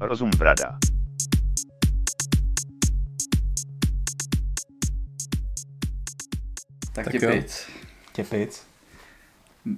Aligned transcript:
Rozum 0.00 0.30
brada. 0.38 0.78
Tak, 6.94 7.04
Tak 7.04 7.12
tě 7.12 7.26
jo. 7.26 7.32
pic. 7.32 7.66
Těpic. 8.12 8.66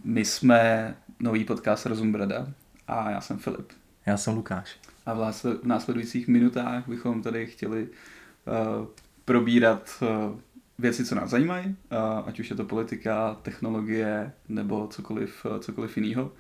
My 0.05 0.25
jsme 0.25 0.95
nový 1.21 1.45
podcast 1.45 1.87
Rozum 1.87 2.13
Brada 2.13 2.47
a 2.89 3.11
já 3.11 3.21
jsem 3.21 3.39
Filip. 3.39 3.73
Já 4.07 4.17
jsem 4.17 4.35
Lukáš. 4.35 4.77
A 5.07 5.15
v 5.15 5.19
násle- 5.19 5.55
v 5.63 5.65
následujících 5.67 6.29
minutách 6.29 6.89
bychom 6.89 7.23
tady 7.23 7.47
chtěli 7.47 7.89
uh, 7.89 8.87
probírat 9.25 9.91
uh, 10.03 10.39
věci, 10.79 11.05
co 11.05 11.15
nás 11.15 11.31
zajímají, 11.31 11.67
uh, 11.67 12.29
ať 12.29 12.41
už 12.41 12.51
je 12.51 12.57
to 12.57 12.65
politika, 12.65 13.35
technologie 13.43 14.33
nebo 14.49 14.87
cokoliv, 14.89 15.45
uh, 15.45 15.59
cokoliv 15.59 15.97
jiného. 15.97 16.23
Uh, 16.25 16.31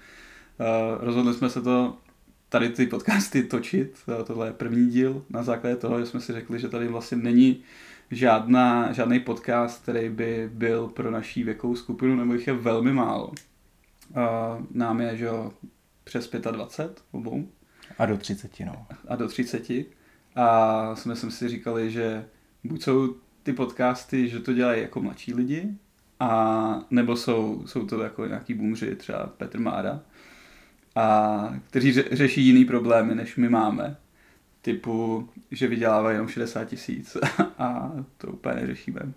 rozhodli 1.04 1.34
jsme 1.34 1.50
se 1.50 1.62
to 1.62 1.96
tady 2.48 2.68
ty 2.68 2.86
podcasty 2.86 3.42
točit, 3.42 3.98
tohle 4.27 4.48
je 4.48 4.52
první 4.52 4.87
díl, 4.87 5.24
na 5.30 5.42
základě 5.42 5.77
toho, 5.77 6.00
že 6.00 6.06
jsme 6.06 6.20
si 6.20 6.32
řekli, 6.32 6.60
že 6.60 6.68
tady 6.68 6.88
vlastně 6.88 7.16
není 7.16 7.62
žádná, 8.10 8.92
žádný 8.92 9.20
podcast, 9.20 9.82
který 9.82 10.09
by 10.09 10.51
byl 10.52 10.88
pro 10.88 11.10
naší 11.10 11.45
věkovou 11.45 11.77
skupinu, 11.77 12.16
nebo 12.16 12.32
jich 12.32 12.46
je 12.46 12.52
velmi 12.52 12.92
málo. 12.92 13.32
Nám 14.70 15.01
je, 15.01 15.16
že 15.16 15.24
jo, 15.24 15.52
přes 16.04 16.30
25 16.30 17.04
obou 17.12 17.48
A 17.98 18.06
do 18.06 18.18
30, 18.18 18.60
no. 18.60 18.87
a 19.09 19.16
do 19.16 19.28
30. 19.28 19.70
A 20.37 20.96
jsme 20.96 21.16
jsme 21.16 21.30
si 21.30 21.48
říkali, 21.48 21.90
že 21.90 22.24
buď 22.65 22.82
jsou 22.82 23.15
ty 23.42 23.52
podcasty, 23.52 24.28
že 24.28 24.40
to 24.40 24.52
dělají 24.52 24.82
jako 24.82 25.01
mladší 25.01 25.34
lidi, 25.34 25.74
a 26.20 26.80
nebo 26.90 27.16
jsou, 27.16 27.62
jsou 27.66 27.87
to 27.87 28.02
jako 28.02 28.26
nějaký 28.26 28.54
boomři, 28.54 28.96
třeba 28.96 29.26
Petr 29.26 29.59
Mára, 29.60 30.01
a 30.96 31.55
kteří 31.66 31.92
ře, 31.92 32.05
řeší 32.12 32.46
jiný 32.46 32.64
problémy, 32.64 33.14
než 33.14 33.37
my 33.37 33.48
máme. 33.48 33.96
Typu, 34.62 35.29
že 35.51 35.68
vydělávají 35.68 36.15
jenom 36.15 36.29
60 36.29 36.65
tisíc 36.65 37.16
a 37.59 37.93
to 38.18 38.26
úplně 38.26 38.54
neřešíme. 38.54 39.01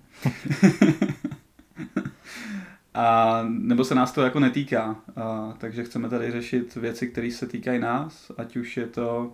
A 2.93 3.39
nebo 3.49 3.83
se 3.83 3.95
nás 3.95 4.11
to 4.11 4.21
jako 4.21 4.39
netýká, 4.39 4.95
a, 5.15 5.53
takže 5.57 5.83
chceme 5.83 6.09
tady 6.09 6.31
řešit 6.31 6.75
věci, 6.75 7.07
které 7.07 7.31
se 7.31 7.47
týkají 7.47 7.79
nás, 7.79 8.31
ať 8.37 8.57
už 8.57 8.77
je 8.77 8.87
to 8.87 9.33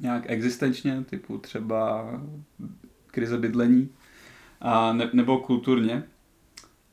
nějak 0.00 0.24
existenčně, 0.26 1.04
typu 1.04 1.38
třeba 1.38 2.10
krize 3.06 3.38
bydlení, 3.38 3.88
a 4.60 4.92
ne, 4.92 5.10
nebo 5.12 5.38
kulturně. 5.38 6.02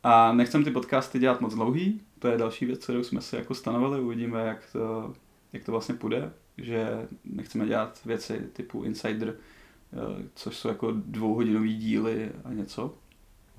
A 0.03 0.33
nechcem 0.33 0.63
ty 0.63 0.71
podcasty 0.71 1.19
dělat 1.19 1.41
moc 1.41 1.53
dlouhý, 1.53 2.02
to 2.19 2.27
je 2.27 2.38
další 2.38 2.66
věc, 2.66 2.83
kterou 2.83 3.03
jsme 3.03 3.21
si 3.21 3.35
jako 3.35 3.55
stanovili, 3.55 4.02
uvidíme, 4.02 4.45
jak 4.45 4.71
to, 4.71 5.13
jak 5.53 5.63
to 5.63 5.71
vlastně 5.71 5.95
půjde, 5.95 6.33
že 6.57 7.07
nechceme 7.25 7.67
dělat 7.67 7.99
věci 8.05 8.49
typu 8.53 8.83
Insider, 8.83 9.33
eh, 9.33 10.29
což 10.35 10.57
jsou 10.57 10.67
jako 10.67 10.91
dvouhodinový 10.91 11.77
díly 11.77 12.31
a 12.45 12.53
něco, 12.53 12.94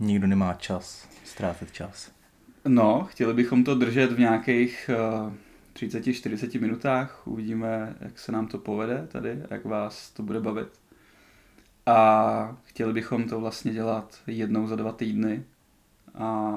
Nikdo 0.03 0.27
nemá 0.27 0.55
čas 0.55 1.09
ztrácet 1.25 1.73
čas. 1.73 2.13
No, 2.69 3.05
chtěli 3.11 3.35
bychom 3.35 3.65
to 3.65 3.75
držet 3.75 4.13
v 4.13 4.19
nějakých 4.19 4.91
uh, 5.25 5.33
30-40 5.75 6.61
minutách. 6.61 7.27
Uvidíme, 7.27 7.97
jak 8.01 8.19
se 8.19 8.33
nám 8.33 8.47
to 8.47 8.59
povede 8.59 9.09
tady, 9.13 9.43
jak 9.51 9.65
vás 9.65 10.11
to 10.11 10.23
bude 10.23 10.41
bavit. 10.41 10.69
A 11.87 12.57
chtěli 12.65 12.93
bychom 12.93 13.29
to 13.29 13.41
vlastně 13.41 13.73
dělat 13.73 14.19
jednou 14.27 14.67
za 14.67 14.77
dva 14.77 14.93
týdny. 14.93 15.45
A 16.15 16.55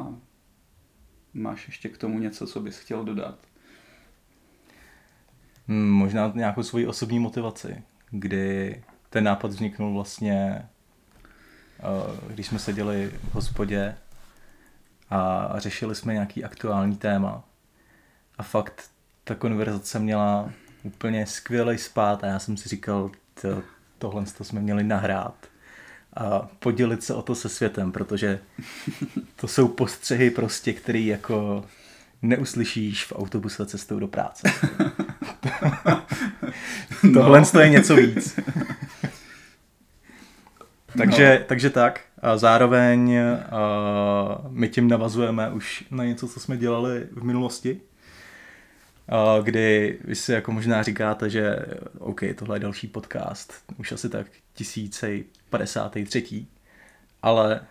máš 1.33 1.67
ještě 1.67 1.89
k 1.89 1.97
tomu 1.97 2.19
něco, 2.19 2.47
co 2.47 2.59
bys 2.59 2.79
chtěl 2.79 3.03
dodat? 3.03 3.39
Hmm, 5.67 5.89
Možná 5.89 6.31
nějakou 6.35 6.63
svoji 6.63 6.87
osobní 6.87 7.19
motivaci, 7.19 7.83
kdy 8.09 8.83
ten 9.09 9.23
nápad 9.23 9.47
vzniknul 9.47 9.93
vlastně, 9.93 10.69
eh, 11.79 12.33
když 12.33 12.47
jsme 12.47 12.59
seděli 12.59 13.11
v 13.31 13.35
hospodě 13.35 13.97
a 15.09 15.49
řešili 15.57 15.95
jsme 15.95 16.13
nějaký 16.13 16.43
aktuální 16.43 16.95
téma. 16.97 17.43
A 18.37 18.43
fakt 18.43 18.89
ta 19.23 19.35
konverzace 19.35 19.99
měla 19.99 20.49
úplně 20.83 21.25
skvělý 21.25 21.77
spát 21.77 22.23
a 22.23 22.27
já 22.27 22.39
jsem 22.39 22.57
si 22.57 22.69
říkal, 22.69 23.11
to, 23.41 23.63
tohle 23.97 24.25
to 24.37 24.43
jsme 24.43 24.61
měli 24.61 24.83
nahrát 24.83 25.47
a 26.15 26.49
podělit 26.59 27.03
se 27.03 27.13
o 27.13 27.21
to 27.21 27.35
se 27.35 27.49
světem, 27.49 27.91
protože 27.91 28.39
to 29.35 29.47
jsou 29.47 29.67
postřehy 29.67 30.29
prostě, 30.29 30.73
který 30.73 31.05
jako 31.05 31.65
neuslyšíš 32.21 33.05
v 33.05 33.13
autobuse 33.15 33.65
cestou 33.65 33.99
do 33.99 34.07
práce. 34.07 34.51
Tohle 37.13 37.43
no. 37.53 37.59
je 37.59 37.69
něco 37.69 37.95
víc. 37.95 38.39
takže, 40.97 41.37
no. 41.39 41.45
takže 41.47 41.69
tak. 41.69 42.01
A 42.21 42.37
zároveň 42.37 43.19
a 43.51 43.61
my 44.49 44.69
tím 44.69 44.87
navazujeme 44.87 45.51
už 45.51 45.85
na 45.91 46.05
něco, 46.05 46.27
co 46.27 46.39
jsme 46.39 46.57
dělali 46.57 47.07
v 47.11 47.23
minulosti. 47.23 47.81
Kdy 49.43 49.99
vy 50.03 50.15
si 50.15 50.31
jako 50.31 50.51
možná 50.51 50.83
říkáte, 50.83 51.29
že 51.29 51.65
OK, 51.99 52.21
tohle 52.35 52.55
je 52.55 52.59
další 52.59 52.87
podcast, 52.87 53.53
už 53.77 53.91
asi 53.91 54.09
tak 54.09 54.27
1053. 54.53 56.45
Ale 57.21 57.61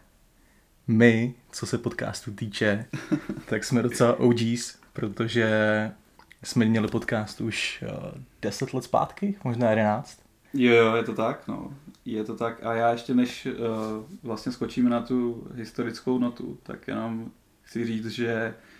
my, 0.86 1.34
co 1.52 1.66
se 1.66 1.78
podcastu 1.78 2.32
týče, 2.32 2.84
tak 3.46 3.64
jsme 3.64 3.82
docela 3.82 4.20
OGs, 4.20 4.78
protože 4.92 5.48
jsme 6.42 6.64
měli 6.64 6.88
podcast 6.88 7.40
už 7.40 7.84
uh, 7.88 8.20
10 8.42 8.74
let 8.74 8.84
zpátky, 8.84 9.34
možná 9.44 9.70
11. 9.70 10.20
Jo, 10.54 10.74
jo, 10.74 10.94
je 10.94 11.02
to 11.02 11.14
tak, 11.14 11.48
no. 11.48 11.74
Je 12.04 12.24
to 12.24 12.36
tak. 12.36 12.64
A 12.66 12.74
já 12.74 12.92
ještě 12.92 13.14
než 13.14 13.46
uh, 13.46 13.52
vlastně 14.22 14.52
skočíme 14.52 14.90
na 14.90 15.00
tu 15.00 15.46
historickou 15.54 16.18
notu, 16.18 16.58
tak 16.62 16.88
jenom 16.88 17.30
chci 17.62 17.86
říct, 17.86 18.06
že 18.06 18.54
uh, 18.56 18.74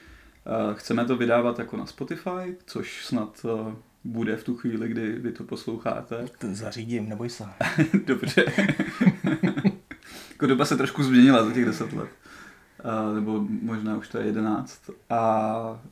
chceme 0.75 1.05
to 1.05 1.17
vydávat 1.17 1.59
jako 1.59 1.77
na 1.77 1.87
Spotify, 1.87 2.57
což 2.67 3.07
snad 3.07 3.45
uh, 3.45 3.73
bude 4.05 4.37
v 4.37 4.45
tu 4.45 4.57
chvíli, 4.57 4.89
kdy 4.89 5.13
vy 5.13 5.33
to 5.33 5.45
posloucháte. 5.45 6.27
To 6.39 6.55
zařídím, 6.55 7.09
neboj 7.09 7.31
se. 7.31 7.45
Dobře. 8.07 8.45
jako 10.31 10.47
doba 10.47 10.65
se 10.65 10.77
trošku 10.77 11.03
změnila 11.03 11.45
za 11.45 11.53
těch 11.53 11.65
10 11.65 11.93
let. 11.93 12.09
Uh, 12.85 13.15
nebo 13.15 13.47
možná 13.63 13.97
už 13.97 14.09
to 14.09 14.19
je 14.19 14.27
11. 14.27 14.91
A 15.11 15.83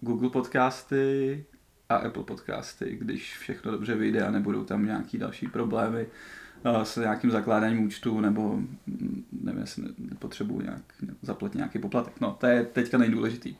Google 0.00 0.30
podcasty 0.30 1.44
a 1.88 1.96
Apple 1.96 2.22
podcasty, 2.22 2.96
když 3.00 3.38
všechno 3.38 3.72
dobře 3.72 3.94
vyjde 3.94 4.26
a 4.26 4.30
nebudou 4.30 4.64
tam 4.64 4.86
nějaký 4.86 5.18
další 5.18 5.48
problémy 5.48 6.06
s 6.82 6.96
nějakým 6.96 7.30
zakládáním 7.30 7.84
účtu 7.84 8.20
nebo 8.20 8.58
nevím, 9.32 9.60
jestli 9.60 9.82
ne- 9.82 9.94
nepotřebuji 9.98 10.60
nějak 10.60 10.82
zaplatit 11.22 11.58
nějaký 11.58 11.78
poplatek. 11.78 12.20
No, 12.20 12.36
to 12.40 12.46
je 12.46 12.64
teďka 12.64 12.98
nejdůležitý. 12.98 13.56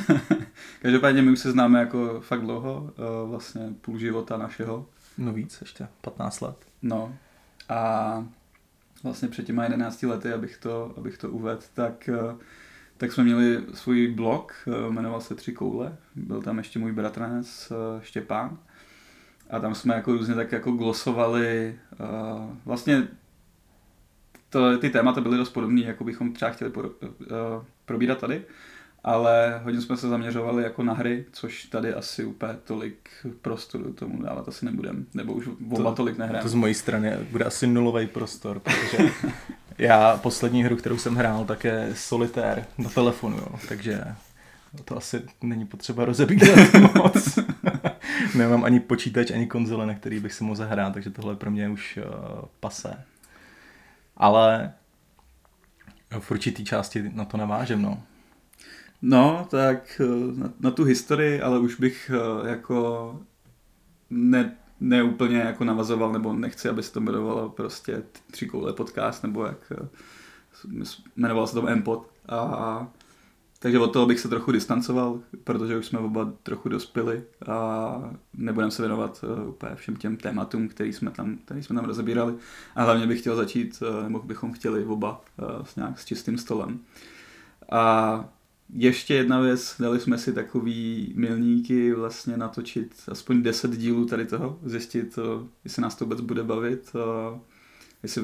Každopádně 0.82 1.22
my 1.22 1.30
už 1.30 1.38
se 1.38 1.52
známe 1.52 1.78
jako 1.78 2.20
fakt 2.20 2.40
dlouho, 2.40 2.92
uh, 3.22 3.30
vlastně 3.30 3.74
půl 3.80 3.98
života 3.98 4.36
našeho. 4.36 4.86
No 5.18 5.32
víc 5.32 5.58
ještě, 5.60 5.88
15 6.00 6.40
let. 6.40 6.56
No 6.82 7.14
a 7.68 8.24
vlastně 9.02 9.28
před 9.28 9.46
těma 9.46 9.64
11 9.64 10.02
lety, 10.02 10.32
abych 10.32 10.58
to, 10.58 10.94
abych 10.96 11.18
to 11.18 11.30
uvedl, 11.30 11.62
tak, 11.74 12.08
eh, 12.08 12.36
tak 12.96 13.12
jsme 13.12 13.24
měli 13.24 13.64
svůj 13.74 14.08
blog, 14.08 14.54
eh, 14.66 14.90
jmenoval 14.90 15.20
se 15.20 15.34
Tři 15.34 15.52
koule, 15.52 15.96
byl 16.14 16.42
tam 16.42 16.58
ještě 16.58 16.78
můj 16.78 16.92
bratranec 16.92 17.72
eh, 17.72 18.04
Štěpán 18.04 18.58
a 19.52 19.60
tam 19.60 19.74
jsme 19.74 19.94
jako 19.94 20.12
různě 20.12 20.34
tak 20.34 20.52
jako 20.52 20.70
glosovali, 20.72 21.74
eh, 21.92 21.96
vlastně 22.64 23.08
to, 24.50 24.78
ty 24.78 24.90
témata 24.90 25.20
byly 25.20 25.36
dost 25.36 25.50
podobné, 25.50 25.80
jako 25.80 26.04
bychom 26.04 26.32
třeba 26.32 26.50
chtěli 26.50 26.70
por, 26.70 26.90
eh, 27.04 27.26
probírat 27.84 28.18
tady, 28.18 28.42
ale 29.04 29.60
hodně 29.64 29.80
jsme 29.80 29.96
se 29.96 30.08
zaměřovali 30.08 30.62
jako 30.62 30.82
na 30.82 30.94
hry, 30.94 31.24
což 31.32 31.64
tady 31.64 31.94
asi 31.94 32.24
úplně 32.24 32.52
tolik 32.64 33.10
prostoru 33.42 33.92
tomu 33.92 34.22
dávat 34.22 34.48
asi 34.48 34.64
nebudem, 34.64 35.06
nebo 35.14 35.32
už 35.32 35.48
oba 35.72 35.90
To- 35.90 35.96
tolik 35.96 36.18
nehrajeme. 36.18 36.42
To 36.42 36.48
z 36.48 36.54
mojí 36.54 36.74
strany 36.74 37.16
bude 37.30 37.44
asi 37.44 37.66
nulový 37.66 38.06
prostor, 38.06 38.60
protože 38.60 39.10
já 39.78 40.16
poslední 40.16 40.64
hru, 40.64 40.76
kterou 40.76 40.98
jsem 40.98 41.14
hrál, 41.14 41.44
tak 41.44 41.64
je 41.64 41.90
Solitaire 41.94 42.66
na 42.78 42.90
telefonu, 42.90 43.36
jo, 43.36 43.48
takže 43.68 44.04
to 44.84 44.96
asi 44.96 45.22
není 45.42 45.66
potřeba 45.66 46.04
rozebírat 46.04 46.58
moc. 46.94 47.38
Nemám 48.34 48.64
ani 48.64 48.80
počítač, 48.80 49.30
ani 49.30 49.46
konzole, 49.46 49.86
na 49.86 49.94
který 49.94 50.20
bych 50.20 50.32
si 50.32 50.44
mohl 50.44 50.56
zahrát, 50.56 50.94
takže 50.94 51.10
tohle 51.10 51.36
pro 51.36 51.50
mě 51.50 51.68
už 51.68 51.98
uh, 51.98 52.44
pase. 52.60 53.04
Ale 54.16 54.72
v 56.18 56.30
určitý 56.30 56.64
části 56.64 57.10
na 57.14 57.24
to 57.24 57.36
navážem, 57.36 57.82
no. 57.82 58.02
No, 59.02 59.46
tak 59.50 60.00
eh, 60.00 60.38
na, 60.38 60.52
na 60.60 60.70
tu 60.70 60.84
historii, 60.84 61.40
ale 61.40 61.58
už 61.58 61.80
bych 61.80 62.10
eh, 62.14 62.48
jako 62.48 63.20
ne, 64.10 64.56
ne 64.80 65.02
úplně 65.02 65.38
jako 65.38 65.64
navazoval, 65.64 66.12
nebo 66.12 66.32
nechci, 66.32 66.68
aby 66.68 66.82
se 66.82 66.92
to 66.92 67.00
jmenovalo 67.00 67.48
prostě 67.48 68.02
tři 68.30 68.46
koule 68.46 68.72
podcast, 68.72 69.22
nebo 69.22 69.44
jak 69.44 69.72
eh, 69.72 69.88
jmenoval 71.16 71.46
se 71.46 71.54
to 71.54 71.76
MPod. 71.76 72.10
A 72.28 72.86
takže 73.62 73.78
od 73.78 73.92
toho 73.92 74.06
bych 74.06 74.20
se 74.20 74.28
trochu 74.28 74.52
distancoval, 74.52 75.20
protože 75.44 75.78
už 75.78 75.86
jsme 75.86 75.98
oba 75.98 76.32
trochu 76.42 76.68
dospěli 76.68 77.22
a 77.46 78.14
nebudeme 78.34 78.70
se 78.70 78.82
věnovat 78.82 79.24
uh, 79.24 79.48
úplně 79.48 79.74
všem 79.74 79.96
těm 79.96 80.16
tématům, 80.16 80.68
který 80.68 80.92
jsme 80.92 81.10
tam, 81.10 81.38
který 81.44 81.62
jsme 81.62 81.76
tam 81.76 81.84
rozebírali. 81.84 82.34
A 82.74 82.84
hlavně 82.84 83.06
bych 83.06 83.20
chtěl 83.20 83.36
začít, 83.36 83.82
uh, 83.82 84.02
nebo 84.02 84.22
bychom 84.22 84.52
chtěli 84.52 84.84
oba 84.84 85.24
uh, 85.38 85.64
s 85.64 85.76
nějak 85.76 85.98
s 85.98 86.04
čistým 86.04 86.38
stolem. 86.38 86.80
A 87.72 88.24
ještě 88.74 89.14
jedna 89.14 89.40
věc, 89.40 89.76
dali 89.78 90.00
jsme 90.00 90.18
si 90.18 90.32
takový 90.32 91.12
milníky 91.16 91.92
vlastně 91.94 92.36
natočit 92.36 92.94
aspoň 93.08 93.42
10 93.42 93.76
dílů 93.76 94.04
tady 94.04 94.26
toho, 94.26 94.58
zjistit, 94.62 95.18
jestli 95.64 95.82
nás 95.82 95.94
to 95.94 96.04
vůbec 96.04 96.20
bude 96.20 96.42
bavit, 96.42 96.92
jestli 98.02 98.22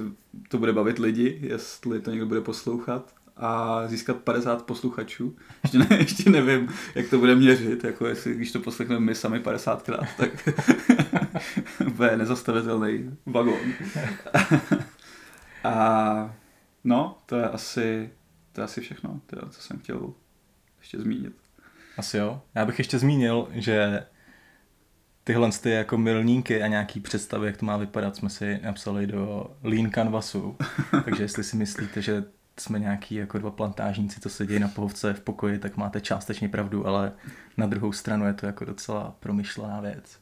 to 0.49 0.59
bude 0.59 0.73
bavit 0.73 0.99
lidi, 0.99 1.39
jestli 1.43 2.01
to 2.01 2.11
někdo 2.11 2.27
bude 2.27 2.41
poslouchat 2.41 3.18
a 3.39 3.83
získat 3.87 4.17
50 4.17 4.63
posluchačů. 4.63 5.37
Ještě, 5.63 5.79
ne, 5.79 5.87
ještě 5.99 6.31
nevím, 6.31 6.69
jak 6.95 7.11
to 7.11 7.19
bude 7.19 7.35
měřit, 7.35 7.85
jako 7.85 8.07
jestli, 8.07 8.35
když 8.35 8.53
to 8.53 8.61
poslechneme 8.61 9.01
my 9.01 9.15
sami 9.15 9.39
50krát, 9.39 10.07
tak 10.17 10.49
bude 11.95 12.17
nezastavitelný 12.17 13.17
vagón. 13.27 13.73
a 15.65 16.35
no, 16.85 17.19
to 17.27 17.37
je 17.37 17.49
asi, 17.49 18.11
to 18.53 18.61
je 18.61 18.65
asi 18.65 18.81
všechno, 18.81 19.21
je, 19.33 19.43
co 19.51 19.63
jsem 19.63 19.79
chtěl 19.79 20.13
ještě 20.79 20.99
zmínit. 20.99 21.33
Asi 21.97 22.17
jo. 22.17 22.43
Já 22.55 22.65
bych 22.65 22.79
ještě 22.79 22.99
zmínil, 22.99 23.49
že 23.53 24.07
tyhle 25.25 25.51
ty 25.63 25.71
jako 25.71 25.99
milníky 25.99 26.63
a 26.63 26.67
nějaký 26.67 27.01
představy, 27.01 27.47
jak 27.47 27.57
to 27.57 27.67
má 27.67 27.77
vypadat, 27.77 28.17
jsme 28.17 28.31
si 28.31 28.61
napsali 28.63 29.07
do 29.07 29.51
Lean 29.63 29.91
Canvasu. 29.91 30.57
Takže 31.05 31.23
jestli 31.23 31.45
si 31.45 31.57
myslíte, 31.57 32.03
že 32.03 32.25
jsme 32.61 32.79
nějaký 32.79 33.15
jako 33.15 33.39
dva 33.39 33.51
plantážníci, 33.51 34.21
co 34.21 34.29
sedí 34.29 34.59
na 34.59 34.69
pohovce 34.69 35.15
v 35.15 35.21
pokoji, 35.21 35.59
tak 35.59 35.77
máte 35.77 36.01
částečně 36.01 36.49
pravdu, 36.49 36.87
ale 36.87 37.13
na 37.57 37.67
druhou 37.67 37.93
stranu 37.93 38.27
je 38.27 38.33
to 38.35 38.47
jako 38.47 38.65
docela 38.65 39.17
promyšlená 39.21 39.81
věc. 39.81 40.19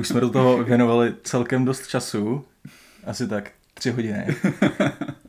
Už 0.00 0.08
jsme 0.08 0.20
do 0.20 0.30
toho 0.30 0.64
věnovali 0.64 1.14
celkem 1.22 1.64
dost 1.64 1.86
času, 1.86 2.44
asi 3.06 3.28
tak 3.28 3.50
tři 3.74 3.90
hodiny. 3.90 4.36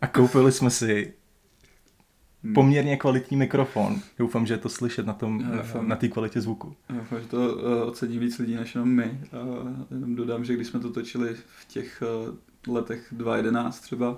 A 0.01 0.07
koupili 0.07 0.51
jsme 0.51 0.69
si 0.69 1.13
Hmm. 2.43 2.53
poměrně 2.53 2.97
kvalitní 2.97 3.37
mikrofon. 3.37 3.99
Doufám, 4.19 4.45
že 4.45 4.53
je 4.53 4.57
to 4.57 4.69
slyšet 4.69 5.05
na 5.05 5.13
tom, 5.13 5.51
Doufám. 5.57 5.87
na 5.87 5.95
té 5.95 6.07
kvalitě 6.07 6.41
zvuku. 6.41 6.75
Doufám, 6.89 7.19
že 7.21 7.27
to 7.27 7.37
uh, 7.55 7.61
ocení 7.87 8.19
víc 8.19 8.37
lidí 8.39 8.55
než 8.55 8.75
jenom 8.75 8.89
my. 8.89 9.19
Uh, 9.43 9.69
jenom 9.91 10.15
dodám, 10.15 10.45
že 10.45 10.53
když 10.53 10.67
jsme 10.67 10.79
to 10.79 10.89
točili 10.89 11.33
v 11.35 11.65
těch 11.67 12.03
uh, 12.67 12.73
letech 12.73 13.07
2011 13.11 13.79
třeba, 13.79 14.17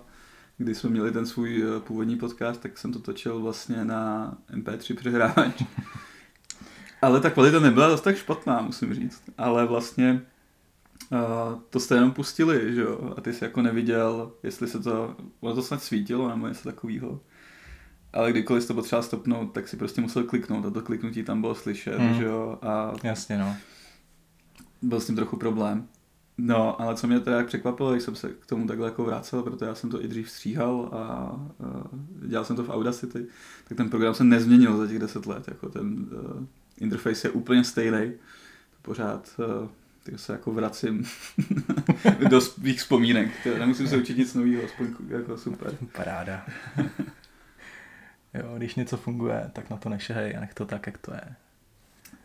kdy 0.57 0.75
jsme 0.75 0.89
měli 0.89 1.11
ten 1.11 1.25
svůj 1.25 1.63
uh, 1.63 1.79
původní 1.79 2.15
podcast, 2.15 2.61
tak 2.61 2.77
jsem 2.77 2.93
to 2.93 2.99
točil 2.99 3.41
vlastně 3.41 3.85
na 3.85 4.33
MP3 4.53 4.95
přehrávač. 4.95 5.63
Ale 7.01 7.21
ta 7.21 7.29
kvalita 7.29 7.59
nebyla 7.59 7.87
dost 7.87 8.01
tak 8.01 8.17
špatná, 8.17 8.61
musím 8.61 8.93
říct. 8.93 9.23
Ale 9.37 9.65
vlastně 9.65 10.21
uh, 11.11 11.59
to 11.69 11.79
jste 11.79 11.95
jenom 11.95 12.11
pustili, 12.11 12.75
že 12.75 12.81
jo? 12.81 13.13
A 13.17 13.21
ty 13.21 13.33
jsi 13.33 13.43
jako 13.43 13.61
neviděl, 13.61 14.31
jestli 14.43 14.67
se 14.67 14.79
to, 14.79 15.15
ono 15.39 15.55
to 15.55 15.61
snad 15.61 15.83
svítilo 15.83 16.29
nebo 16.29 16.47
něco 16.47 16.63
takového 16.63 17.19
ale 18.13 18.31
kdykoliv 18.31 18.67
to 18.67 18.73
potřeba 18.73 19.01
stopnout, 19.01 19.53
tak 19.53 19.67
si 19.67 19.77
prostě 19.77 20.01
musel 20.01 20.23
kliknout 20.23 20.65
a 20.65 20.69
to 20.69 20.81
kliknutí 20.81 21.23
tam 21.23 21.41
bylo 21.41 21.55
slyšet, 21.55 21.99
mm. 21.99 22.13
že 22.13 22.23
jo. 22.23 22.59
A 22.61 22.93
Jasně, 23.03 23.37
no. 23.37 23.55
Byl 24.81 24.99
s 24.99 25.05
tím 25.05 25.15
trochu 25.15 25.37
problém. 25.37 25.87
No, 26.37 26.81
ale 26.81 26.95
co 26.95 27.07
mě 27.07 27.19
teda 27.19 27.43
překvapilo, 27.43 27.91
když 27.91 28.03
jsem 28.03 28.15
se 28.15 28.29
k 28.29 28.45
tomu 28.45 28.67
takhle 28.67 28.87
jako 28.87 29.03
vrácel, 29.03 29.43
protože 29.43 29.65
já 29.65 29.75
jsem 29.75 29.89
to 29.89 30.03
i 30.03 30.07
dřív 30.07 30.29
stříhal 30.29 30.89
a, 30.91 30.97
a 30.97 31.35
dělal 32.27 32.45
jsem 32.45 32.55
to 32.55 32.63
v 32.63 32.69
Audacity, 32.69 33.25
tak 33.67 33.77
ten 33.77 33.89
program 33.89 34.13
se 34.13 34.23
nezměnil 34.23 34.77
za 34.77 34.87
těch 34.87 34.99
deset 34.99 35.25
let, 35.25 35.47
jako 35.47 35.69
ten 35.69 35.87
uh, 35.87 36.45
interface 36.77 37.27
je 37.27 37.31
úplně 37.31 37.63
stejný, 37.63 38.11
pořád 38.81 39.31
uh, 39.39 39.67
tak 40.03 40.19
se 40.19 40.31
jako 40.31 40.51
vracím 40.51 41.03
do 42.29 42.41
svých 42.41 42.79
vzpomínek, 42.79 43.45
nemusím 43.45 43.87
se 43.87 43.97
učit 43.97 44.17
nic 44.17 44.33
nového, 44.33 44.63
aspoň 44.63 44.87
jako 45.07 45.37
super. 45.37 45.77
Paráda. 45.91 46.45
Jo, 48.33 48.53
když 48.57 48.75
něco 48.75 48.97
funguje, 48.97 49.49
tak 49.53 49.69
na 49.69 49.77
to 49.77 49.89
nešehej 49.89 50.37
a 50.37 50.39
nech 50.39 50.53
to 50.53 50.65
tak, 50.65 50.87
jak 50.87 50.97
to 50.97 51.13
je. 51.13 51.35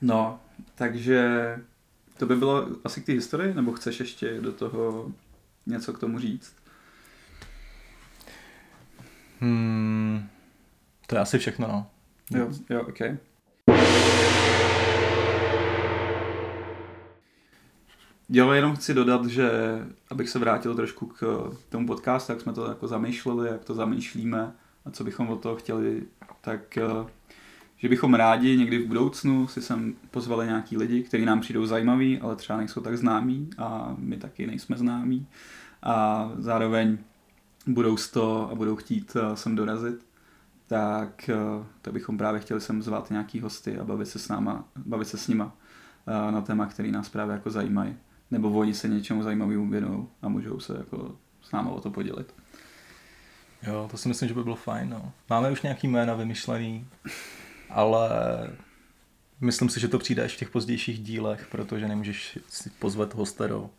No, 0.02 0.40
takže 0.74 1.58
to 2.18 2.26
by 2.26 2.36
bylo 2.36 2.68
asi 2.84 3.00
k 3.00 3.06
té 3.06 3.12
historii, 3.12 3.54
nebo 3.54 3.72
chceš 3.72 4.00
ještě 4.00 4.40
do 4.40 4.52
toho 4.52 5.12
něco 5.66 5.92
k 5.92 5.98
tomu 5.98 6.18
říct? 6.18 6.52
Hmm, 9.40 10.28
to 11.06 11.14
je 11.14 11.20
asi 11.20 11.38
všechno, 11.38 11.68
no. 11.68 11.86
Jo, 12.38 12.48
jo, 12.70 12.82
ok. 12.82 13.00
Jo, 18.28 18.52
jenom 18.52 18.76
chci 18.76 18.94
dodat, 18.94 19.26
že 19.26 19.50
abych 20.10 20.28
se 20.28 20.38
vrátil 20.38 20.74
trošku 20.74 21.06
k 21.06 21.50
tomu 21.68 21.86
podcastu, 21.86 22.32
jak 22.32 22.40
jsme 22.40 22.52
to 22.52 22.68
jako 22.68 22.88
zamýšleli, 22.88 23.48
jak 23.48 23.64
to 23.64 23.74
zamýšlíme, 23.74 24.52
a 24.84 24.90
co 24.90 25.04
bychom 25.04 25.28
od 25.30 25.42
toho 25.42 25.56
chtěli, 25.56 26.02
tak 26.40 26.78
eh, 26.78 26.82
že 27.78 27.88
bychom 27.88 28.14
rádi 28.14 28.56
někdy 28.56 28.78
v 28.78 28.86
budoucnu 28.86 29.48
si 29.48 29.62
sem 29.62 29.94
pozvali 30.10 30.46
nějaký 30.46 30.76
lidi, 30.76 31.02
kteří 31.02 31.24
nám 31.24 31.40
přijdou 31.40 31.66
zajímaví, 31.66 32.18
ale 32.18 32.36
třeba 32.36 32.58
nejsou 32.58 32.80
tak 32.80 32.98
známí 32.98 33.50
a 33.58 33.94
my 33.98 34.16
taky 34.16 34.46
nejsme 34.46 34.76
známí 34.76 35.26
a 35.82 36.30
zároveň 36.36 36.98
budou 37.66 37.96
z 37.96 38.10
to 38.10 38.50
a 38.50 38.54
budou 38.54 38.76
chtít 38.76 39.16
eh, 39.16 39.36
sem 39.36 39.56
dorazit, 39.56 40.06
tak, 40.66 41.28
eh, 41.28 41.64
tak 41.82 41.92
bychom 41.92 42.18
právě 42.18 42.40
chtěli 42.40 42.60
sem 42.60 42.82
zvat 42.82 43.10
nějaký 43.10 43.40
hosty 43.40 43.78
a 43.78 43.84
bavit 43.84 44.08
se 44.08 44.18
s 44.18 44.28
náma, 44.28 44.64
bavit 44.76 45.08
se 45.08 45.18
s 45.18 45.28
nima 45.28 45.52
na 46.30 46.40
téma, 46.40 46.66
který 46.66 46.92
nás 46.92 47.08
právě 47.08 47.32
jako 47.32 47.50
zajímají. 47.50 47.96
Nebo 48.30 48.50
oni 48.50 48.74
se 48.74 48.88
něčemu 48.88 49.22
zajímavému 49.22 49.68
věnují 49.68 50.06
a 50.22 50.28
můžou 50.28 50.60
se 50.60 50.76
jako 50.78 51.16
s 51.42 51.52
náma 51.52 51.70
o 51.70 51.80
to 51.80 51.90
podělit. 51.90 52.34
Jo, 53.66 53.88
to 53.90 53.96
si 53.96 54.08
myslím, 54.08 54.28
že 54.28 54.34
by 54.34 54.42
bylo 54.42 54.56
fajn. 54.56 54.90
No. 54.90 55.12
Máme 55.30 55.50
už 55.50 55.62
nějaký 55.62 55.88
jména 55.88 56.14
vymyšlený, 56.14 56.86
ale 57.70 58.10
myslím 59.40 59.68
si, 59.68 59.80
že 59.80 59.88
to 59.88 59.98
přijde 59.98 60.24
až 60.24 60.34
v 60.34 60.38
těch 60.38 60.50
pozdějších 60.50 60.98
dílech, 60.98 61.46
protože 61.50 61.88
nemůžeš 61.88 62.38
si 62.48 62.70
pozvat 62.70 63.14
hosta 63.14 63.46
do 63.46 63.70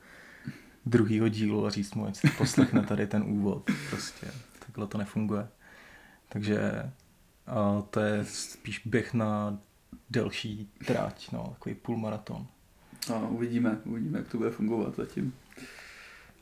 druhého 0.86 1.28
dílu 1.28 1.66
a 1.66 1.70
říct 1.70 1.96
mu, 1.96 2.06
ať 2.06 2.16
si 2.16 2.30
poslechne 2.30 2.84
tady 2.84 3.08
ten 3.08 3.24
úvod. 3.24 3.72
Prostě 3.90 4.28
takhle 4.60 4.88
to 4.88 4.98
nefunguje. 4.98 5.48
Takže 6.30 6.92
a 7.48 7.82
to 7.90 8.00
je 8.00 8.26
spíš 8.26 8.82
běh 8.86 9.14
na 9.14 9.60
delší 10.10 10.70
tráť, 10.86 11.32
no, 11.32 11.50
takový 11.54 11.76
půlmaraton. 11.76 12.48
No, 13.10 13.30
uvidíme, 13.30 13.78
uvidíme, 13.86 14.18
jak 14.18 14.28
to 14.28 14.38
bude 14.38 14.50
fungovat 14.50 14.96
zatím. 14.96 15.34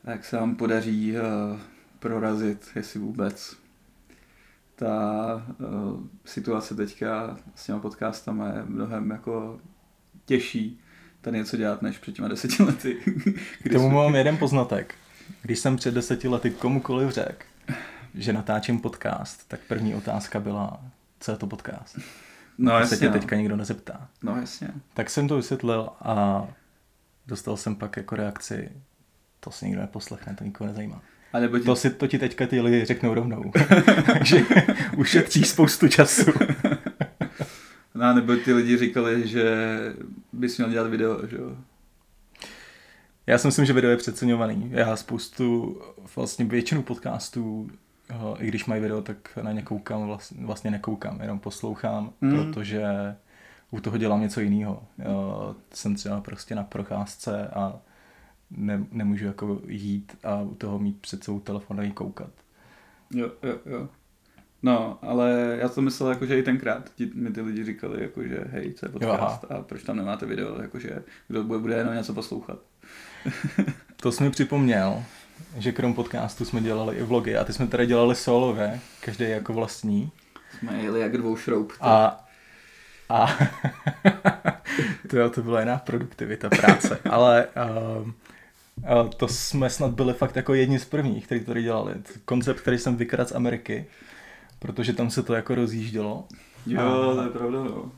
Jak 0.04 0.24
se 0.24 0.36
vám 0.36 0.56
podaří 0.56 1.16
uh 1.16 1.60
prorazit, 1.98 2.70
jestli 2.76 3.00
vůbec. 3.00 3.56
Ta 4.78 5.46
uh, 5.58 6.00
situace 6.24 6.74
teďka 6.74 7.36
s 7.54 7.66
těma 7.66 7.78
podcastama 7.78 8.48
je 8.48 8.62
mnohem 8.66 9.10
jako 9.10 9.60
těžší 10.24 10.80
tady 11.20 11.38
něco 11.38 11.56
dělat, 11.56 11.82
než 11.82 11.98
před 11.98 12.12
těma 12.12 12.28
deseti 12.28 12.62
lety. 12.62 12.94
K 13.64 13.72
tomu 13.72 13.90
mám 13.90 14.14
jeden 14.14 14.36
poznatek. 14.36 14.94
Když 15.42 15.58
jsem 15.58 15.76
před 15.76 15.94
deseti 15.94 16.28
lety 16.28 16.50
komukoliv 16.50 17.10
řekl, 17.10 17.46
že 18.14 18.32
natáčím 18.32 18.80
podcast, 18.80 19.48
tak 19.48 19.60
první 19.68 19.94
otázka 19.94 20.40
byla, 20.40 20.80
co 21.20 21.30
je 21.30 21.36
to 21.36 21.46
podcast? 21.46 21.98
No 22.58 22.72
jasně. 22.72 22.96
se 22.96 23.00
tě 23.00 23.06
no. 23.06 23.12
teďka 23.12 23.36
nikdo 23.36 23.56
nezeptá. 23.56 24.08
No 24.22 24.36
jasně. 24.36 24.68
Tak 24.94 25.10
jsem 25.10 25.28
to 25.28 25.36
vysvětlil 25.36 25.88
a 26.00 26.46
dostal 27.26 27.56
jsem 27.56 27.76
pak 27.76 27.96
jako 27.96 28.16
reakci, 28.16 28.72
to 29.40 29.50
si 29.50 29.66
nikdo 29.66 29.80
neposlechne, 29.80 30.34
to 30.34 30.44
nikoho 30.44 30.68
nezajímá. 30.68 31.02
A 31.32 31.40
nebo 31.40 31.58
ti... 31.58 31.64
to, 31.64 31.76
si, 31.76 31.90
to 31.90 32.06
ti 32.06 32.18
teďka 32.18 32.46
ty 32.46 32.60
lidi 32.60 32.84
řeknou 32.84 33.14
rovnou. 33.14 33.52
Takže 34.06 34.42
ušetří 34.96 35.44
spoustu 35.44 35.88
času. 35.88 36.32
no, 37.94 38.14
nebo 38.14 38.36
ty 38.36 38.52
lidi 38.52 38.76
říkali, 38.76 39.28
že 39.28 39.78
bys 40.32 40.58
měl 40.58 40.70
dělat 40.70 40.90
video, 40.90 41.26
že 41.26 41.36
jo? 41.36 41.56
Já 43.26 43.38
si 43.38 43.48
myslím, 43.48 43.64
že 43.64 43.72
video 43.72 43.90
je 43.90 43.96
přeceňovaný. 43.96 44.70
Já 44.72 44.96
spoustu, 44.96 45.80
vlastně 46.16 46.44
většinu 46.44 46.82
podcastů, 46.82 47.70
i 48.38 48.46
když 48.46 48.66
mají 48.66 48.82
video, 48.82 49.02
tak 49.02 49.38
na 49.42 49.52
ně 49.52 49.62
koukám, 49.62 50.06
vlastně, 50.06 50.46
vlastně 50.46 50.70
nekoukám, 50.70 51.20
jenom 51.20 51.38
poslouchám, 51.38 52.12
mm. 52.20 52.52
protože 52.52 52.82
u 53.70 53.80
toho 53.80 53.98
dělám 53.98 54.20
něco 54.20 54.40
jiného. 54.40 54.82
Jsem 55.74 55.94
třeba 55.94 56.20
prostě 56.20 56.54
na 56.54 56.64
procházce 56.64 57.48
a 57.48 57.80
ne, 58.50 58.86
nemůžu 58.92 59.26
jako 59.26 59.60
jít 59.66 60.16
a 60.24 60.40
u 60.40 60.54
toho 60.54 60.78
mít 60.78 61.00
před 61.00 61.24
sebou 61.24 61.40
telefon 61.40 61.80
a 61.80 61.92
koukat. 61.92 62.30
Jo, 63.10 63.30
jo, 63.42 63.58
jo. 63.66 63.88
No, 64.62 64.98
ale 65.02 65.56
já 65.60 65.68
to 65.68 65.80
myslel 65.80 66.10
jako, 66.10 66.26
že 66.26 66.38
i 66.38 66.42
tenkrát 66.42 66.94
ti, 66.94 67.10
mi 67.14 67.30
ty 67.30 67.40
lidi 67.40 67.64
říkali, 67.64 68.02
jako, 68.02 68.22
že 68.22 68.44
hej, 68.50 68.72
co 68.72 68.86
je 68.86 68.92
podcast 68.92 69.42
jo, 69.42 69.56
a 69.56 69.62
proč 69.62 69.82
tam 69.82 69.96
nemáte 69.96 70.26
video, 70.26 70.62
jakože 70.62 71.02
kdo 71.28 71.44
bude, 71.44 71.58
bude 71.58 71.74
jenom 71.74 71.94
něco 71.94 72.14
poslouchat. 72.14 72.58
to 73.96 74.12
jsi 74.12 74.24
mi 74.24 74.30
připomněl, 74.30 75.04
že 75.56 75.72
krom 75.72 75.94
podcastu 75.94 76.44
jsme 76.44 76.60
dělali 76.60 76.96
i 76.96 77.02
vlogy 77.02 77.36
a 77.36 77.44
ty 77.44 77.52
jsme 77.52 77.66
tady 77.66 77.86
dělali 77.86 78.14
solové, 78.14 78.80
každý 79.00 79.24
jako 79.24 79.52
vlastní. 79.52 80.10
Jsme 80.58 80.82
jeli 80.82 81.00
jak 81.00 81.16
dvou 81.16 81.36
šroub. 81.36 81.72
A 81.80 82.24
A 83.08 83.26
to, 85.10 85.30
to 85.30 85.42
byla 85.42 85.60
jiná 85.60 85.78
produktivita 85.78 86.48
práce, 86.48 86.98
ale 87.10 87.46
uh, 87.46 88.10
uh, 88.78 89.08
to 89.08 89.28
jsme 89.28 89.70
snad 89.70 89.90
byli 89.90 90.12
fakt 90.14 90.36
jako 90.36 90.54
jedni 90.54 90.78
z 90.78 90.84
prvních, 90.84 91.26
kteří 91.26 91.44
to 91.44 91.54
dělali. 91.54 91.94
Koncept, 92.24 92.60
který 92.60 92.78
jsem 92.78 92.96
vykradl 92.96 93.28
z 93.28 93.32
Ameriky, 93.32 93.86
protože 94.58 94.92
tam 94.92 95.10
se 95.10 95.22
to 95.22 95.34
jako 95.34 95.54
rozjíždělo. 95.54 96.24
Jo, 96.66 97.12
to 97.14 97.22
je 97.22 97.28
pravda, 97.28 97.64
no. 97.64 97.92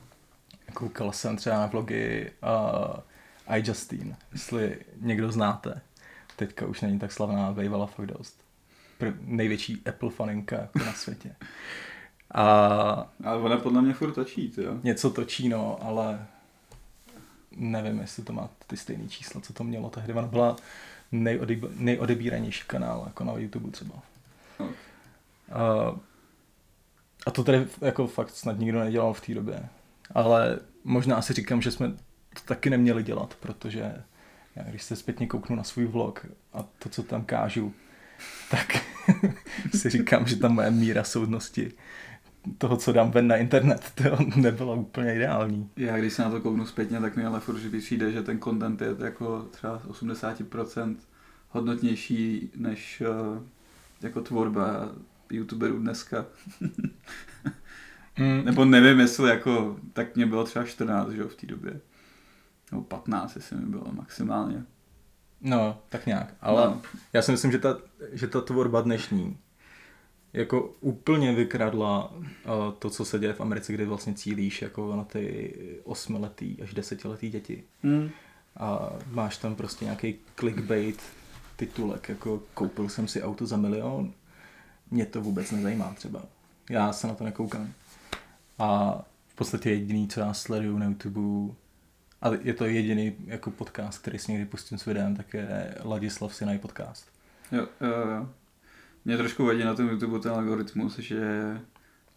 Koukal 0.75 1.13
jsem 1.13 1.37
třeba 1.37 1.59
na 1.59 1.67
vlogy 1.67 2.31
uh, 3.49 3.57
iJustine, 3.57 4.17
jestli 4.33 4.79
někdo 5.01 5.33
znáte. 5.33 5.81
Teďka 6.37 6.67
už 6.67 6.81
není 6.81 6.99
tak 6.99 7.13
slavná, 7.13 7.51
vejvala 7.51 7.87
fakt 7.87 8.07
dost. 8.07 8.45
Prv, 8.99 9.15
největší 9.21 9.83
Apple 9.89 10.11
faninka 10.11 10.57
jako 10.57 10.79
na 10.79 10.93
světě. 10.93 11.37
A 12.35 12.45
Ale 13.25 13.39
ona 13.39 13.57
podle 13.57 13.83
mě 13.83 13.95
furt 13.95 14.13
točí, 14.13 14.53
jo. 14.57 14.75
něco 14.83 15.11
točí, 15.11 15.49
no, 15.49 15.79
ale 15.83 16.27
nevím, 17.57 18.01
jestli 18.01 18.23
to 18.23 18.33
má 18.33 18.49
ty 18.67 18.77
stejné 18.77 19.09
čísla, 19.09 19.41
co 19.41 19.53
to 19.53 19.65
mělo 19.65 19.91
tehdy. 19.91 20.13
Ona 20.13 20.27
byla 20.27 20.57
nejodeb, 21.13 21.59
nejodebíranější 21.77 22.63
kanál, 22.67 23.05
jako 23.07 23.25
na 23.25 23.33
YouTube 23.33 23.71
třeba. 23.71 24.03
No. 24.61 24.69
A, 25.53 25.97
a 27.27 27.31
to 27.31 27.45
tady 27.45 27.67
jako 27.81 28.07
fakt 28.07 28.31
snad 28.31 28.59
nikdo 28.59 28.81
nedělal 28.81 29.13
v 29.13 29.21
té 29.21 29.35
době. 29.35 29.69
Ale 30.15 30.59
možná 30.85 31.23
si 31.23 31.33
říkám, 31.33 31.63
že 31.63 31.71
jsme 31.71 31.89
to 32.35 32.41
taky 32.45 32.71
neměli 32.71 33.03
dělat, 33.03 33.35
protože 33.41 34.03
já 34.57 34.63
když 34.63 34.83
se 34.83 34.97
zpětně 34.97 35.27
kouknu 35.27 35.57
na 35.57 35.65
svůj 35.65 35.87
vlog 35.87 36.27
a 36.53 36.65
to, 36.79 36.89
co 36.89 37.03
tam 37.03 37.25
kážu, 37.25 37.75
tak 38.51 38.77
si 39.75 39.91
říkám, 39.91 40.27
že 40.27 40.37
ta 40.37 40.49
moje 40.49 40.71
míra 40.71 41.05
soudnosti 41.05 41.73
toho, 42.59 42.77
co 42.77 42.93
dám 42.93 43.11
ven 43.11 43.29
na 43.29 43.37
internet, 43.37 43.83
to 43.95 44.19
nebylo 44.37 44.77
úplně 44.77 45.15
ideální. 45.15 45.71
Já 45.77 45.99
když 45.99 46.13
se 46.13 46.23
na 46.23 46.31
to 46.31 46.41
kouknu 46.41 46.67
zpětně, 46.67 47.01
tak 47.01 47.17
mi 47.17 47.25
ale 47.25 47.41
furt 47.41 47.59
že 47.59 47.79
přijde, 47.79 48.13
že 48.13 48.23
ten 48.23 48.41
content 48.41 48.81
je 48.81 48.95
jako 49.05 49.43
třeba 49.51 49.83
80% 49.89 50.97
hodnotnější 51.51 52.51
než 52.57 53.03
uh, 53.09 53.43
jako 54.03 54.21
tvorba 54.21 54.93
youtuberů 55.31 55.79
dneska. 55.79 56.25
Mm. 58.19 58.45
Nebo 58.45 58.65
nevím, 58.65 59.01
jestli 59.01 59.31
jako, 59.31 59.77
tak 59.93 60.17
mě 60.17 60.27
bylo 60.27 60.45
třeba 60.45 60.65
14, 60.65 61.11
že 61.11 61.21
jo, 61.21 61.29
v 61.29 61.35
té 61.37 61.47
době. 61.47 61.81
Nebo 62.73 62.83
15, 62.85 63.37
jestli 63.37 63.57
mi 63.57 63.67
bylo 63.67 63.85
maximálně. 63.93 64.65
No, 65.41 65.79
tak 65.89 66.07
nějak. 66.07 66.35
Ale 66.41 66.65
No. 66.65 66.83
já 67.13 67.23
si 67.23 67.33
myslím, 67.33 67.53
že 67.53 67.59
ta, 67.59 67.77
že 68.13 68.27
ta 68.27 68.41
tvorba 68.41 68.81
dnešní 68.81 69.39
jako 70.33 70.73
úplně 70.81 71.35
vykradla 71.35 72.13
uh, 72.13 72.23
to, 72.79 72.91
co 72.91 73.05
se 73.05 73.19
děje 73.19 73.33
v 73.33 73.41
Americe, 73.41 73.73
kde 73.73 73.87
vlastně 73.87 74.15
cílíš 74.15 74.63
jako 74.63 74.97
na 74.97 75.05
ty 75.05 75.55
osmiletý 75.85 76.63
až 76.63 76.75
desetiletý 76.75 77.31
děti. 77.31 77.65
Hmm. 77.83 78.11
A 78.57 78.93
máš 79.11 79.37
tam 79.37 79.55
prostě 79.55 79.85
nějaký 79.85 80.15
clickbait 80.37 81.03
titulek, 81.57 82.09
jako 82.09 82.43
koupil 82.55 82.89
jsem 82.89 83.09
si 83.09 83.23
auto 83.23 83.47
za 83.47 83.57
milion, 83.57 84.13
mě 84.91 85.07
to 85.07 85.21
vůbec 85.21 85.51
nezajímá 85.51 85.95
třeba. 85.95 86.23
Já 86.71 86.93
se 86.93 87.07
na 87.07 87.15
to 87.15 87.25
nekoukám. 87.25 87.73
A 88.59 89.01
v 89.29 89.35
podstatě 89.35 89.71
jediný, 89.71 90.09
co 90.09 90.21
já 90.21 90.35
sleduju 90.35 90.79
na 90.79 90.87
YouTube, 90.87 91.55
a 92.23 92.29
je 92.43 92.55
to 92.55 92.65
jediný 92.65 93.15
jako 93.27 93.51
podcast, 93.51 93.99
který 93.99 94.19
si 94.19 94.33
někdy 94.33 94.47
pustím 94.47 94.79
s 94.79 94.85
videem, 94.85 95.17
tak 95.17 95.35
je 95.35 95.75
Ladislav 95.85 96.35
Sinaj 96.35 96.59
podcast. 96.59 97.07
Jo, 97.53 97.67
jo, 97.81 98.11
jo. 98.11 98.29
Mě 99.05 99.17
trošku 99.17 99.47
vadí 99.47 99.65
na 99.65 99.75
tom 99.75 99.89
YouTube 99.89 100.19
ten 100.19 100.33
algoritmus, 100.33 100.99
že 100.99 101.21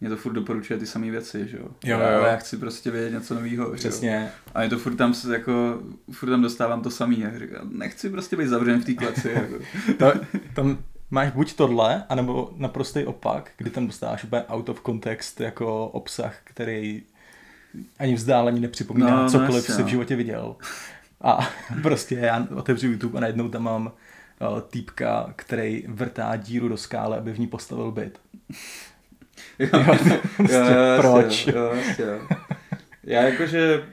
mě 0.00 0.10
to 0.10 0.16
furt 0.16 0.32
doporučuje 0.32 0.78
ty 0.78 0.86
samé 0.86 1.10
věci, 1.10 1.48
že 1.48 1.56
jo. 1.56 1.68
Jo, 1.84 1.98
jo. 1.98 2.06
Ale 2.06 2.28
já 2.28 2.36
chci 2.36 2.56
prostě 2.56 2.90
vědět 2.90 3.14
něco 3.14 3.34
nového. 3.34 3.72
Přesně. 3.72 4.30
A 4.54 4.62
je 4.62 4.68
to 4.68 4.78
furt 4.78 4.96
tam, 4.96 5.14
jako, 5.32 5.82
furt 6.10 6.30
tam 6.30 6.42
dostávám 6.42 6.82
to 6.82 6.90
samý. 6.90 7.24
A 7.24 7.38
říkám, 7.38 7.70
nechci 7.72 8.10
prostě 8.10 8.36
být 8.36 8.48
zavřen 8.48 8.80
v 8.80 8.84
té 8.84 8.94
kleci. 8.94 9.28
Jako. 9.34 9.54
To, 9.98 10.12
tam 10.54 10.78
máš 11.10 11.30
buď 11.32 11.54
tohle, 11.54 12.04
anebo 12.08 12.52
naprostý 12.56 13.04
opak, 13.04 13.50
kdy 13.56 13.70
tam 13.70 13.86
dostáváš 13.86 14.24
úplně 14.24 14.42
out 14.42 14.68
of 14.68 14.82
context 14.86 15.40
jako 15.40 15.88
obsah, 15.88 16.36
který 16.44 17.02
ani 17.98 18.14
vzdáleně 18.14 18.60
nepřipomíná 18.60 19.10
No, 19.10 19.16
no, 19.16 19.22
no 19.22 19.30
cokoliv 19.30 19.54
jasně, 19.54 19.74
si 19.74 19.82
v 19.82 19.84
no. 19.84 19.90
životě 19.90 20.16
viděl. 20.16 20.56
A 21.20 21.48
prostě 21.82 22.14
já 22.14 22.46
otevřu 22.54 22.86
YouTube 22.86 23.18
a 23.18 23.20
najednou 23.20 23.48
tam 23.48 23.62
mám 23.62 23.92
týpka, 24.68 25.32
který 25.36 25.84
vrtá 25.88 26.36
díru 26.36 26.68
do 26.68 26.76
skály, 26.76 27.16
aby 27.16 27.32
v 27.32 27.38
ní 27.38 27.46
postavil 27.46 27.90
byt. 27.90 28.20
Jo, 29.58 29.68
prostě 29.86 30.18
jasně, 30.40 30.74
proč? 30.98 31.46
Jo, 31.46 31.72
jo. 31.98 32.28
Já 33.02 33.22
jakože 33.22 33.88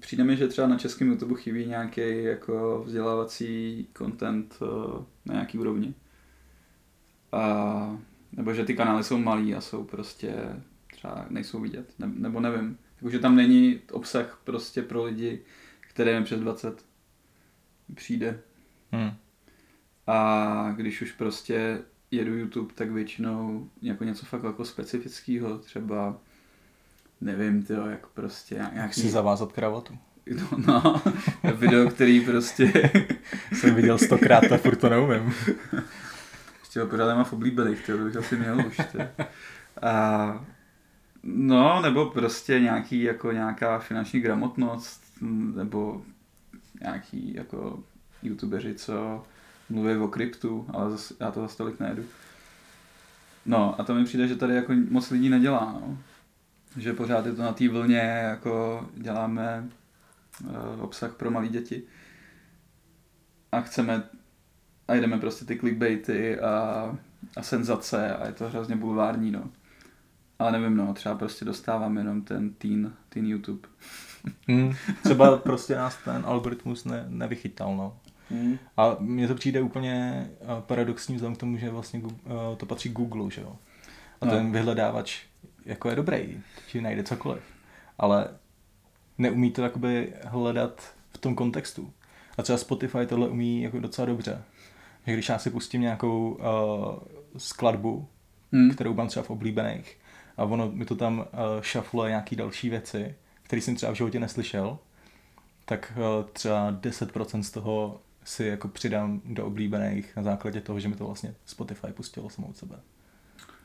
přijde 0.00 0.24
mi, 0.24 0.36
že 0.36 0.48
třeba 0.48 0.66
na 0.66 0.78
českém 0.78 1.08
YouTube 1.08 1.40
chybí 1.40 1.66
nějaký 1.66 2.22
jako 2.22 2.82
vzdělávací 2.86 3.86
content 3.98 4.58
eh, 4.62 5.04
na 5.26 5.34
nějaký 5.34 5.58
úrovni. 5.58 5.94
A, 7.32 7.98
nebo 8.32 8.54
že 8.54 8.64
ty 8.64 8.74
kanály 8.74 9.04
jsou 9.04 9.18
malý 9.18 9.54
a 9.54 9.60
jsou 9.60 9.84
prostě 9.84 10.34
třeba 10.92 11.26
nejsou 11.30 11.60
vidět, 11.60 11.94
ne, 11.98 12.10
nebo 12.14 12.40
nevím. 12.40 12.78
Jakože 12.96 13.18
tam 13.18 13.36
není 13.36 13.80
obsah 13.92 14.40
prostě 14.44 14.82
pro 14.82 15.04
lidi, 15.04 15.42
které 15.80 16.10
je 16.10 16.22
přes 16.22 16.40
20 16.40 16.84
přijde. 17.94 18.40
Hmm. 18.92 19.10
A 20.08 20.72
když 20.76 21.02
už 21.02 21.12
prostě 21.12 21.78
jedu 22.10 22.34
YouTube, 22.36 22.74
tak 22.74 22.90
většinou 22.90 23.68
jako 23.82 24.04
něco 24.04 24.26
fakt 24.26 24.44
jako 24.44 24.64
specifického, 24.64 25.58
třeba 25.58 26.16
nevím, 27.20 27.62
tyjo, 27.62 27.86
jak 27.86 28.06
prostě 28.06 28.66
Jak 28.72 28.94
si 28.94 29.10
zavázat 29.10 29.52
kravatu. 29.52 29.98
no, 30.36 30.48
no, 30.66 31.02
video, 31.54 31.90
který 31.90 32.20
prostě 32.20 32.90
Jsem 33.52 33.74
viděl 33.74 33.98
stokrát 33.98 34.52
a 34.52 34.56
furt 34.56 34.76
to 34.76 34.88
neumím. 34.88 35.34
Ještě 36.60 36.80
ho 36.80 36.86
pořád 36.86 37.14
mám 37.14 37.24
v 37.24 37.32
oblíbených, 37.32 37.86
to 37.86 37.98
bych 37.98 38.16
asi 38.16 38.36
měl 38.36 38.66
už. 38.66 38.76
Ty. 38.76 38.98
A, 39.82 40.44
no, 41.22 41.82
nebo 41.82 42.06
prostě 42.06 42.60
nějaký, 42.60 43.02
jako 43.02 43.32
nějaká 43.32 43.78
finanční 43.78 44.20
gramotnost, 44.20 45.02
nebo 45.54 46.02
nějaký 46.80 47.34
jako 47.34 47.82
youtubeři, 48.22 48.74
co 48.74 49.24
mluví 49.68 49.96
o 49.96 50.08
kryptu, 50.08 50.66
ale 50.68 50.90
zas, 50.90 51.12
já 51.20 51.30
to 51.30 51.40
zase 51.40 51.56
tolik 51.56 51.80
nejedu. 51.80 52.04
No 53.46 53.80
a 53.80 53.84
to 53.84 53.94
mi 53.94 54.04
přijde, 54.04 54.28
že 54.28 54.36
tady 54.36 54.54
jako 54.54 54.72
moc 54.90 55.10
lidí 55.10 55.28
nedělá, 55.28 55.78
no. 55.80 55.98
Že 56.76 56.92
pořád 56.92 57.26
je 57.26 57.32
to 57.32 57.42
na 57.42 57.52
té 57.52 57.68
vlně, 57.68 57.98
jako 58.28 58.86
děláme 58.94 59.68
uh, 60.44 60.82
obsah 60.82 61.14
pro 61.14 61.30
malé 61.30 61.48
děti. 61.48 61.82
A 63.52 63.60
chceme 63.60 64.02
a 64.88 64.94
jdeme 64.94 65.18
prostě 65.18 65.44
ty 65.44 65.58
clickbaity 65.58 66.40
a, 66.40 66.96
a 67.36 67.42
senzace 67.42 68.16
a 68.16 68.26
je 68.26 68.32
to 68.32 68.48
hrozně 68.48 68.76
bulvární, 68.76 69.30
no. 69.30 69.50
Ale 70.38 70.52
nevím, 70.52 70.76
no, 70.76 70.94
třeba 70.94 71.14
prostě 71.14 71.44
dostávám 71.44 71.96
jenom 71.96 72.22
ten 72.22 72.50
teen, 72.50 72.92
teen 73.08 73.26
YouTube. 73.26 73.68
Hmm. 74.48 74.74
Třeba 75.02 75.36
prostě 75.36 75.74
nás 75.74 75.96
ten 76.04 76.22
algoritmus 76.26 76.84
ne, 76.84 77.04
nevychytal, 77.08 77.76
no. 77.76 77.96
Hmm. 78.30 78.58
A 78.76 78.96
mně 78.98 79.28
to 79.28 79.34
přijde 79.34 79.60
úplně 79.60 80.26
eh, 80.40 80.46
paradoxní 80.60 81.14
vzhledem 81.14 81.36
k 81.36 81.40
tomu, 81.40 81.56
že 81.56 81.70
vlastně 81.70 82.02
eh, 82.06 82.56
to 82.56 82.66
patří 82.66 82.88
Google, 82.88 83.30
že 83.30 83.40
jo. 83.40 83.56
A 84.20 84.26
No. 84.26 84.32
ten 84.32 84.52
vyhledávač 84.52 85.22
jako 85.64 85.90
je 85.90 85.96
dobrý, 85.96 86.40
ti 86.72 86.80
najde 86.80 87.02
cokoliv. 87.02 87.42
Ale 87.98 88.28
neumí 89.18 89.50
to 89.50 89.62
jakoby 89.62 90.12
hledat 90.24 90.94
v 91.10 91.18
tom 91.18 91.34
kontextu. 91.34 91.92
A 92.38 92.42
třeba 92.42 92.58
Spotify 92.58 93.06
tohle 93.06 93.28
umí 93.28 93.62
jako 93.62 93.80
docela 93.80 94.06
dobře. 94.06 94.42
Že 95.06 95.12
když 95.12 95.28
já 95.28 95.38
si 95.38 95.50
pustím 95.50 95.80
nějakou 95.80 96.30
uh, 96.30 96.98
skladbu, 97.38 98.08
Hmm. 98.52 98.70
kterou 98.70 98.94
mám 98.94 99.08
třeba 99.08 99.24
v 99.24 99.30
oblíbených, 99.30 99.98
a 100.36 100.44
ono 100.44 100.70
mi 100.70 100.84
to 100.84 100.96
tam 100.96 101.18
uh, 101.18 101.24
šafluje 101.60 102.08
nějaký 102.08 102.36
další 102.36 102.70
věci, 102.70 103.14
které 103.42 103.62
jsem 103.62 103.76
třeba 103.76 103.92
v 103.92 103.94
životě 103.94 104.20
neslyšel, 104.20 104.78
tak 105.64 105.92
uh, 105.96 106.30
třeba 106.32 106.72
10% 106.72 107.40
z 107.42 107.50
toho 107.50 108.00
si 108.28 108.44
jako 108.44 108.68
přidám 108.68 109.20
do 109.24 109.46
oblíbených 109.46 110.16
na 110.16 110.22
základě 110.22 110.60
toho, 110.60 110.80
že 110.80 110.88
mi 110.88 110.96
to 110.96 111.06
vlastně 111.06 111.34
Spotify 111.46 111.86
pustilo 111.92 112.30
samou 112.30 112.52
sebe. 112.52 112.76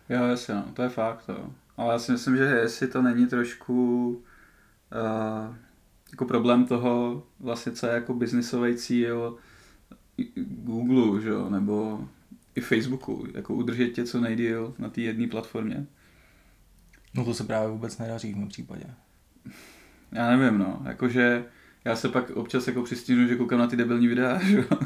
Jo, 0.09 0.23
jasně, 0.23 0.55
no, 0.55 0.65
to 0.73 0.81
je 0.81 0.89
fakt, 0.89 1.25
to. 1.25 1.53
Ale 1.77 1.93
já 1.93 1.99
si 1.99 2.11
myslím, 2.11 2.37
že 2.37 2.43
jestli 2.43 2.87
to 2.87 3.01
není 3.01 3.27
trošku 3.27 4.07
uh, 4.09 5.55
jako 6.11 6.25
problém 6.25 6.65
toho, 6.65 7.23
vlastně 7.39 7.71
co 7.71 7.87
je 7.87 7.93
jako 7.93 8.13
biznisový 8.13 8.75
cíl 8.75 9.37
Google, 10.45 11.21
že 11.21 11.29
jo, 11.29 11.49
nebo 11.49 12.07
i 12.55 12.61
Facebooku, 12.61 13.27
jako 13.33 13.53
udržet 13.53 13.89
tě 13.89 14.03
co 14.03 14.21
nejdíl 14.21 14.75
na 14.79 14.89
té 14.89 15.01
jedné 15.01 15.27
platformě. 15.27 15.85
No 17.13 17.25
to 17.25 17.33
se 17.33 17.43
právě 17.43 17.69
vůbec 17.69 17.97
nedaří 17.97 18.33
v 18.33 18.37
mém 18.37 18.49
případě. 18.49 18.85
Já 20.11 20.37
nevím, 20.37 20.59
no, 20.59 20.81
jakože 20.85 21.45
já 21.85 21.95
se 21.95 22.09
pak 22.09 22.29
občas 22.29 22.67
jako 22.67 22.83
přistínu, 22.83 23.27
že 23.27 23.35
koukám 23.35 23.59
na 23.59 23.67
ty 23.67 23.75
debilní 23.75 24.07
videa, 24.07 24.39
že 24.43 24.57
jo. 24.57 24.77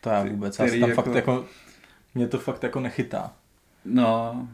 To 0.00 0.10
já 0.10 0.24
vůbec, 0.24 0.58
já 0.58 0.66
se 0.68 0.78
tam 0.80 0.88
jako- 0.90 1.02
fakt 1.02 1.14
jako, 1.14 1.46
mě 2.14 2.28
to 2.28 2.38
fakt 2.38 2.62
jako 2.62 2.80
nechytá. 2.80 3.32
No, 3.84 4.48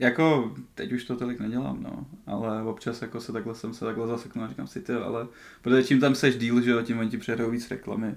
Jako, 0.00 0.54
teď 0.74 0.92
už 0.92 1.04
to 1.04 1.16
tolik 1.16 1.40
nedělám, 1.40 1.82
no, 1.82 2.06
ale 2.26 2.62
občas 2.62 3.02
jako 3.02 3.20
se 3.20 3.32
takhle 3.32 3.54
jsem 3.54 3.74
se 3.74 3.84
takhle 3.84 4.06
zaseknul 4.06 4.44
a 4.44 4.48
říkám 4.48 4.66
si 4.66 4.80
ty, 4.80 4.92
ale 4.92 5.26
protože 5.62 5.84
čím 5.84 6.00
tam 6.00 6.14
seš 6.14 6.36
díl, 6.36 6.62
že 6.62 6.70
jo, 6.70 6.82
tím 6.82 6.98
oni 6.98 7.10
ti 7.10 7.18
přehrajou 7.18 7.50
víc 7.50 7.70
reklamy. 7.70 8.14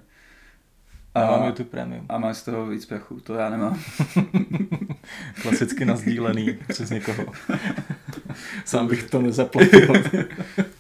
A, 1.15 1.19
já 1.21 1.31
mám 1.31 1.45
YouTube 1.45 1.69
Premium. 1.69 2.05
A 2.09 2.17
máš 2.17 2.37
z 2.37 2.43
toho 2.43 2.67
víc 2.67 2.85
pechu, 2.85 3.19
to 3.19 3.33
já 3.33 3.49
nemám. 3.49 3.79
Klasicky 5.41 5.85
nazdílený 5.85 6.57
přes 6.67 6.89
někoho. 6.89 7.25
Sám 8.65 8.87
bych 8.87 9.09
to 9.09 9.21
nezaplatil. 9.21 9.87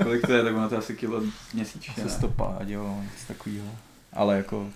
Kolik 0.03 0.27
to 0.27 0.33
je, 0.33 0.43
tak 0.43 0.55
ono 0.55 0.69
to 0.69 0.77
asi 0.77 0.95
kilo 0.95 1.21
měsíčně. 1.53 2.03
Se 2.03 2.09
stopáť, 2.09 2.67
jo, 2.67 2.99
nic 3.03 3.25
takového. 3.27 3.75
Ale 4.13 4.37
jako 4.37 4.69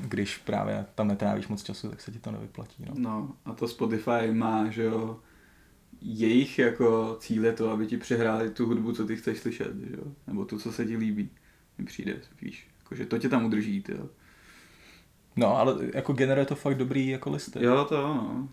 když 0.00 0.36
právě 0.36 0.86
tam 0.94 1.08
netrávíš 1.08 1.48
moc 1.48 1.62
času, 1.62 1.88
tak 1.88 2.00
se 2.00 2.12
ti 2.12 2.18
to 2.18 2.30
nevyplatí. 2.30 2.84
No, 2.88 2.94
no 2.96 3.32
a 3.44 3.52
to 3.52 3.68
Spotify 3.68 4.32
má, 4.32 4.70
že 4.70 4.82
jo, 4.82 5.20
jejich 6.00 6.58
jako 6.58 7.16
cíl 7.20 7.44
je 7.44 7.52
to, 7.52 7.70
aby 7.70 7.86
ti 7.86 7.96
přehráli 7.96 8.50
tu 8.50 8.66
hudbu, 8.66 8.92
co 8.92 9.06
ty 9.06 9.16
chceš 9.16 9.38
slyšet, 9.38 9.74
že 9.76 9.96
jo? 9.96 10.04
nebo 10.26 10.44
to, 10.44 10.58
co 10.58 10.72
se 10.72 10.86
ti 10.86 10.96
líbí. 10.96 11.30
Mi 11.78 11.84
přijde, 11.84 12.20
víš, 12.42 12.68
jakože 12.78 13.06
to 13.06 13.18
tě 13.18 13.28
tam 13.28 13.44
udrží, 13.44 13.82
ty 13.82 13.92
jo. 13.92 14.08
No, 15.36 15.56
ale 15.56 15.76
jako 15.94 16.12
generuje 16.12 16.46
to 16.46 16.54
fakt 16.54 16.76
dobrý 16.76 17.08
jako 17.08 17.30
listy. 17.30 17.64
Jo, 17.64 17.84
to 17.84 17.96
no. 17.96 18.48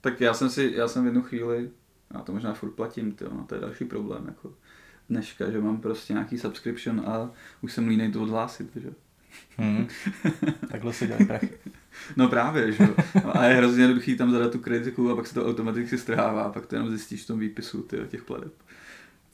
Tak 0.00 0.20
já 0.20 0.34
jsem 0.34 0.50
si, 0.50 0.72
já 0.76 0.88
jsem 0.88 1.02
v 1.02 1.06
jednu 1.06 1.22
chvíli, 1.22 1.70
já 2.14 2.20
to 2.20 2.32
možná 2.32 2.54
furt 2.54 2.70
platím, 2.70 3.12
ty 3.12 3.24
no, 3.24 3.44
to 3.48 3.54
je 3.54 3.60
další 3.60 3.84
problém, 3.84 4.26
jako 4.26 4.52
dneška, 5.08 5.50
že 5.50 5.60
mám 5.60 5.80
prostě 5.80 6.12
nějaký 6.12 6.38
subscription 6.38 7.02
a 7.06 7.30
už 7.60 7.72
jsem 7.72 7.88
línej 7.88 8.12
to 8.12 8.22
odhlásit, 8.22 8.76
že 8.76 8.90
Hmm. 9.58 9.88
Takhle 10.70 10.92
se 10.92 11.06
dělají 11.06 11.26
prachy. 11.26 11.50
No 12.16 12.28
právě, 12.28 12.72
že 12.72 12.88
no, 13.24 13.36
A 13.36 13.44
je 13.44 13.54
hrozně 13.54 13.82
jednoduchý 13.82 14.16
tam 14.16 14.30
zadat 14.30 14.52
tu 14.52 14.58
kritiku 14.58 15.10
a 15.10 15.16
pak 15.16 15.26
se 15.26 15.34
to 15.34 15.46
automaticky 15.46 15.98
strhává 15.98 16.42
a 16.42 16.52
pak 16.52 16.66
to 16.66 16.74
jenom 16.74 16.90
zjistíš 16.90 17.22
v 17.22 17.26
tom 17.26 17.38
výpisu 17.38 17.82
ty, 17.82 17.98
těch 18.08 18.24
pladeb. 18.24 18.52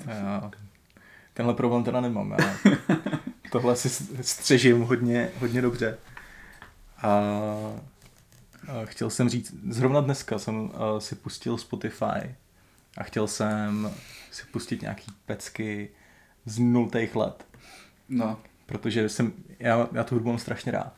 Já, 0.06 0.50
tenhle 1.34 1.54
problém 1.54 1.84
teda 1.84 2.00
nemám. 2.00 2.30
Já 2.38 2.54
tohle 3.50 3.76
si 3.76 3.88
střežím 4.20 4.80
hodně, 4.80 5.30
hodně 5.38 5.62
dobře. 5.62 5.98
A, 6.96 7.08
a 8.68 8.84
chtěl 8.84 9.10
jsem 9.10 9.28
říct, 9.28 9.54
zrovna 9.68 10.00
dneska 10.00 10.38
jsem 10.38 10.70
si 10.98 11.14
pustil 11.14 11.58
Spotify 11.58 12.34
a 13.00 13.04
chtěl 13.04 13.26
jsem 13.26 13.90
si 14.30 14.46
pustit 14.46 14.82
nějaký 14.82 15.12
pecky 15.26 15.88
z 16.44 16.58
nultých 16.58 17.16
let. 17.16 17.46
No 18.08 18.38
protože 18.70 19.08
jsem, 19.08 19.32
já, 19.58 19.88
já 19.92 20.04
tu 20.04 20.14
hudbu 20.14 20.28
mám 20.28 20.38
strašně 20.38 20.72
rád. 20.72 20.94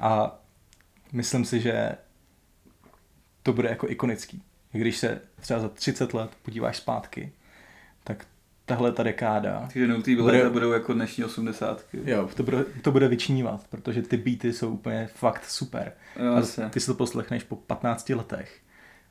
A 0.00 0.40
myslím 1.12 1.44
si, 1.44 1.60
že 1.60 1.92
to 3.42 3.52
bude 3.52 3.68
jako 3.68 3.88
ikonický. 3.88 4.42
Když 4.72 4.96
se 4.96 5.20
třeba 5.40 5.60
za 5.60 5.68
30 5.68 6.14
let 6.14 6.30
podíváš 6.42 6.76
zpátky, 6.76 7.32
tak 8.04 8.26
tahle 8.64 8.92
ta 8.92 9.02
dekáda... 9.02 9.60
Takže 9.60 9.86
nultý 9.86 10.16
bude, 10.16 10.50
budou 10.50 10.72
jako 10.72 10.92
dnešní 10.92 11.24
osmdesátky. 11.24 11.98
Jo, 12.04 12.30
to 12.34 12.42
bude, 12.42 12.64
to 12.64 12.92
bude 12.92 13.08
vyčnívat, 13.08 13.66
protože 13.68 14.02
ty 14.02 14.16
beaty 14.16 14.52
jsou 14.52 14.70
úplně 14.70 15.06
fakt 15.06 15.44
super. 15.44 15.92
Jo, 16.24 16.42
a 16.66 16.68
ty 16.68 16.80
si 16.80 16.86
to 16.86 16.94
poslechneš 16.94 17.42
po 17.42 17.56
15 17.56 18.08
letech 18.08 18.60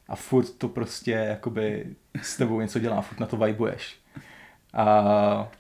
a 0.07 0.15
furt 0.15 0.49
to 0.57 0.67
prostě 0.67 1.11
jakoby 1.11 1.95
s 2.21 2.37
tebou 2.37 2.61
něco 2.61 2.79
dělá, 2.79 3.01
furt 3.01 3.19
na 3.19 3.25
to 3.25 3.37
vibuješ. 3.37 3.99
A 4.73 5.51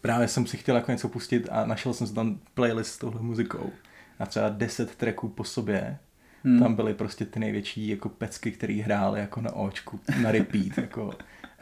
právě 0.00 0.28
jsem 0.28 0.46
si 0.46 0.56
chtěl 0.56 0.76
jako 0.76 0.92
něco 0.92 1.08
pustit 1.08 1.48
a 1.50 1.66
našel 1.66 1.94
jsem 1.94 2.06
si 2.06 2.14
tam 2.14 2.38
playlist 2.54 2.92
s 2.92 2.98
touhle 2.98 3.22
muzikou. 3.22 3.70
A 4.18 4.26
třeba 4.26 4.48
10 4.48 4.96
tracků 4.96 5.28
po 5.28 5.44
sobě. 5.44 5.98
Hmm. 6.44 6.58
Tam 6.58 6.74
byly 6.74 6.94
prostě 6.94 7.24
ty 7.24 7.40
největší 7.40 7.88
jako 7.88 8.08
pecky, 8.08 8.52
které 8.52 8.82
hrály 8.84 9.20
jako 9.20 9.40
na 9.40 9.52
očku, 9.52 10.00
na 10.22 10.32
repeat, 10.32 10.78
jako 10.78 11.10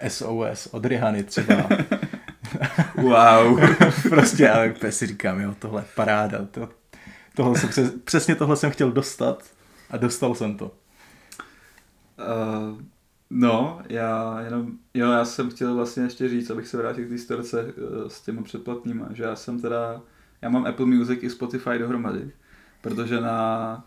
SOS 0.09 0.67
od 0.67 0.85
Rihany 0.85 1.23
třeba. 1.23 1.69
Wow. 2.97 3.61
prostě 4.09 4.43
já 4.43 4.91
si 4.91 5.07
říkám, 5.07 5.41
jo, 5.41 5.55
tohle 5.59 5.85
paráda. 5.95 6.45
To, 6.51 6.69
tohle 7.35 7.59
jsem 7.59 7.69
přes, 7.69 7.93
přesně 8.05 8.35
tohle 8.35 8.57
jsem 8.57 8.71
chtěl 8.71 8.93
dostat 8.93 9.43
a 9.91 9.97
dostal 9.97 10.35
jsem 10.35 10.57
to. 10.57 10.71
Uh, 12.19 12.81
No, 13.31 13.83
já 13.89 14.41
jenom, 14.41 14.79
jo, 14.95 15.11
já 15.11 15.25
jsem 15.25 15.51
chtěl 15.51 15.75
vlastně 15.75 16.03
ještě 16.03 16.29
říct, 16.29 16.51
abych 16.51 16.69
se 16.69 16.77
vrátil 16.77 17.07
k 17.07 17.09
té 17.09 17.19
storce 17.19 17.61
eh, 18.07 18.11
s 18.11 18.23
těma 18.23 18.43
předplatnýma, 18.43 19.09
že 19.13 19.23
já 19.23 19.37
jsem 19.37 19.61
teda, 19.61 20.03
já 20.43 20.49
mám 20.49 20.67
Apple 20.67 20.87
Music 20.87 21.23
i 21.23 21.31
Spotify 21.31 21.79
dohromady, 21.79 22.33
protože 22.81 23.21
na, 23.21 23.87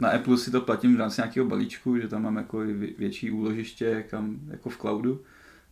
na 0.00 0.10
Apple 0.10 0.38
si 0.38 0.50
to 0.50 0.60
platím 0.60 0.94
v 0.96 0.98
rámci 0.98 1.20
nějakého 1.20 1.46
balíčku, 1.46 1.98
že 1.98 2.08
tam 2.08 2.22
mám 2.22 2.36
jako 2.36 2.58
větší 2.98 3.30
úložiště 3.30 4.02
kam, 4.10 4.40
jako 4.50 4.70
v 4.70 4.78
cloudu, 4.78 5.22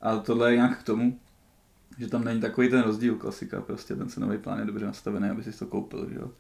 a 0.00 0.16
tohle 0.16 0.50
je 0.50 0.56
nějak 0.56 0.78
k 0.80 0.82
tomu, 0.82 1.20
že 1.98 2.08
tam 2.08 2.24
není 2.24 2.40
takový 2.40 2.68
ten 2.68 2.82
rozdíl 2.82 3.16
klasika, 3.16 3.60
prostě 3.60 3.96
ten 3.96 4.08
cenový 4.08 4.38
plán 4.38 4.58
je 4.58 4.64
dobře 4.64 4.86
nastavený, 4.86 5.30
aby 5.30 5.42
si 5.42 5.58
to 5.58 5.66
koupil, 5.66 6.10
že 6.10 6.16
jo. 6.16 6.30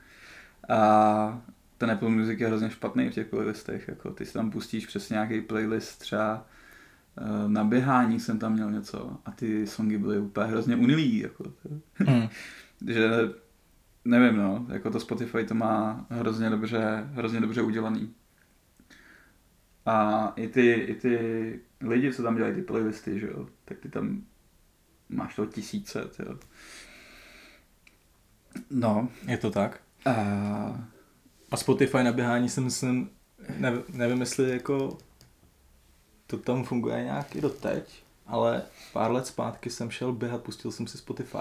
A 0.68 1.42
ten 1.78 1.90
Apple 1.90 2.08
Music 2.08 2.40
je 2.40 2.46
hrozně 2.46 2.70
špatný 2.70 3.08
v 3.08 3.14
těch 3.14 3.26
playlistech, 3.26 3.88
jako 3.88 4.10
ty 4.10 4.26
si 4.26 4.32
tam 4.32 4.50
pustíš 4.50 4.86
přes 4.86 5.10
nějaký 5.10 5.40
playlist 5.40 5.98
třeba 5.98 6.46
Eh, 7.20 7.48
na 7.48 7.64
běhání 7.64 8.20
jsem 8.20 8.38
tam 8.38 8.52
měl 8.52 8.70
něco 8.70 9.16
a 9.24 9.30
ty 9.30 9.66
songy 9.66 9.98
byly 9.98 10.18
úplně 10.18 10.46
hrozně 10.46 10.76
unilý, 10.76 11.18
jako, 11.18 11.44
mm. 12.06 12.28
že 12.92 13.10
nevím, 14.04 14.36
no, 14.36 14.66
jako 14.68 14.90
to 14.90 15.00
Spotify 15.00 15.44
to 15.44 15.54
má 15.54 16.06
hrozně 16.10 16.50
dobře, 16.50 17.08
hrozně 17.12 17.40
dobře 17.40 17.62
udělaný. 17.62 18.14
A 19.86 20.28
i 20.36 20.48
ty, 20.48 20.72
i 20.72 20.94
ty 20.94 21.60
lidi, 21.80 22.12
co 22.12 22.22
tam 22.22 22.36
dělají 22.36 22.54
ty 22.54 22.62
playlisty, 22.62 23.20
že 23.20 23.26
jo, 23.26 23.48
tak 23.64 23.78
ty 23.78 23.88
tam 23.88 24.22
máš 25.08 25.34
to 25.34 25.46
tisíce, 25.46 26.10
jo. 26.18 26.38
No. 28.70 29.08
Je 29.26 29.36
to 29.36 29.50
tak? 29.50 29.80
A... 30.06 30.88
A 31.50 31.56
Spotify 31.56 32.02
na 32.02 32.12
běhání 32.12 32.48
si 32.48 32.60
myslím, 32.60 33.10
nevím, 33.56 33.82
nevím 33.88 34.20
jestli 34.20 34.50
jako 34.50 34.98
to 36.26 36.36
tam 36.36 36.64
funguje 36.64 37.04
nějak 37.04 37.36
i 37.36 37.40
doteď, 37.40 38.02
ale 38.26 38.62
pár 38.92 39.10
let 39.10 39.26
zpátky 39.26 39.70
jsem 39.70 39.90
šel 39.90 40.12
běhat, 40.12 40.42
pustil 40.42 40.72
jsem 40.72 40.86
si 40.86 40.98
Spotify. 40.98 41.38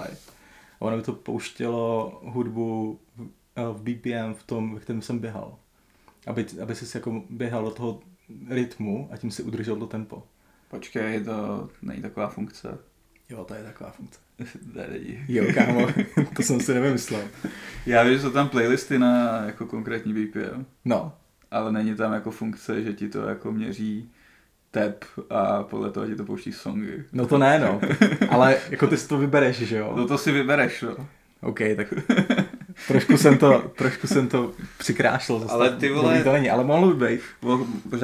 A 0.80 0.82
ono 0.82 0.98
by 0.98 1.04
to 1.04 1.14
pouštělo 1.14 2.10
hudbu 2.24 3.00
v, 3.16 3.28
eh, 3.56 3.62
v 3.74 3.82
BPM 3.82 4.34
v 4.34 4.44
tom, 4.44 4.74
ve 4.74 4.80
kterém 4.80 5.02
jsem 5.02 5.20
běhal. 5.20 5.58
Aby, 6.28 6.46
aby 6.64 6.76
si 6.76 6.98
jako 6.98 7.24
běhal 7.30 7.64
do 7.64 7.72
toho 7.72 8.00
rytmu 8.50 9.10
a 9.12 9.18
tím 9.18 9.32
si 9.32 9.44
udržel 9.44 9.76
to 9.76 9.88
tempo. 9.88 10.24
Počkej, 10.70 11.24
to 11.24 11.70
není 11.82 12.02
taková 12.02 12.28
funkce. 12.28 12.78
Jo, 13.30 13.46
to 13.46 13.54
je 13.54 13.64
taková 13.64 13.92
funkce. 13.92 14.20
není. 14.90 15.20
Jo, 15.28 15.46
kámo, 15.54 15.88
to 16.36 16.44
jsem 16.44 16.60
si 16.60 16.74
nevymyslel. 16.74 17.22
Já 17.86 18.04
vím, 18.04 18.14
že 18.14 18.20
jsou 18.20 18.32
tam 18.32 18.50
playlisty 18.50 19.00
na 19.00 19.44
jako 19.46 19.66
konkrétní 19.66 20.14
BPM. 20.14 20.66
No. 20.86 21.14
Ale 21.52 21.72
není 21.72 21.96
tam 21.96 22.14
jako 22.14 22.32
funkce, 22.32 22.84
že 22.84 22.94
ti 22.94 23.10
to 23.10 23.22
jako 23.22 23.52
měří 23.52 24.10
tep 24.72 25.06
a 25.30 25.64
podle 25.64 25.92
toho 25.92 26.08
ti 26.08 26.16
to 26.16 26.24
pouští 26.24 26.54
songy. 26.54 27.04
No 27.14 27.28
to 27.28 27.38
ne, 27.38 27.60
no. 27.60 27.82
Ale 28.30 28.58
jako 28.70 28.88
ty 28.88 28.98
si 28.98 29.08
to 29.08 29.18
vybereš, 29.18 29.58
že 29.58 29.78
jo? 29.78 29.94
No 29.96 30.08
to 30.08 30.18
si 30.18 30.32
vybereš, 30.32 30.82
no. 30.82 31.08
OK, 31.42 31.60
tak 31.76 31.94
trošku 32.88 33.18
jsem 33.18 33.38
to, 33.38 33.72
trošku 33.78 34.08
jsem 34.08 34.28
to 34.28 34.52
přikrášel. 34.78 35.40
Zase 35.40 35.54
ale 35.54 35.78
ty 35.78 35.90
vole... 35.90 36.24
To 36.24 36.34
není, 36.34 36.50
ale 36.50 36.64
mohlo 36.64 36.94
by 36.94 37.08
být. 37.08 37.22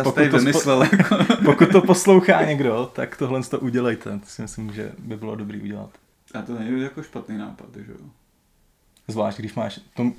Pokud 0.04 0.30
to, 0.32 0.38
vymyslel, 0.38 0.84
jako. 0.84 1.18
pokud 1.46 1.72
to 1.72 1.82
poslouchá 1.82 2.46
někdo, 2.46 2.92
tak 2.96 3.18
tohle 3.18 3.44
to 3.44 3.60
udělejte. 3.60 4.10
To 4.10 4.26
si 4.26 4.42
myslím, 4.42 4.74
že 4.74 4.92
by 5.00 5.18
bylo 5.18 5.36
dobrý 5.36 5.62
udělat. 5.62 5.90
A 6.34 6.42
to 6.42 6.60
není 6.60 6.82
jako 6.82 7.04
špatný 7.04 7.38
nápad, 7.38 7.76
že 7.76 7.92
jo? 7.92 8.10
Zvlášť, 9.08 9.40
když 9.40 9.54
máš... 9.54 9.80
To, 9.94 10.12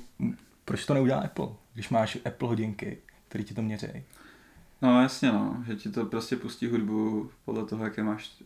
proč 0.65 0.85
to 0.85 0.93
neudělá 0.93 1.19
Apple? 1.19 1.47
Když 1.73 1.89
máš 1.89 2.17
Apple 2.25 2.47
hodinky, 2.47 2.97
které 3.27 3.43
ti 3.43 3.53
to 3.53 3.61
měří. 3.61 3.87
No 4.81 5.01
jasně 5.01 5.31
no, 5.31 5.63
že 5.67 5.75
ti 5.75 5.89
to 5.89 6.05
prostě 6.05 6.35
pustí 6.35 6.67
hudbu 6.67 7.31
podle 7.45 7.65
toho, 7.65 7.83
jaké 7.83 8.03
máš... 8.03 8.43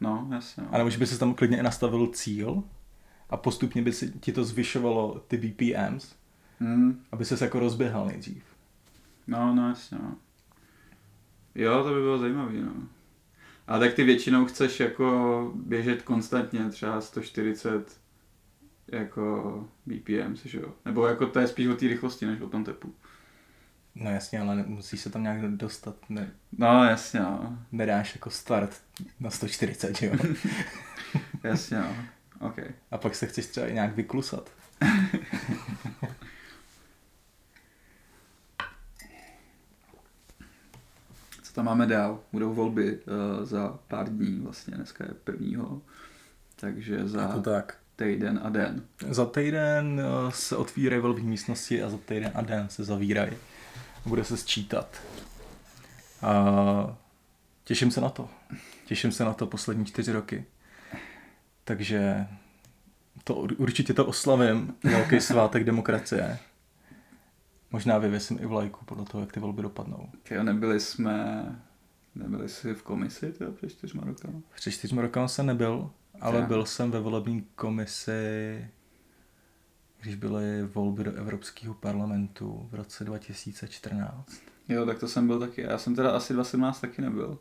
No, 0.00 0.28
jasně 0.32 0.62
no. 0.62 0.74
A 0.74 0.78
nebo 0.78 0.90
že 0.90 0.98
by 0.98 1.06
si 1.06 1.18
tam 1.18 1.34
klidně 1.34 1.58
i 1.58 1.62
nastavil 1.62 2.06
cíl 2.06 2.62
a 3.30 3.36
postupně 3.36 3.82
by 3.82 3.92
si 3.92 4.10
ti 4.10 4.32
to 4.32 4.44
zvyšovalo 4.44 5.18
ty 5.28 5.36
BPMs, 5.36 6.14
hmm. 6.58 7.04
aby 7.12 7.24
ses 7.24 7.40
jako 7.40 7.60
rozběhal 7.60 8.06
nejdřív. 8.06 8.44
No, 9.26 9.54
no 9.54 9.68
jasně 9.68 9.98
no. 10.02 10.16
Jo, 11.54 11.84
to 11.84 11.94
by 11.94 12.00
bylo 12.00 12.18
zajímavé, 12.18 12.52
no. 12.52 12.72
A 13.70 13.78
tak 13.78 13.94
ty 13.94 14.04
většinou 14.04 14.44
chceš 14.44 14.80
jako 14.80 15.52
běžet 15.54 16.02
konstantně, 16.02 16.68
třeba 16.70 17.00
140 17.00 18.00
jako 18.88 19.68
BPM, 19.86 20.34
že 20.44 20.60
jo? 20.60 20.74
Nebo 20.84 21.06
jako 21.06 21.26
to 21.26 21.40
je 21.40 21.48
spíš 21.48 21.66
o 21.66 21.74
té 21.74 21.86
rychlosti, 21.86 22.26
než 22.26 22.40
o 22.40 22.48
tom 22.48 22.64
tepu. 22.64 22.94
No 23.94 24.10
jasně, 24.10 24.40
ale 24.40 24.64
musí 24.66 24.98
se 24.98 25.10
tam 25.10 25.22
nějak 25.22 25.40
dostat. 25.42 25.96
Ne, 26.08 26.32
no 26.58 26.84
jasně, 26.84 27.20
no. 27.20 27.58
Nedáš 27.72 28.14
jako 28.14 28.30
start 28.30 28.82
na 29.20 29.30
140, 29.30 30.02
jo? 30.02 30.12
jasně, 31.42 31.78
no. 31.78 31.96
OK. 32.40 32.58
A 32.90 32.98
pak 32.98 33.14
se 33.14 33.26
chceš 33.26 33.46
třeba 33.46 33.68
nějak 33.68 33.96
vyklusat. 33.96 34.50
máme 41.56 41.86
dál. 41.86 42.20
Budou 42.32 42.54
volby 42.54 42.98
uh, 42.98 43.44
za 43.44 43.78
pár 43.88 44.08
dní, 44.08 44.40
vlastně 44.40 44.76
dneska 44.76 45.04
je 45.04 45.10
prvního. 45.24 45.82
Takže 46.56 47.08
za 47.08 47.20
Jako 47.22 47.40
tak. 47.40 47.76
týden 47.96 48.40
a 48.42 48.48
den. 48.48 48.82
Za 49.08 49.26
týden 49.26 50.00
eh, 50.00 50.30
se 50.32 50.56
otvírají 50.56 51.02
volební 51.02 51.28
místnosti 51.28 51.82
a 51.82 51.90
za 51.90 51.98
týden 51.98 52.30
a 52.34 52.42
den 52.42 52.68
se 52.68 52.84
zavírají. 52.84 53.32
Bude 54.06 54.24
se 54.24 54.36
sčítat. 54.36 55.00
A 56.22 56.96
těším 57.64 57.90
se 57.90 58.00
na 58.00 58.08
to. 58.08 58.28
Těším 58.86 59.12
se 59.12 59.24
na 59.24 59.32
to 59.32 59.46
poslední 59.46 59.86
čtyři 59.86 60.12
roky. 60.12 60.44
Takže 61.64 62.26
to 63.24 63.34
určitě 63.34 63.94
to 63.94 64.06
oslavím. 64.06 64.74
Velký 64.84 65.20
svátek 65.20 65.64
demokracie. 65.64 66.38
Možná 67.72 67.98
vyvěsím 67.98 68.38
i 68.40 68.46
vlajku 68.46 68.84
podle 68.84 69.04
toho, 69.04 69.20
jak 69.20 69.32
ty 69.32 69.40
volby 69.40 69.62
dopadnou. 69.62 70.10
Jo, 70.30 70.42
nebyli 70.42 70.80
jsme, 70.80 71.44
nebyli 72.14 72.48
jsi 72.48 72.74
v 72.74 72.82
komisi 72.82 73.32
tyjo, 73.32 73.52
před 73.52 73.70
čtyřma 73.70 74.02
rokama? 74.04 74.40
Před 74.54 74.70
čtyřmi 74.70 75.02
rokama 75.02 75.28
jsem 75.28 75.46
nebyl, 75.46 75.90
ale 76.20 76.42
byl 76.42 76.66
jsem 76.66 76.90
ve 76.90 77.00
volební 77.00 77.46
komisi, 77.54 78.68
když 80.00 80.14
byly 80.14 80.62
volby 80.62 81.04
do 81.04 81.14
Evropského 81.14 81.74
parlamentu 81.74 82.68
v 82.70 82.74
roce 82.74 83.04
2014. 83.04 84.40
Jo, 84.68 84.86
tak 84.86 84.98
to 84.98 85.08
jsem 85.08 85.26
byl 85.26 85.40
taky. 85.40 85.62
Já 85.62 85.78
jsem 85.78 85.96
teda 85.96 86.10
asi 86.10 86.32
2017 86.32 86.80
taky 86.80 87.02
nebyl. 87.02 87.38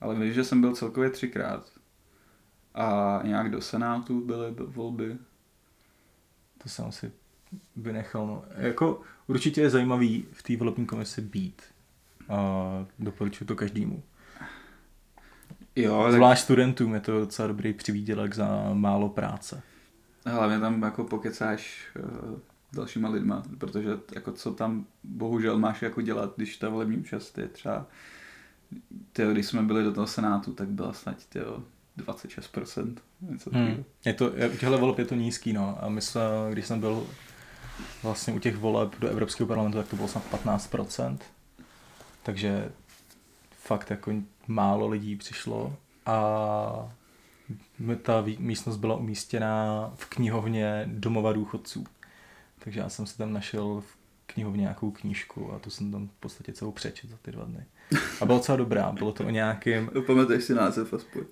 Ale 0.00 0.14
víš, 0.14 0.34
že 0.34 0.44
jsem 0.44 0.60
byl 0.60 0.76
celkově 0.76 1.10
třikrát. 1.10 1.72
A 2.74 3.20
nějak 3.24 3.50
do 3.50 3.60
Senátu 3.60 4.20
byly 4.20 4.54
volby. 4.66 5.18
To 6.58 6.68
jsem 6.68 6.92
si 6.92 7.12
vynechal. 7.76 8.26
No. 8.26 8.44
Jako 8.56 9.00
určitě 9.26 9.60
je 9.60 9.70
zajímavý 9.70 10.24
v 10.32 10.42
té 10.42 10.56
volební 10.56 10.86
komisi 10.86 11.20
být. 11.20 11.62
A 12.28 12.86
doporučuji 12.98 13.44
to 13.44 13.56
každému. 13.56 14.02
Jo, 15.76 16.02
tak 16.02 16.12
Zvlášť 16.12 16.42
studentům 16.42 16.94
je 16.94 17.00
to 17.00 17.20
docela 17.20 17.48
dobrý 17.48 17.72
přivídělek 17.72 18.34
za 18.34 18.70
málo 18.72 19.08
práce. 19.08 19.62
hlavně 20.24 20.60
tam 20.60 20.82
jako 20.82 21.04
pokecáš 21.04 21.88
uh, 21.98 22.38
dalšíma 22.72 23.08
lidma, 23.08 23.42
protože 23.58 23.90
jako 24.14 24.32
co 24.32 24.52
tam 24.52 24.86
bohužel 25.04 25.58
máš 25.58 25.82
jako 25.82 26.00
dělat, 26.00 26.32
když 26.36 26.56
ta 26.56 26.68
volební 26.68 26.96
účast 26.96 27.38
je 27.38 27.48
třeba 27.48 27.86
tyjo, 29.12 29.32
když 29.32 29.46
jsme 29.46 29.62
byli 29.62 29.84
do 29.84 29.92
toho 29.92 30.06
Senátu, 30.06 30.52
tak 30.52 30.68
byla 30.68 30.92
snad 30.92 31.26
tyjo, 31.26 31.62
26%. 31.98 32.94
Něco 33.20 33.50
Hmm. 33.52 33.84
Je 34.04 34.14
to, 34.14 34.30
těchto 34.30 34.78
voleb 34.78 34.98
je 34.98 35.04
to 35.04 35.14
nízký, 35.14 35.52
no. 35.52 35.78
A 35.80 35.88
my 35.88 36.00
jsme, 36.00 36.20
když 36.50 36.66
jsem 36.66 36.80
byl 36.80 37.06
vlastně 38.02 38.32
u 38.32 38.38
těch 38.38 38.56
voleb 38.56 38.94
do 38.98 39.08
Evropského 39.08 39.46
parlamentu, 39.46 39.78
tak 39.78 39.88
to 39.88 39.96
bylo 39.96 40.08
snad 40.08 40.24
15%. 40.44 41.18
Takže 42.22 42.72
fakt 43.50 43.90
jako 43.90 44.12
málo 44.46 44.88
lidí 44.88 45.16
přišlo 45.16 45.76
a 46.06 46.92
ta 48.02 48.24
místnost 48.38 48.76
byla 48.76 48.96
umístěná 48.96 49.92
v 49.94 50.06
knihovně 50.06 50.84
domova 50.86 51.32
důchodců. 51.32 51.84
Takže 52.58 52.80
já 52.80 52.88
jsem 52.88 53.06
si 53.06 53.18
tam 53.18 53.32
našel 53.32 53.80
v 53.80 53.96
knihovně 54.26 54.60
nějakou 54.60 54.90
knížku 54.90 55.52
a 55.52 55.58
tu 55.58 55.70
jsem 55.70 55.92
tam 55.92 56.08
v 56.08 56.20
podstatě 56.20 56.52
celou 56.52 56.72
přečet 56.72 57.10
za 57.10 57.16
ty 57.22 57.32
dva 57.32 57.44
dny. 57.44 57.64
A 58.20 58.26
byla 58.26 58.38
docela 58.38 58.56
dobrá, 58.56 58.92
bylo 58.92 59.12
to 59.12 59.26
o 59.26 59.30
nějakém 59.30 59.90
Pamatuješ 60.06 60.44
si 60.44 60.54
název 60.54 60.92
aspoň. 60.92 61.24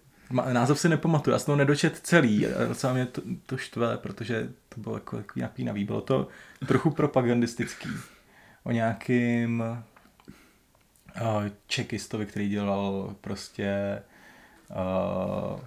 Název 0.53 0.79
si 0.81 0.89
nepamatuju, 0.89 1.33
já 1.33 1.39
jsem 1.39 1.47
to 1.53 1.57
nedočet 1.57 1.99
celý, 2.03 2.47
docela 2.69 2.93
mě 2.93 3.07
to, 3.07 3.23
to 3.47 3.57
štve, 3.57 3.97
protože 3.97 4.49
to 4.69 4.81
bylo 4.81 4.95
jako 4.95 5.17
takový 5.17 5.43
napínavý. 5.43 5.85
Bylo 5.85 6.01
to 6.01 6.29
trochu 6.67 6.91
propagandistický. 6.91 7.89
O 8.65 8.71
nějakým 8.71 9.63
uh, 11.21 11.47
čekistovi, 11.67 12.27
který 12.27 12.49
dělal 12.49 13.15
prostě 13.21 14.03
uh, 14.71 15.61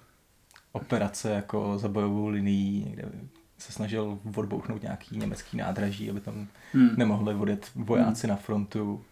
operace 0.71 1.29
jako 1.29 1.77
za 1.77 1.87
bojovou 1.87 2.27
linií, 2.27 2.83
někde 2.85 3.09
se 3.57 3.71
snažil 3.71 4.19
odbouchnout 4.35 4.81
nějaký 4.81 5.17
německý 5.17 5.57
nádraží, 5.57 6.09
aby 6.09 6.19
tam 6.19 6.47
Hmm. 6.73 6.89
nemohli 6.97 7.35
odjet 7.35 7.71
vojáci 7.75 8.27
na 8.27 8.35
frontu 8.35 9.05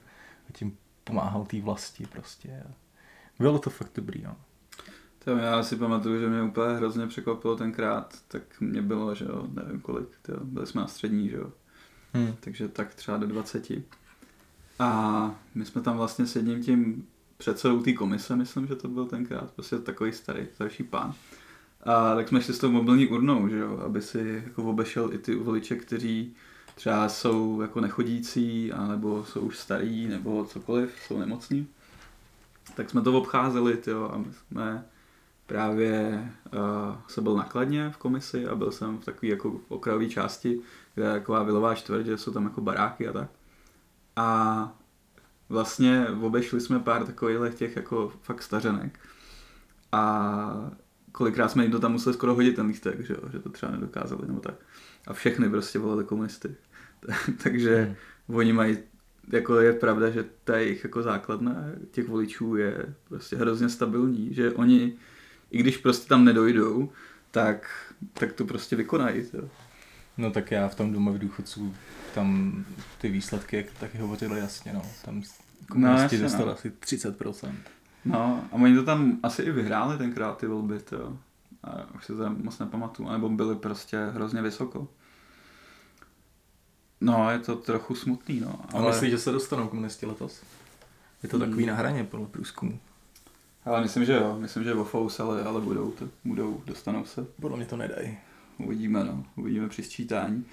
a 0.49 0.53
tím 0.53 0.77
pomáhal 1.03 1.45
té 1.45 1.61
vlasti 1.61 2.05
prostě. 2.05 2.63
Bylo 3.39 3.59
to 3.59 3.69
fakt 3.69 3.91
dobrý, 3.95 4.21
no. 4.21 4.35
To 5.25 5.31
já 5.31 5.63
si 5.63 5.75
pamatuju, 5.75 6.19
že 6.19 6.29
mě 6.29 6.43
úplně 6.43 6.75
hrozně 6.75 7.07
překvapilo 7.07 7.55
tenkrát, 7.55 8.17
tak 8.27 8.41
mě 8.59 8.81
bylo, 8.81 9.15
že 9.15 9.25
jo, 9.25 9.47
nevím 9.53 9.81
kolik, 9.81 10.07
tyjo, 10.21 10.37
byli 10.43 10.67
jsme 10.67 10.81
na 10.81 10.87
střední, 10.87 11.29
že 11.29 11.37
jo, 11.37 11.51
Hmm. 12.13 12.35
takže 12.39 12.67
tak 12.67 12.95
třeba 12.95 13.17
do 13.17 13.27
20. 13.27 13.67
A 14.79 15.35
my 15.55 15.65
jsme 15.65 15.81
tam 15.81 15.97
vlastně 15.97 16.25
s 16.27 16.35
jedním 16.35 16.63
tím 16.63 17.07
předsedou 17.37 17.81
té 17.81 17.93
komise, 17.93 18.35
myslím, 18.35 18.67
že 18.67 18.75
to 18.75 18.87
byl 18.87 19.05
tenkrát, 19.05 19.51
prostě 19.51 19.77
takový 19.77 20.11
starý, 20.13 20.47
starší 20.55 20.83
pán. 20.83 21.13
A 21.83 22.15
tak 22.15 22.27
jsme 22.27 22.41
šli 22.41 22.53
s 22.53 22.59
tou 22.59 22.71
mobilní 22.71 23.07
urnou, 23.07 23.47
že 23.49 23.57
jo, 23.57 23.77
aby 23.85 24.01
si 24.01 24.41
jako 24.45 24.63
obešel 24.63 25.13
i 25.13 25.17
ty 25.17 25.35
voliče, 25.35 25.75
kteří 25.75 26.33
třeba 26.75 27.09
jsou 27.09 27.61
jako 27.61 27.81
nechodící, 27.81 28.71
anebo 28.71 29.25
jsou 29.25 29.39
už 29.41 29.57
starý, 29.57 30.07
nebo 30.07 30.45
cokoliv, 30.45 30.91
jsou 31.07 31.19
nemocní. 31.19 31.67
Tak 32.75 32.89
jsme 32.89 33.01
to 33.01 33.17
obcházeli, 33.17 33.77
tyjo, 33.77 34.09
a 34.13 34.17
my 34.17 34.25
jsme 34.33 34.85
právě 35.51 36.23
uh, 36.53 36.95
se 37.07 37.21
byl 37.21 37.35
nakladně 37.35 37.89
v 37.89 37.97
komisi 37.97 38.47
a 38.47 38.55
byl 38.55 38.71
jsem 38.71 38.97
v 38.97 39.05
takové 39.05 39.27
jako 39.31 39.59
okrajové 39.67 40.09
části, 40.09 40.61
kde 40.95 41.05
je 41.05 41.11
taková 41.11 41.43
vilová 41.43 41.75
čtvrť, 41.75 42.05
že 42.05 42.17
jsou 42.17 42.31
tam 42.31 42.43
jako 42.43 42.61
baráky 42.61 43.07
a 43.07 43.13
tak. 43.13 43.29
A 44.15 44.79
vlastně 45.49 46.07
obešli 46.21 46.61
jsme 46.61 46.79
pár 46.79 47.05
takových 47.05 47.55
těch 47.55 47.75
jako 47.75 48.13
fakt 48.21 48.41
stařenek. 48.43 48.99
A 49.91 50.71
kolikrát 51.11 51.51
jsme 51.51 51.63
jim 51.63 51.71
to 51.71 51.79
tam 51.79 51.91
museli 51.91 52.13
skoro 52.13 52.35
hodit 52.35 52.55
ten 52.55 52.65
lístek, 52.65 53.01
že, 53.05 53.13
jo? 53.13 53.29
že 53.31 53.39
to 53.39 53.49
třeba 53.49 53.71
nedokázali 53.71 54.27
nebo 54.27 54.39
tak. 54.39 54.55
A 55.07 55.13
všechny 55.13 55.49
prostě 55.49 55.79
volili 55.79 56.03
komunisty. 56.03 56.55
Takže 57.43 57.95
Hmm. 58.27 58.37
oni 58.37 58.53
mají, 58.53 58.77
jako 59.31 59.59
je 59.59 59.73
pravda, 59.73 60.09
že 60.09 60.25
ta 60.43 60.57
jejich 60.57 60.83
jako 60.83 61.03
základna 61.03 61.65
těch 61.91 62.07
voličů 62.07 62.55
je 62.55 62.95
prostě 63.07 63.35
hrozně 63.35 63.69
stabilní, 63.69 64.33
že 64.33 64.51
oni, 64.51 64.97
i 65.51 65.57
když 65.57 65.77
prostě 65.77 66.09
tam 66.09 66.25
nedojdou, 66.25 66.91
tak, 67.31 67.93
tak 68.13 68.33
to 68.33 68.45
prostě 68.45 68.75
vykonají. 68.75 69.23
Jo. 69.33 69.49
No 70.17 70.31
tak 70.31 70.51
já 70.51 70.67
v 70.67 70.75
tom 70.75 70.93
domově 70.93 71.19
důchodců, 71.19 71.75
tam 72.15 72.55
ty 72.97 73.09
výsledky 73.09 73.55
jak 73.57 73.65
taky 73.79 73.97
hovořily 73.97 74.39
jasně, 74.39 74.73
no. 74.73 74.81
Tam 75.05 75.23
komunisti 75.69 76.01
jasně, 76.03 76.17
no. 76.17 76.23
dostali 76.23 76.51
asi 76.51 76.69
30%. 76.69 77.53
No 78.05 78.47
a 78.51 78.55
oni 78.55 78.75
to 78.75 78.83
tam 78.83 79.19
asi 79.23 79.41
i 79.41 79.51
vyhráli 79.51 79.97
tenkrát 79.97 80.37
ty 80.37 80.47
volby, 80.47 80.79
to. 80.79 81.17
A 81.63 81.93
už 81.95 82.05
se 82.05 82.15
to 82.15 82.29
moc 82.29 82.59
nepamatuju, 82.59 83.09
nebo 83.09 83.29
byli 83.29 83.55
prostě 83.55 83.97
hrozně 84.13 84.41
vysoko. 84.41 84.87
No, 87.01 87.31
je 87.31 87.39
to 87.39 87.55
trochu 87.55 87.95
smutný, 87.95 88.39
no. 88.39 88.59
Ale... 88.73 88.85
A 88.85 88.87
myslíš, 88.91 89.11
že 89.11 89.17
se 89.17 89.31
dostanou 89.31 89.67
komunisti 89.67 90.05
letos? 90.05 90.43
Je 91.23 91.29
to 91.29 91.39
takový 91.39 91.63
Hmm. 91.63 91.67
na 91.67 91.75
hraně 91.75 92.03
podle 92.03 92.27
průzkumu. 92.27 92.79
Ale 93.65 93.81
myslím, 93.81 94.05
že 94.05 94.13
jo, 94.13 94.37
myslím, 94.39 94.63
že 94.63 94.73
ofous, 94.73 95.19
ale, 95.19 95.43
ale 95.43 95.61
budou, 95.61 95.91
to, 95.91 96.09
budou, 96.25 96.61
dostanou 96.65 97.05
se. 97.05 97.25
Podle 97.41 97.57
mě 97.57 97.65
to 97.65 97.77
nedají. 97.77 98.17
Uvidíme, 98.57 99.03
no, 99.03 99.25
uvidíme 99.35 99.69
při 99.69 99.83
sčítání. 99.83 100.45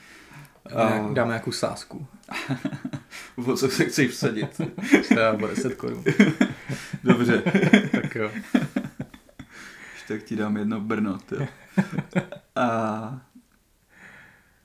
Dáme, 0.74 1.00
A- 1.00 1.12
dáme 1.12 1.28
nějakou 1.28 1.52
sásku. 1.52 2.06
O 3.46 3.56
co 3.56 3.68
se 3.68 3.84
chceš 3.84 4.10
vsadit? 4.10 4.60
Třeba 5.02 5.32
o 5.32 5.46
10 5.46 5.74
korun. 5.74 6.04
Dobře, 7.04 7.42
tak 7.92 8.14
jo. 8.14 8.30
tak 10.08 10.22
ti 10.22 10.36
dám 10.36 10.56
jedno 10.56 10.80
Brno, 10.80 11.18
ty. 11.18 11.48
A 12.56 13.20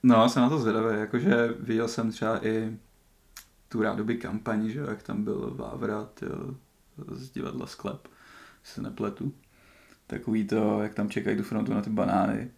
no, 0.03 0.29
jsem 0.29 0.43
na 0.43 0.49
to 0.49 0.59
zvědavý, 0.59 0.99
jakože 0.99 1.49
viděl 1.59 1.87
jsem 1.87 2.11
třeba 2.11 2.45
i 2.47 2.77
tu 3.69 3.81
rádoby 3.81 4.17
kampaň, 4.17 4.69
že 4.69 4.79
jo, 4.79 4.85
jak 4.89 5.03
tam 5.03 5.23
byl 5.23 5.53
Vávra, 5.55 6.03
tyjo, 6.13 6.55
z 7.11 7.29
divadla 7.29 7.67
Sklep, 7.67 8.07
se 8.63 8.81
nepletu. 8.81 9.33
Takový 10.07 10.47
to, 10.47 10.81
jak 10.81 10.93
tam 10.93 11.09
čekají 11.09 11.37
tu 11.37 11.43
frontu 11.43 11.73
na 11.73 11.81
ty 11.81 11.89
banány. 11.89 12.51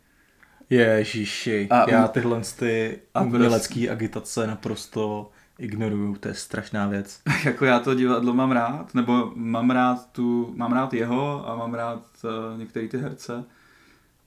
Ježiši, 0.70 1.68
A- 1.70 1.90
já 1.90 2.08
tyhle 2.08 2.42
ty 2.60 3.00
a 3.14 3.22
umělecký 3.22 3.90
agitace 3.90 4.48
naprosto 4.48 5.32
ignoruju, 5.60 6.16
to 6.16 6.28
je 6.28 6.34
strašná 6.34 6.88
věc. 6.88 7.22
jako 7.46 7.66
já 7.66 7.80
to 7.80 7.96
divadlo 7.96 8.34
mám 8.34 8.52
rád, 8.52 8.94
nebo 8.94 9.32
mám 9.36 9.70
rád 9.70 10.12
tu, 10.12 10.54
mám 10.56 10.74
rád 10.74 10.94
jeho 10.94 11.50
a 11.50 11.56
mám 11.56 11.74
rád 11.74 12.04
uh, 12.24 12.60
některé 12.60 12.88
ty 12.88 12.98
herce, 12.98 13.44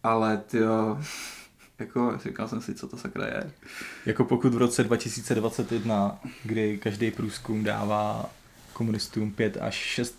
ale 0.03 0.37
tyjo, 0.37 0.99
jako 1.79 2.19
říkal 2.25 2.49
jsem 2.49 2.61
si, 2.61 2.75
co 2.75 2.88
to 2.88 2.97
sakra 2.97 3.27
je. 3.27 3.51
Jako 4.07 4.25
pokud 4.25 4.55
v 4.55 4.59
roce 4.59 4.85
2021, 4.85 6.19
kdy 6.45 6.79
každý 6.79 7.11
průzkum 7.11 7.64
dává 7.64 8.31
komunistům 8.73 9.33
5 9.33 9.57
až 9.61 9.75
6 9.75 10.19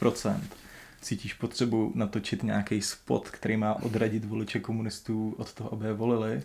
cítíš 1.02 1.34
potřebu 1.34 1.92
natočit 1.96 2.44
nějaký 2.44 2.82
spot, 2.82 3.30
který 3.30 3.58
má 3.58 3.74
odradit 3.74 4.26
voliče 4.26 4.60
komunistů 4.60 5.36
od 5.38 5.54
toho, 5.54 5.74
aby 5.74 5.86
je 5.86 5.94
volili, 5.94 6.44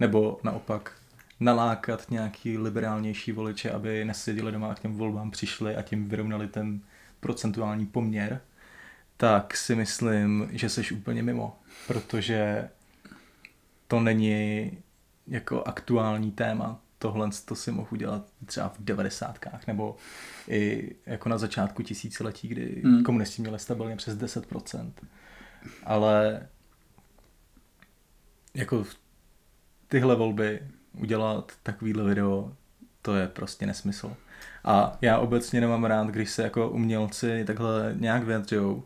nebo 0.00 0.40
naopak 0.42 0.92
nalákat 1.40 2.10
nějaký 2.10 2.58
liberálnější 2.58 3.32
voliče, 3.32 3.70
aby 3.70 4.04
neseděli 4.04 4.52
doma 4.52 4.70
a 4.70 4.74
k 4.74 4.80
těm 4.80 4.94
volbám 4.94 5.30
přišli 5.30 5.76
a 5.76 5.82
tím 5.82 6.08
vyrovnali 6.08 6.48
ten 6.48 6.80
procentuální 7.20 7.86
poměr, 7.86 8.40
tak 9.16 9.56
si 9.56 9.74
myslím, 9.74 10.48
že 10.52 10.68
seš 10.68 10.92
úplně 10.92 11.22
mimo, 11.22 11.58
protože 11.86 12.68
to 13.88 14.00
není 14.00 14.70
jako 15.26 15.62
aktuální 15.62 16.30
téma. 16.30 16.80
Tohle 17.02 17.30
to 17.44 17.54
si 17.54 17.70
mohu 17.70 17.88
udělat 17.92 18.26
třeba 18.46 18.68
v 18.68 18.78
devadesátkách 18.78 19.66
nebo 19.66 19.96
i 20.48 20.90
jako 21.06 21.28
na 21.28 21.38
začátku 21.38 21.82
tisíciletí, 21.82 22.48
kdy 22.48 22.82
hmm. 22.84 23.02
komunisti 23.02 23.42
měli 23.42 23.58
stabilně 23.58 23.96
přes 23.96 24.18
10%. 24.18 24.92
Ale 25.84 26.46
jako 28.54 28.84
tyhle 29.88 30.16
volby 30.16 30.62
udělat 30.98 31.52
takovýhle 31.62 32.04
video, 32.04 32.52
to 33.02 33.16
je 33.16 33.28
prostě 33.28 33.66
nesmysl. 33.66 34.16
A 34.64 34.98
já 35.00 35.18
obecně 35.18 35.60
nemám 35.60 35.84
rád, 35.84 36.06
když 36.06 36.30
se 36.30 36.42
jako 36.42 36.70
umělci 36.70 37.44
takhle 37.44 37.94
nějak 37.98 38.22
vyjadřují. 38.22 38.82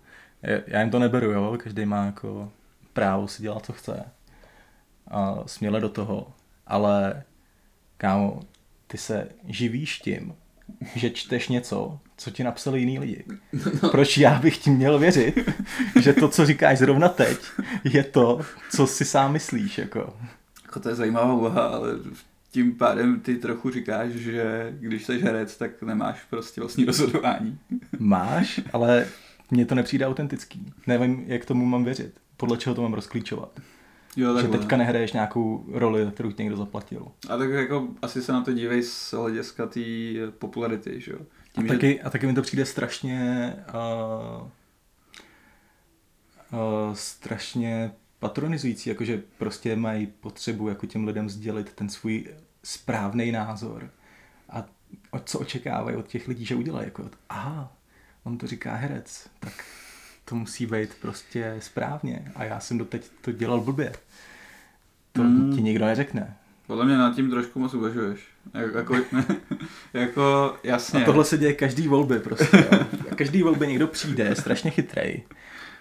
Já 0.67 0.81
jim 0.81 0.91
to 0.91 0.99
neberu, 0.99 1.31
jo, 1.31 1.59
každý 1.63 1.85
má 1.85 2.07
jako 2.07 2.53
právo 2.93 3.29
si 3.29 3.43
dělat, 3.43 3.67
co 3.67 3.73
chce. 3.73 4.05
A 5.09 5.37
směle 5.47 5.81
do 5.81 5.89
toho. 5.89 6.33
Ale 6.67 7.23
kámo, 7.97 8.41
ty 8.87 8.99
se 8.99 9.29
živíš 9.49 9.99
tím, 9.99 10.35
že 10.95 11.11
čteš 11.11 11.49
něco, 11.49 11.99
co 12.17 12.31
ti 12.31 12.45
napsali 12.45 12.81
jiný 12.81 12.99
lidi. 12.99 13.25
No. 13.83 13.89
Proč 13.91 14.19
já 14.19 14.39
bych 14.39 14.59
ti 14.59 14.71
měl 14.71 14.99
věřit, 14.99 15.39
že 16.01 16.13
to, 16.13 16.29
co 16.29 16.47
říkáš 16.47 16.79
zrovna 16.79 17.09
teď, 17.09 17.39
je 17.85 18.05
to, 18.05 18.41
co 18.71 18.87
si 18.87 19.05
sám 19.05 19.33
myslíš, 19.33 19.79
jako. 19.79 20.17
Jako 20.63 20.81
to 20.81 20.89
je 20.89 20.95
zajímavá 20.95 21.35
úvaha, 21.35 21.63
ale 21.63 21.89
tím 22.51 22.75
pádem 22.75 23.21
ty 23.21 23.37
trochu 23.37 23.71
říkáš, 23.71 24.11
že 24.11 24.75
když 24.81 25.05
jsi 25.05 25.19
herec, 25.19 25.57
tak 25.57 25.83
nemáš 25.83 26.25
prostě 26.31 26.61
vlastní 26.61 26.85
rozhodování. 26.85 27.59
Máš, 27.99 28.61
ale 28.73 29.07
mně 29.51 29.67
to 29.67 29.75
nepřijde 29.75 30.07
autentický. 30.07 30.73
Nevím, 30.87 31.25
jak 31.27 31.45
tomu 31.45 31.67
mám 31.67 31.85
věřit. 31.85 32.15
Podle 32.37 32.57
čeho 32.57 32.75
to 32.75 32.83
mám 32.83 32.95
rozklíčovat. 32.95 33.61
Jo, 34.17 34.41
že 34.41 34.49
teďka 34.49 34.77
nehraješ 34.77 35.13
nějakou 35.13 35.65
roli, 35.73 36.11
kterou 36.15 36.33
ti 36.33 36.43
někdo 36.43 36.57
zaplatil. 36.57 37.07
A 37.29 37.37
tak 37.37 37.51
jako 37.51 37.89
asi 38.03 38.23
se 38.23 38.33
na 38.33 38.43
to 38.43 38.53
dívej 38.53 38.83
z 38.83 39.13
hlediska 39.13 39.67
té 39.67 39.81
popularity, 40.39 41.01
že 41.01 41.13
jo? 41.13 41.19
Tím, 41.53 41.65
a, 41.65 41.69
taky, 41.69 41.93
že... 41.93 42.01
a 42.01 42.11
taky 42.11 42.27
mi 42.27 42.35
to 42.35 42.43
přijde 42.43 42.67
strašně 42.67 43.53
uh, 43.69 44.49
uh, 46.53 46.95
strašně 46.95 47.93
patronizující, 48.19 48.89
jakože 48.89 49.23
prostě 49.39 49.77
mají 49.77 50.07
potřebu 50.07 50.69
jako 50.69 50.87
těm 50.87 51.07
lidem 51.07 51.29
sdělit 51.29 51.73
ten 51.73 51.89
svůj 51.89 52.27
správný 52.63 53.33
názor 53.33 53.91
a 55.13 55.19
co 55.25 55.39
očekávají 55.39 55.97
od 55.97 56.09
těch 56.09 56.29
lidí, 56.29 56.45
že 56.45 56.55
udělají. 56.55 56.87
Jako, 56.87 57.11
aha, 57.29 57.73
on 58.25 58.39
to 58.39 58.47
říká 58.47 58.75
herec, 58.75 59.29
tak 59.41 59.65
to 60.29 60.35
musí 60.35 60.67
být 60.67 60.91
prostě 61.01 61.57
správně 61.59 62.33
a 62.35 62.45
já 62.45 62.61
jsem 62.61 62.79
doteď 62.79 63.11
to 63.21 63.33
dělal 63.33 63.61
blbě. 63.61 63.93
To 65.13 65.23
mm. 65.23 65.57
ti 65.57 65.63
nikdo 65.63 65.85
neřekne. 65.85 66.37
Podle 66.67 66.85
mě 66.85 66.97
nad 66.97 67.15
tím 67.15 67.31
trošku 67.31 67.59
moc 67.59 67.75
uvažuješ. 67.75 68.21
Jako, 68.55 68.79
jako, 68.79 68.95
ne, 69.13 69.27
jako 69.93 70.57
jasně. 70.63 71.03
A 71.03 71.05
tohle 71.05 71.25
se 71.25 71.39
děje 71.39 71.53
každý 71.53 71.89
volby 71.89 72.19
prostě. 72.19 72.69
Jo. 72.73 72.87
Každý 73.17 73.43
volby 73.43 73.67
někdo 73.67 73.87
přijde, 73.87 74.25
je 74.25 74.37
strašně 74.37 74.71
chytrej. 74.71 75.23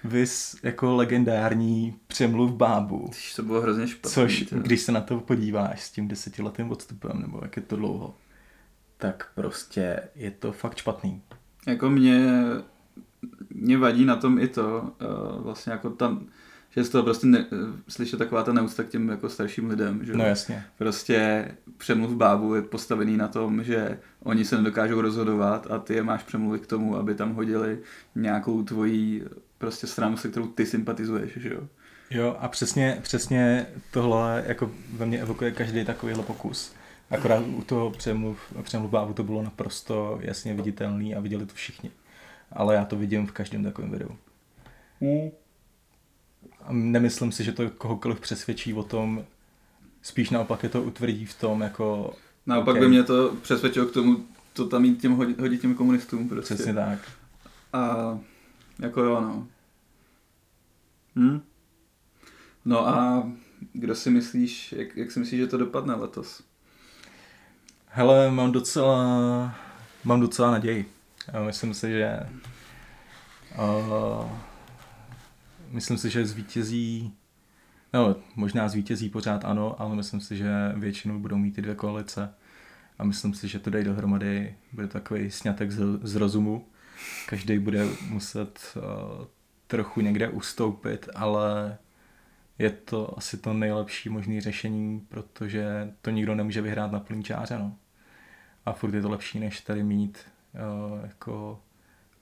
Vys 0.04 0.56
jako 0.64 0.96
legendární 0.96 1.96
přemluv 2.08 2.52
bábu. 2.52 3.12
To 3.36 3.44
bylo 3.44 3.62
hrozně 3.62 3.88
špatný. 3.88 4.12
Což, 4.12 4.40
tě. 4.40 4.56
když 4.56 4.82
se 4.82 4.92
na 4.92 5.02
to 5.02 5.20
podíváš 5.20 5.82
s 5.82 5.92
tím 5.92 6.08
desetiletým 6.08 6.72
odstupem, 6.72 7.22
nebo 7.22 7.40
jak 7.42 7.56
je 7.56 7.62
to 7.62 7.76
dlouho, 7.76 8.16
tak 8.98 9.28
prostě 9.36 10.00
je 10.16 10.32
to 10.32 10.52
fakt 10.52 10.78
špatný. 10.78 11.22
Jako 11.68 11.90
mě, 11.90 12.28
mě 13.56 13.78
vadí 13.78 14.06
na 14.06 14.16
tom 14.16 14.40
i 14.40 14.48
to, 14.48 14.82
uh, 14.82 15.44
vlastně 15.44 15.72
jako 15.72 15.90
tam, 15.90 16.26
že 16.70 16.84
z 16.84 16.90
toho 16.90 17.04
prostě 17.04 17.28
ne, 17.28 17.46
slyšet 17.88 18.18
taková 18.18 18.44
ta 18.44 18.54
neúcta 18.54 18.84
k 18.84 18.90
těm 18.90 19.10
jako 19.10 19.30
starším 19.30 19.70
lidem, 19.70 20.06
že 20.06 20.14
no 20.14 20.26
jasně. 20.26 20.64
prostě 20.78 21.48
přemluv 21.78 22.12
bábu 22.12 22.56
je 22.56 22.62
postavený 22.62 23.18
na 23.18 23.28
tom, 23.28 23.64
že 23.64 24.00
oni 24.24 24.46
se 24.46 24.58
nedokážou 24.58 25.02
rozhodovat 25.02 25.68
a 25.72 25.80
ty 25.80 25.94
je 25.94 26.04
máš 26.04 26.24
přemluvit 26.24 26.62
k 26.62 26.68
tomu, 26.68 26.96
aby 26.96 27.16
tam 27.16 27.34
hodili 27.34 27.80
nějakou 28.16 28.64
tvojí 28.64 29.24
prostě 29.58 29.88
stranu, 29.88 30.18
se 30.18 30.30
kterou 30.30 30.48
ty 30.48 30.66
sympatizuješ, 30.66 31.32
že 31.38 31.50
jo. 31.54 31.62
Jo 32.12 32.38
a 32.40 32.48
přesně, 32.48 33.00
přesně 33.02 33.66
tohle 33.92 34.44
jako 34.48 34.72
ve 34.94 35.06
mně 35.06 35.22
evokuje 35.22 35.52
každý 35.52 35.86
takovýhle 35.86 36.24
pokus. 36.24 36.74
Akorát 37.12 37.44
u 37.48 37.62
toho 37.62 37.92
přemluv, 37.92 38.40
přemluv 38.62 38.92
bábu 38.92 39.14
to 39.14 39.24
bylo 39.24 39.44
naprosto 39.44 40.20
jasně 40.22 40.54
viditelný 40.54 41.16
a 41.16 41.20
viděli 41.20 41.46
to 41.46 41.54
všichni. 41.56 41.92
Ale 42.56 42.76
já 42.76 42.86
to 42.86 42.96
vidím 42.96 43.28
v 43.28 43.32
každém 43.32 43.64
takovém 43.64 43.92
videu. 43.92 44.18
Mm. 45.02 45.30
A 46.62 46.74
nemyslím 46.74 47.32
si, 47.32 47.44
že 47.44 47.52
to 47.52 47.70
kohokoliv 47.70 48.20
přesvědčí 48.20 48.74
o 48.74 48.84
tom, 48.84 49.26
spíš 50.02 50.30
naopak 50.30 50.64
je 50.64 50.70
to 50.70 50.84
utvrdí 50.84 51.26
v 51.26 51.40
tom, 51.40 51.62
jako... 51.62 52.14
Naopak 52.46 52.76
okay. 52.76 52.82
by 52.82 52.88
mě 52.88 53.04
to 53.04 53.36
přesvědčilo 53.42 53.86
k 53.86 53.94
tomu, 53.94 54.26
to 54.54 54.68
tam 54.68 54.86
jít 54.86 55.02
těm 55.02 55.12
hodit, 55.12 55.40
hodit 55.40 55.62
těm 55.62 55.76
komunistům 55.76 56.30
prostě. 56.30 56.54
Přesně 56.54 56.74
tak. 56.74 57.00
A 57.74 58.20
jako 58.80 59.02
jo, 59.02 59.22
no. 59.22 59.48
Hm? 61.16 61.42
No 62.66 62.88
a 62.88 63.28
kdo 63.74 63.96
si 63.96 64.10
myslíš, 64.10 64.72
jak, 64.72 64.98
jak 64.98 65.12
si 65.12 65.20
myslíš, 65.20 65.40
že 65.40 65.48
to 65.48 65.58
dopadne 65.58 65.96
letos? 65.96 66.44
Hele, 67.88 68.32
mám 68.32 68.52
docela, 68.52 69.56
mám 70.04 70.20
docela 70.20 70.52
naději. 70.52 70.95
Já 71.34 71.44
myslím 71.44 71.74
si, 71.74 71.92
že 71.92 72.20
uh, 73.60 74.30
myslím 75.70 75.98
si, 75.98 76.10
že 76.10 76.26
zvítězí 76.26 77.14
no, 77.94 78.16
možná 78.36 78.68
zvítězí 78.68 79.10
pořád 79.10 79.46
ano, 79.46 79.82
ale 79.82 79.96
myslím 79.96 80.22
si, 80.22 80.38
že 80.38 80.52
většinou 80.76 81.20
budou 81.20 81.38
mít 81.38 81.52
ty 81.52 81.62
dvě 81.62 81.76
koalice 81.76 82.34
a 83.00 83.04
myslím 83.04 83.34
si, 83.34 83.48
že 83.48 83.60
to 83.60 83.70
dají 83.70 83.86
dohromady, 83.86 84.56
bude 84.72 84.88
takový 84.88 85.32
snětek 85.32 85.72
z, 85.72 86.00
z 86.02 86.16
rozumu. 86.16 86.68
Každý 87.28 87.60
bude 87.60 87.86
muset 88.10 88.60
uh, 88.76 89.26
trochu 89.68 90.02
někde 90.02 90.30
ustoupit, 90.30 91.10
ale 91.16 91.78
je 92.60 92.70
to 92.70 93.18
asi 93.18 93.38
to 93.38 93.54
nejlepší 93.54 94.10
možné 94.10 94.42
řešení, 94.42 95.00
protože 95.00 95.94
to 96.02 96.10
nikdo 96.10 96.36
nemůže 96.36 96.62
vyhrát 96.62 96.92
na 96.92 97.00
plný 97.00 97.24
čáře. 97.24 97.60
No. 97.60 97.76
A 98.66 98.74
furt 98.74 98.94
je 98.94 99.02
to 99.02 99.10
lepší, 99.10 99.40
než 99.40 99.62
tady 99.62 99.84
mít 99.84 100.20
jako 101.02 101.60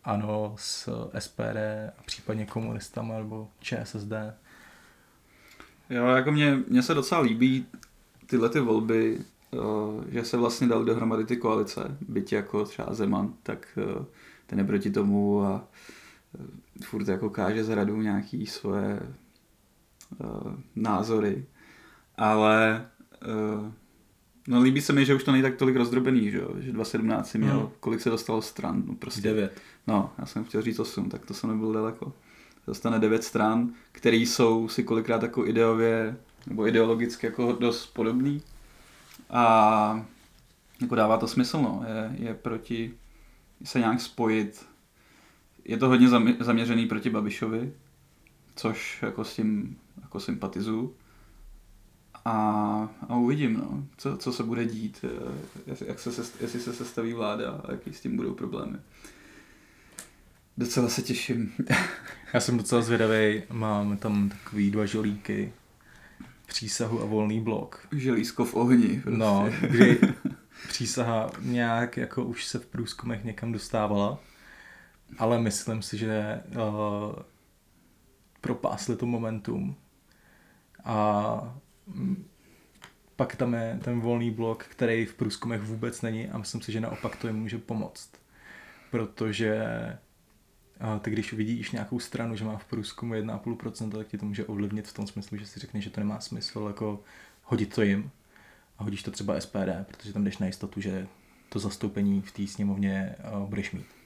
ANO 0.03 0.55
s 0.57 0.89
SPD 1.19 1.57
a 1.97 2.03
případně 2.05 2.45
komunistama 2.45 3.17
nebo 3.17 3.49
ČSSD. 3.59 4.13
Jo, 5.89 6.07
jako 6.07 6.31
mě, 6.31 6.63
mě 6.67 6.83
se 6.83 6.93
docela 6.93 7.21
líbí 7.21 7.65
tyhle 8.25 8.49
ty 8.49 8.59
volby, 8.59 9.19
uh, 9.51 10.03
že 10.07 10.25
se 10.25 10.37
vlastně 10.37 10.67
dal 10.67 10.85
dohromady 10.85 11.25
ty 11.25 11.37
koalice, 11.37 11.97
byť 12.01 12.33
jako 12.33 12.65
třeba 12.65 12.93
Zeman, 12.93 13.33
tak 13.43 13.77
uh, 13.97 14.05
ten 14.45 14.59
je 14.59 14.65
proti 14.65 14.91
tomu 14.91 15.43
a 15.43 15.67
uh, 16.39 16.45
furt 16.85 17.07
jako 17.07 17.29
káže 17.29 17.63
z 17.63 17.69
radu 17.69 18.01
nějaký 18.01 18.45
svoje 18.45 18.99
názory, 20.75 21.45
ale 22.17 22.85
no 24.47 24.61
líbí 24.61 24.81
se 24.81 24.93
mi, 24.93 25.05
že 25.05 25.15
už 25.15 25.23
to 25.23 25.31
není 25.31 25.41
tak 25.41 25.55
tolik 25.55 25.75
rozdrobený, 25.75 26.31
že, 26.31 26.41
že 26.59 26.71
2017 26.71 27.29
si 27.29 27.37
měl, 27.37 27.59
hmm. 27.59 27.69
kolik 27.79 28.01
se 28.01 28.09
dostalo 28.09 28.41
stran, 28.41 28.83
no 28.85 28.95
prostě. 28.95 29.21
Devět. 29.21 29.61
No, 29.87 30.11
já 30.17 30.25
jsem 30.25 30.43
chtěl 30.43 30.61
říct 30.61 30.79
8, 30.79 31.09
tak 31.09 31.25
to 31.25 31.33
jsem 31.33 31.49
nebyl 31.49 31.73
daleko. 31.73 32.13
Dostane 32.67 32.99
devět 32.99 33.23
stran, 33.23 33.69
které 33.91 34.17
jsou 34.17 34.67
si 34.67 34.83
kolikrát 34.83 35.23
jako 35.23 35.45
ideově 35.45 36.17
nebo 36.47 36.67
ideologicky 36.67 37.25
jako 37.25 37.51
dost 37.51 37.85
podobný. 37.85 38.41
A 39.29 40.05
jako 40.81 40.95
dává 40.95 41.17
to 41.17 41.27
smysl, 41.27 41.61
no. 41.61 41.85
Je, 41.87 42.27
je 42.27 42.33
proti 42.33 42.93
se 43.63 43.79
nějak 43.79 44.01
spojit 44.01 44.65
je 45.65 45.77
to 45.77 45.87
hodně 45.87 46.07
zaměřený 46.39 46.85
proti 46.85 47.09
Babišovi, 47.09 47.73
což 48.55 48.99
jako 49.01 49.23
s 49.23 49.35
tím 49.35 49.77
jako 50.01 50.19
sympatizu. 50.19 50.93
A, 52.25 52.35
a 53.09 53.15
uvidím, 53.15 53.53
no, 53.53 53.87
co, 53.97 54.17
co 54.17 54.33
se 54.33 54.43
bude 54.43 54.65
dít, 54.65 55.05
eh, 55.67 55.75
jak 55.87 55.99
se, 55.99 56.09
jestli 56.41 56.59
se 56.59 56.73
sestaví 56.73 57.13
vláda 57.13 57.51
a 57.51 57.71
jaký 57.71 57.93
s 57.93 58.01
tím 58.01 58.15
budou 58.15 58.33
problémy. 58.33 58.77
Docela 60.57 60.89
se 60.89 61.01
těším. 61.01 61.53
Já 62.33 62.39
jsem 62.39 62.57
docela 62.57 62.81
zvědavý, 62.81 63.43
mám 63.51 63.97
tam 63.97 64.29
takový 64.29 64.71
dva 64.71 64.85
žolíky, 64.85 65.53
přísahu 66.45 67.01
a 67.01 67.05
volný 67.05 67.41
blok. 67.41 67.87
Želízko 67.91 68.45
v 68.45 68.55
ohni. 68.55 69.01
Prostě. 69.01 69.19
No, 69.19 69.49
kdy 69.69 69.99
přísaha 70.67 71.31
nějak 71.39 71.97
jako 71.97 72.23
už 72.23 72.45
se 72.45 72.59
v 72.59 72.65
průzkumech 72.65 73.23
někam 73.23 73.51
dostávala 73.51 74.19
ale 75.17 75.39
myslím 75.39 75.81
si, 75.81 75.97
že 75.97 76.41
uh, 76.47 77.15
propásli 78.41 78.95
to 78.95 79.05
momentum 79.05 79.75
a 80.83 81.59
pak 83.15 83.35
tam 83.35 83.53
je 83.53 83.79
ten 83.83 83.99
volný 83.99 84.31
blok, 84.31 84.63
který 84.63 85.05
v 85.05 85.13
průzkumech 85.13 85.61
vůbec 85.61 86.01
není 86.01 86.29
a 86.29 86.37
myslím 86.37 86.61
si, 86.61 86.71
že 86.71 86.79
naopak 86.81 87.15
to 87.15 87.27
jim 87.27 87.35
může 87.35 87.57
pomoct. 87.57 88.11
Protože 88.91 89.63
ty 91.01 91.11
když 91.11 91.33
vidíš 91.33 91.71
nějakou 91.71 91.99
stranu, 91.99 92.35
že 92.35 92.45
má 92.45 92.57
v 92.57 92.65
průzkumu 92.65 93.13
1,5%, 93.13 93.91
tak 93.91 94.07
ti 94.07 94.17
to 94.17 94.25
může 94.25 94.45
ovlivnit 94.45 94.87
v 94.87 94.93
tom 94.93 95.07
smyslu, 95.07 95.37
že 95.37 95.45
si 95.45 95.59
řekneš, 95.59 95.83
že 95.83 95.89
to 95.89 96.01
nemá 96.01 96.19
smysl 96.19 96.65
jako 96.67 97.03
hodit 97.43 97.75
to 97.75 97.81
jim 97.81 98.11
a 98.77 98.83
hodíš 98.83 99.03
to 99.03 99.11
třeba 99.11 99.41
SPD, 99.41 99.69
protože 99.87 100.13
tam 100.13 100.23
jdeš 100.23 100.37
na 100.37 100.47
jistotu, 100.47 100.81
že 100.81 101.07
to 101.49 101.59
zastoupení 101.59 102.21
v 102.21 102.31
té 102.31 102.47
sněmovně 102.47 103.15
budeš 103.45 103.71
mít. 103.71 104.02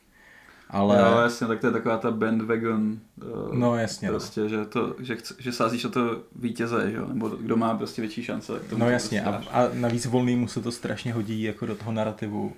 Ale... 0.69 0.99
Jo, 0.99 1.17
jasně, 1.17 1.47
tak 1.47 1.59
to 1.59 1.67
je 1.67 1.73
taková 1.73 1.97
ta 1.97 2.11
bandwagon. 2.11 2.99
Uh, 3.25 3.55
no 3.55 3.77
jasně. 3.77 4.07
No. 4.07 4.13
Prostě, 4.13 4.41
no. 4.41 4.49
že, 4.49 4.65
to, 4.65 4.95
že, 4.99 5.15
chce, 5.15 5.35
že 5.39 5.51
sázíš 5.51 5.85
o 5.85 5.89
to 5.89 6.23
vítěze, 6.35 6.91
že? 6.91 7.01
nebo 7.01 7.29
kdo 7.29 7.57
má 7.57 7.77
prostě 7.77 8.01
větší 8.01 8.23
šance. 8.23 8.59
Tak 8.59 8.77
no 8.77 8.89
jasně, 8.89 9.23
a, 9.23 9.43
a 9.51 9.69
navíc 9.73 10.05
volnýmu 10.05 10.47
se 10.47 10.61
to 10.61 10.71
strašně 10.71 11.13
hodí 11.13 11.43
jako 11.43 11.65
do 11.65 11.75
toho 11.75 11.91
narrativu, 11.91 12.53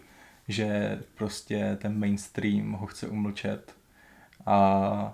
že 0.47 0.99
prostě 1.15 1.77
ten 1.81 1.99
mainstream 1.99 2.71
ho 2.71 2.87
chce 2.87 3.07
umlčet 3.07 3.73
a 4.45 5.13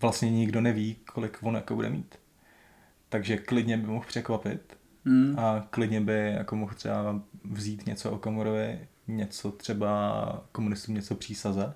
vlastně 0.00 0.30
nikdo 0.30 0.60
neví, 0.60 0.96
kolik 1.12 1.38
on 1.42 1.54
jako 1.54 1.74
bude 1.74 1.90
mít. 1.90 2.14
Takže 3.08 3.36
klidně 3.36 3.76
by 3.76 3.86
mohl 3.86 4.04
překvapit 4.08 4.76
hmm. 5.04 5.38
a 5.38 5.66
klidně 5.70 6.00
by 6.00 6.32
jako 6.36 6.56
mohl 6.56 6.74
třeba 6.74 7.20
vzít 7.44 7.86
něco 7.86 8.10
o 8.10 8.18
Komorovi, 8.18 8.78
něco 9.08 9.50
třeba 9.50 10.44
komunistům 10.52 10.94
něco 10.94 11.14
přísaze 11.14 11.74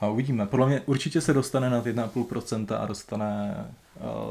a 0.00 0.08
uvidíme. 0.08 0.46
Podle 0.46 0.66
mě 0.66 0.82
určitě 0.86 1.20
se 1.20 1.34
dostane 1.34 1.70
na 1.70 1.82
1,5% 1.82 2.82
a 2.82 2.86
dostane 2.86 3.64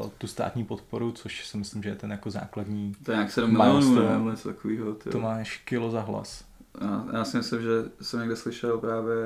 uh, 0.00 0.08
tu 0.18 0.26
státní 0.26 0.64
podporu, 0.64 1.12
což 1.12 1.46
si 1.46 1.56
myslím, 1.56 1.82
že 1.82 1.88
je 1.88 1.94
ten 1.94 2.10
jako 2.10 2.30
základní 2.30 2.94
To 3.04 3.12
je 3.12 3.16
nějak 3.16 3.32
7 3.32 3.52
milionů 3.52 4.08
nebo 4.12 4.30
něco 4.30 4.48
takového. 4.48 4.94
To 4.94 5.20
máš 5.20 5.56
kilo 5.56 5.90
za 5.90 6.00
hlas. 6.00 6.44
Já, 6.80 7.04
já 7.12 7.24
si 7.24 7.36
myslím, 7.36 7.62
že 7.62 7.68
jsem 8.02 8.20
někde 8.20 8.36
slyšel 8.36 8.78
právě, 8.78 9.16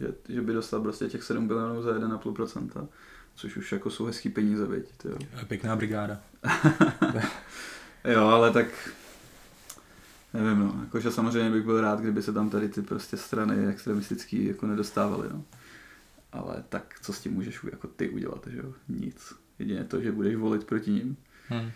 že, 0.00 0.08
že 0.28 0.42
by 0.42 0.52
dostal 0.52 0.80
prostě 0.80 1.08
těch 1.08 1.22
7 1.22 1.46
milionů 1.46 1.82
za 1.82 1.90
1,5%. 1.90 2.86
Což 3.34 3.56
už 3.56 3.72
jako 3.72 3.90
jsou 3.90 4.04
hezký 4.04 4.28
peníze, 4.28 4.66
viď, 4.66 4.84
tyjo. 4.96 5.16
Pěkná 5.48 5.76
brigáda. 5.76 6.20
jo, 8.04 8.26
ale 8.26 8.50
tak 8.50 8.66
nevím, 10.34 10.58
no. 10.58 10.74
Jakože 10.80 11.10
samozřejmě 11.10 11.50
bych 11.50 11.62
byl 11.62 11.80
rád, 11.80 12.00
kdyby 12.00 12.22
se 12.22 12.32
tam 12.32 12.50
tady 12.50 12.68
ty 12.68 12.82
prostě 12.82 13.16
strany 13.16 13.66
extremistický 13.66 14.46
jako 14.46 14.66
nedostávaly, 14.66 15.28
no 15.32 15.44
ale 16.34 16.64
tak 16.68 17.00
co 17.02 17.12
s 17.12 17.20
tím 17.20 17.32
můžeš 17.32 17.60
jako 17.72 17.88
ty 17.88 18.08
udělat, 18.08 18.46
že 18.50 18.58
jo? 18.58 18.72
Nic. 18.88 19.32
Jedině 19.58 19.84
to, 19.84 20.00
že 20.00 20.12
budeš 20.12 20.36
volit 20.36 20.64
proti 20.64 20.90
ním. 20.90 21.16
Hmm. 21.48 21.70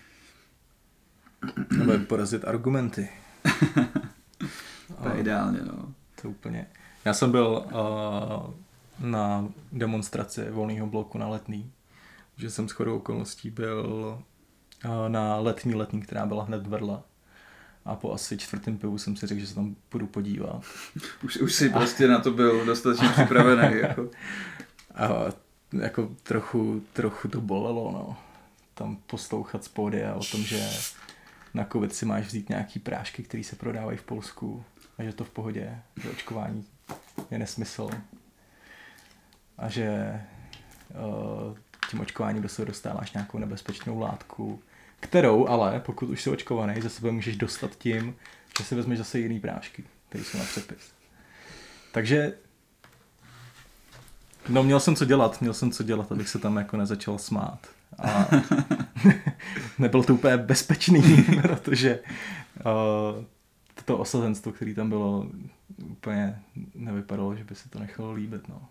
Nebo 1.78 2.04
porazit 2.06 2.44
argumenty. 2.44 3.08
to 5.02 5.08
je 5.08 5.20
ideálně, 5.20 5.60
no. 5.64 5.94
To 6.22 6.30
úplně. 6.30 6.66
Já 7.04 7.14
jsem 7.14 7.30
byl 7.30 7.64
uh, 7.66 8.54
na 9.10 9.48
demonstraci 9.72 10.50
volného 10.50 10.86
bloku 10.86 11.18
na 11.18 11.28
letný, 11.28 11.72
že 12.36 12.50
jsem 12.50 12.68
s 12.68 12.72
chodou 12.72 12.96
okolností 12.96 13.50
byl 13.50 13.86
uh, 14.84 15.08
na 15.08 15.36
letní 15.36 15.74
letní, 15.74 16.00
která 16.00 16.26
byla 16.26 16.44
hned 16.44 16.66
vedle 16.66 17.00
a 17.88 17.96
po 17.96 18.12
asi 18.12 18.38
čtvrtém 18.38 18.78
pivu 18.78 18.98
jsem 18.98 19.16
si 19.16 19.26
řekl, 19.26 19.40
že 19.40 19.46
se 19.46 19.54
tam 19.54 19.76
budu 19.92 20.06
podívat. 20.06 20.62
Už, 21.24 21.36
už 21.36 21.54
si 21.54 21.70
prostě 21.70 22.08
na 22.08 22.18
to 22.18 22.30
byl 22.30 22.64
dostatečně 22.64 23.08
připravený. 23.08 23.78
Jako. 23.82 24.10
A 24.94 25.08
jako 25.72 26.10
trochu, 26.22 26.82
trochu 26.92 27.28
to 27.28 27.40
bolelo, 27.40 27.92
no. 27.92 28.16
Tam 28.74 28.96
poslouchat 28.96 29.64
z 29.64 29.68
pódia 29.68 30.14
o 30.14 30.24
tom, 30.24 30.40
že 30.40 30.68
na 31.54 31.64
covid 31.64 31.94
si 31.94 32.06
máš 32.06 32.26
vzít 32.26 32.48
nějaký 32.48 32.78
prášky, 32.78 33.22
které 33.22 33.44
se 33.44 33.56
prodávají 33.56 33.98
v 33.98 34.02
Polsku 34.02 34.64
a 34.98 35.02
že 35.02 35.12
to 35.12 35.24
v 35.24 35.30
pohodě, 35.30 35.78
že 36.02 36.10
očkování 36.10 36.64
je 37.30 37.38
nesmysl. 37.38 37.90
A 39.58 39.68
že 39.68 40.20
uh, 40.90 41.56
tím 41.90 42.00
očkováním 42.00 42.42
do 42.42 42.48
sebe 42.48 42.66
dostáváš 42.66 43.12
nějakou 43.12 43.38
nebezpečnou 43.38 43.98
látku, 43.98 44.62
kterou 45.00 45.48
ale, 45.48 45.80
pokud 45.80 46.08
už 46.08 46.22
jsi 46.22 46.30
očkovaný, 46.30 46.80
ze 46.80 46.90
sebe 46.90 47.10
můžeš 47.10 47.36
dostat 47.36 47.76
tím, 47.78 48.16
že 48.58 48.64
si 48.64 48.74
vezmeš 48.74 48.98
zase 48.98 49.18
jiný 49.18 49.40
prášky, 49.40 49.84
které 50.08 50.24
jsou 50.24 50.38
na 50.38 50.44
přepis. 50.44 50.92
Takže 51.92 52.32
No 54.48 54.62
měl 54.62 54.80
jsem 54.80 54.96
co 54.96 55.04
dělat, 55.04 55.40
měl 55.40 55.54
jsem 55.54 55.70
co 55.70 55.82
dělat, 55.82 56.12
abych 56.12 56.28
se 56.28 56.38
tam 56.38 56.56
jako 56.56 56.76
nezačal 56.76 57.18
smát. 57.18 57.58
A 57.98 58.28
nebylo 59.78 60.02
to 60.02 60.14
úplně 60.14 60.36
bezpečný, 60.36 61.24
protože 61.42 62.00
uh, 62.56 63.24
to 63.84 63.98
osazenstvo, 63.98 64.52
které 64.52 64.74
tam 64.74 64.88
bylo, 64.88 65.26
úplně 65.90 66.42
nevypadalo, 66.74 67.36
že 67.36 67.44
by 67.44 67.54
se 67.54 67.68
to 67.68 67.78
nechalo 67.78 68.12
líbit. 68.12 68.48
No. 68.48 68.62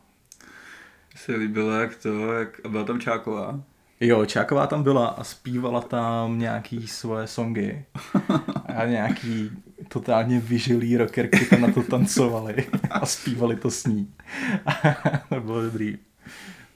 Se 1.16 1.36
líbilo 1.36 1.72
jak 1.72 1.96
to, 1.96 2.34
jak... 2.34 2.66
a 2.66 2.70
byla 2.70 2.84
tam 2.84 3.00
Čáková? 3.00 3.62
Jo, 4.00 4.26
Čáková 4.26 4.68
tam 4.68 4.84
byla 4.84 5.08
a 5.08 5.24
zpívala 5.24 5.82
tam 5.82 6.40
nějaký 6.40 6.88
svoje 6.88 7.28
songy 7.28 7.86
a 8.78 8.86
nějaký 8.86 9.52
totálně 9.88 10.40
vyžilý 10.40 10.98
rockerky 10.98 11.46
tam 11.46 11.62
na 11.62 11.72
to 11.72 11.84
tancovali 11.84 12.68
a 12.90 13.06
zpívali 13.06 13.56
to 13.56 13.72
s 13.72 13.86
ní. 13.86 14.14
to 15.30 15.42
bylo 15.42 15.62
dobrý. 15.62 15.98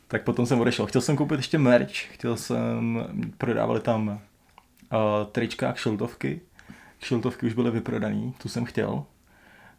Tak 0.07 0.23
potom 0.23 0.45
jsem 0.45 0.59
odešel. 0.59 0.85
Chtěl 0.85 1.01
jsem 1.01 1.15
koupit 1.17 1.35
ještě 1.35 1.57
merch, 1.57 1.91
chtěl 1.91 2.37
jsem, 2.37 3.05
prodávali 3.37 3.79
tam 3.79 4.07
uh, 4.07 4.17
trička 5.31 5.69
a 5.69 5.73
kšiltovky. 5.73 6.41
Kšiltovky 6.99 7.45
už 7.45 7.53
byly 7.53 7.71
vyprodaný, 7.71 8.33
tu 8.37 8.49
jsem 8.49 8.65
chtěl. 8.65 9.03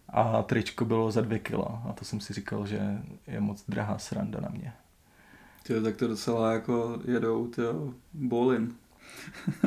A 0.09 0.43
tričko 0.43 0.85
bylo 0.85 1.11
za 1.11 1.21
dvě 1.21 1.39
kila 1.39 1.83
a 1.89 1.93
to 1.93 2.05
jsem 2.05 2.21
si 2.21 2.33
říkal, 2.33 2.67
že 2.67 2.81
je 3.27 3.41
moc 3.41 3.65
drahá 3.69 3.99
sranda 3.99 4.41
na 4.41 4.49
mě. 4.49 4.73
Tyjo, 5.63 5.83
tak 5.83 5.97
to 5.97 6.09
docela 6.09 6.53
jako 6.53 7.01
jedou, 7.05 7.47
tyjo, 7.47 7.95
bolin. 8.13 8.75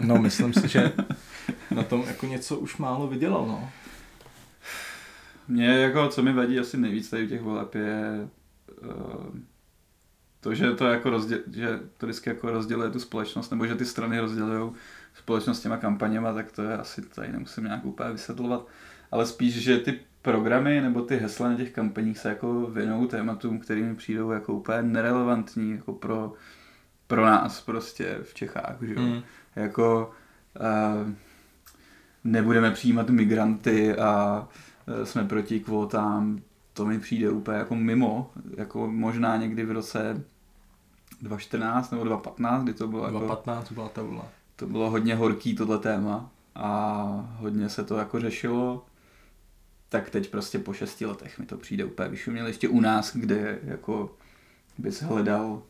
no, 0.04 0.18
myslím 0.18 0.54
si, 0.54 0.68
že 0.68 0.92
na 1.76 1.84
tom 1.84 2.04
jako 2.08 2.26
něco 2.26 2.60
už 2.60 2.78
málo 2.78 3.08
vydělal, 3.08 3.48
no. 3.48 3.70
Mě 5.48 5.68
jako, 5.68 6.08
co 6.08 6.24
mi 6.24 6.34
vadí 6.34 6.60
asi 6.60 6.78
nejvíc 6.78 7.10
tady 7.10 7.26
u 7.26 7.30
těch 7.30 7.42
voleb 7.42 7.76
je 7.76 8.28
uh, 8.82 9.40
to, 10.40 10.56
že 10.56 10.72
to 10.72 10.86
jako 10.86 11.10
rozděl, 11.10 11.40
že 11.54 11.80
to 11.98 12.06
vždycky 12.06 12.30
jako 12.30 12.52
rozděluje 12.52 12.90
tu 12.90 13.00
společnost, 13.00 13.50
nebo 13.50 13.68
že 13.68 13.76
ty 13.76 13.86
strany 13.86 14.20
rozdělují 14.20 14.72
společnost 15.14 15.60
těma 15.60 15.78
kampaněma, 15.78 16.34
tak 16.34 16.52
to 16.52 16.62
je 16.62 16.78
asi 16.78 17.02
tady 17.02 17.32
nemusím 17.32 17.64
nějak 17.64 17.86
úplně 17.86 18.12
vysvětlovat, 18.12 18.68
ale 19.12 19.26
spíš, 19.26 19.54
že 19.54 19.78
ty 19.78 20.00
programy 20.26 20.82
nebo 20.82 21.02
ty 21.02 21.18
hesla 21.18 21.50
na 21.50 21.56
těch 21.56 21.72
kampaních 21.72 22.18
se 22.18 22.30
jako 22.30 22.66
věnou 22.66 23.08
tématům, 23.08 23.60
kterými 23.60 23.96
přijdou 23.96 24.32
jako 24.32 24.54
úplně 24.54 24.82
nerelevantní 24.82 25.72
jako 25.72 25.94
pro, 25.94 26.34
pro 27.08 27.26
nás 27.26 27.62
prostě 27.62 28.20
v 28.24 28.34
Čechách, 28.34 28.78
že 28.82 28.94
jo. 28.94 29.02
Mm. 29.02 29.22
Jako 29.56 30.12
uh, 30.60 31.12
nebudeme 32.24 32.72
přijímat 32.72 33.10
migranty 33.10 33.96
a 33.96 34.40
uh, 34.88 35.04
jsme 35.06 35.24
proti 35.24 35.60
kvótám, 35.60 36.40
to 36.74 36.86
mi 36.86 37.00
přijde 37.00 37.30
úplně 37.30 37.58
jako 37.58 37.76
mimo, 37.76 38.32
jako 38.58 38.88
možná 38.88 39.38
někdy 39.38 39.66
v 39.66 39.72
roce 39.72 40.24
2014 41.22 41.92
nebo 41.92 42.04
2015, 42.04 42.64
kdy 42.64 42.74
to 42.74 42.88
bylo 42.88 43.10
2015 43.10 43.64
jako, 43.64 43.74
byla 43.74 43.90
ta 43.90 44.04
vla. 44.04 44.28
To 44.56 44.68
bylo 44.68 44.90
hodně 44.90 45.16
horký 45.16 45.56
tohle 45.56 45.80
téma 45.80 46.30
a 46.56 47.36
hodně 47.40 47.70
se 47.70 47.84
to 47.84 47.98
jako 47.98 48.20
řešilo 48.20 48.86
tak 49.96 50.10
teď 50.10 50.32
prostě 50.32 50.60
po 50.60 50.74
šesti 50.74 51.06
letech 51.06 51.40
mi 51.40 51.46
to 51.46 51.58
přijde 51.58 51.86
úplně 51.86 52.10
vyšuměl. 52.10 52.48
Ještě 52.48 52.70
u 52.70 52.80
nás, 52.80 53.16
kde 53.16 53.60
jako 53.64 54.16
bys 54.78 55.02
hledal 55.02 55.48
uh, 55.50 55.64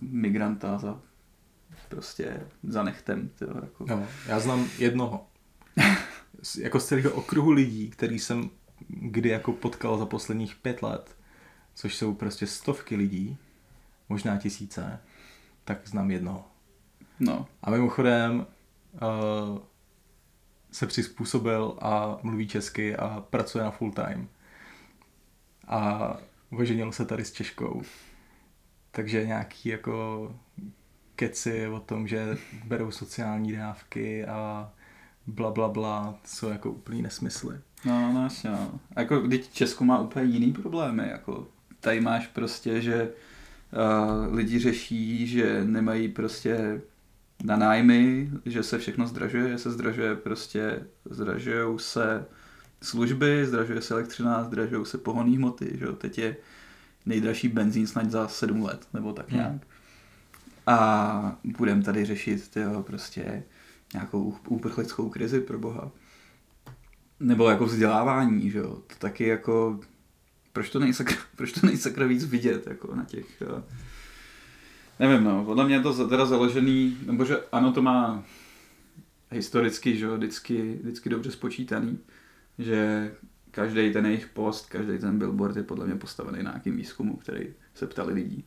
migranta 0.00 0.78
za 0.78 1.00
prostě 1.88 2.46
za 2.62 2.82
nechtem. 2.82 3.30
Tyjo, 3.38 3.54
jako. 3.54 3.86
no, 3.88 4.06
já 4.26 4.40
znám 4.40 4.68
jednoho. 4.78 5.26
jako 6.58 6.80
z 6.80 6.86
celého 6.86 7.10
okruhu 7.10 7.50
lidí, 7.50 7.90
který 7.90 8.18
jsem 8.18 8.50
kdy 8.88 9.28
jako 9.28 9.52
potkal 9.52 9.98
za 9.98 10.06
posledních 10.06 10.56
pět 10.56 10.82
let, 10.82 11.16
což 11.74 11.96
jsou 11.96 12.14
prostě 12.14 12.46
stovky 12.46 12.96
lidí, 12.96 13.36
možná 14.08 14.36
tisíce, 14.36 15.00
tak 15.64 15.88
znám 15.88 16.10
jednoho. 16.10 16.44
No. 17.20 17.46
A 17.62 17.70
mimochodem, 17.70 18.46
uh, 19.02 19.58
se 20.72 20.86
přizpůsobil 20.86 21.78
a 21.80 22.18
mluví 22.22 22.48
česky 22.48 22.96
a 22.96 23.24
pracuje 23.30 23.64
na 23.64 23.70
full 23.70 23.92
time. 23.92 24.28
A 25.66 26.16
oženil 26.58 26.92
se 26.92 27.04
tady 27.04 27.24
s 27.24 27.32
Češkou. 27.32 27.82
Takže 28.90 29.26
nějaký 29.26 29.68
jako 29.68 30.34
keci 31.16 31.68
o 31.68 31.80
tom, 31.80 32.08
že 32.08 32.36
berou 32.64 32.90
sociální 32.90 33.52
dávky 33.52 34.24
a 34.24 34.72
bla 35.26 35.50
bla 35.50 35.68
bla, 35.68 36.18
jsou 36.24 36.48
jako 36.48 36.70
úplný 36.70 37.02
nesmysly. 37.02 37.58
No, 37.84 38.12
no 38.12 38.22
jasně, 38.22 38.50
no. 38.50 38.80
Jako, 38.96 39.20
když 39.20 39.48
Česko 39.48 39.84
má 39.84 40.00
úplně 40.00 40.24
jiný 40.24 40.52
problémy, 40.52 41.08
jako 41.08 41.48
tady 41.80 42.00
máš 42.00 42.26
prostě, 42.26 42.82
že 42.82 43.08
uh, 43.08 44.34
lidi 44.34 44.58
řeší, 44.58 45.26
že 45.26 45.64
nemají 45.64 46.08
prostě 46.08 46.80
na 47.44 47.56
nájmy, 47.56 48.30
že 48.44 48.62
se 48.62 48.78
všechno 48.78 49.06
zdražuje, 49.06 49.48
že 49.48 49.58
se 49.58 49.70
zdražuje 49.70 50.16
prostě, 50.16 50.86
zdražují 51.10 51.78
se 51.78 52.26
služby, 52.82 53.46
zdražuje 53.46 53.82
se 53.82 53.94
elektřina, 53.94 54.44
zdražují 54.44 54.86
se 54.86 54.98
pohonné 54.98 55.36
hmoty, 55.36 55.70
že 55.78 55.84
jo, 55.84 55.92
teď 55.92 56.18
je 56.18 56.36
nejdražší 57.06 57.48
benzín 57.48 57.86
snad 57.86 58.10
za 58.10 58.28
sedm 58.28 58.62
let, 58.62 58.88
nebo 58.92 59.12
tak 59.12 59.30
nějak. 59.30 59.50
Hmm. 59.50 59.60
A 60.66 61.38
budeme 61.58 61.82
tady 61.82 62.04
řešit 62.04 62.48
tyjo, 62.48 62.82
prostě 62.82 63.42
nějakou 63.94 64.36
úprchlickou 64.48 65.08
krizi 65.08 65.40
pro 65.40 65.58
boha. 65.58 65.90
Nebo 67.20 67.50
jako 67.50 67.66
vzdělávání, 67.66 68.50
že 68.50 68.58
jo. 68.58 68.74
To 68.86 68.94
taky 68.98 69.26
jako, 69.26 69.80
proč 70.52 70.70
to 70.70 70.78
nejsakra, 70.78 71.16
proč 71.36 71.52
to 71.52 71.66
nejsakra 71.66 72.06
víc 72.06 72.24
vidět, 72.24 72.66
jako 72.66 72.94
na 72.94 73.04
těch, 73.04 73.40
jo. 73.40 73.64
Nevím 75.00 75.24
no, 75.24 75.44
podle 75.44 75.64
mě 75.64 75.74
je 75.74 75.80
to 75.80 76.08
teda 76.08 76.26
založený, 76.26 76.96
nebo 77.06 77.24
že 77.24 77.38
ano, 77.52 77.72
to 77.72 77.82
má 77.82 78.24
historicky, 79.30 79.96
že 79.96 80.08
vždycky, 80.08 80.78
vždycky 80.82 81.08
dobře 81.08 81.30
spočítaný, 81.30 81.98
že 82.58 83.12
každý 83.50 83.92
ten 83.92 84.06
jejich 84.06 84.26
post, 84.26 84.66
každý 84.66 84.98
ten 84.98 85.18
billboard 85.18 85.56
je 85.56 85.62
podle 85.62 85.86
mě 85.86 85.94
postavený 85.94 86.42
na 86.42 86.50
nějakým 86.50 86.76
výzkumu, 86.76 87.16
který 87.16 87.46
se 87.74 87.86
ptali 87.86 88.12
lidí. 88.12 88.44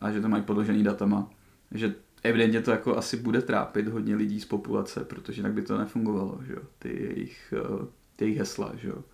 A 0.00 0.12
že 0.12 0.20
to 0.20 0.28
mají 0.28 0.42
podložený 0.42 0.82
datama. 0.82 1.30
Že 1.70 1.94
evidentně 2.22 2.62
to 2.62 2.70
jako 2.70 2.96
asi 2.96 3.16
bude 3.16 3.42
trápit 3.42 3.88
hodně 3.88 4.16
lidí 4.16 4.40
z 4.40 4.44
populace, 4.44 5.04
protože 5.04 5.40
jinak 5.40 5.52
by 5.52 5.62
to 5.62 5.78
nefungovalo, 5.78 6.40
že 6.46 6.52
jo, 6.52 6.62
ty 6.78 6.88
jejich, 6.88 7.54
eh, 7.56 7.86
ty 8.16 8.24
jejich 8.24 8.38
hesla, 8.38 8.72
že 8.76 8.88
jo. 8.88 9.04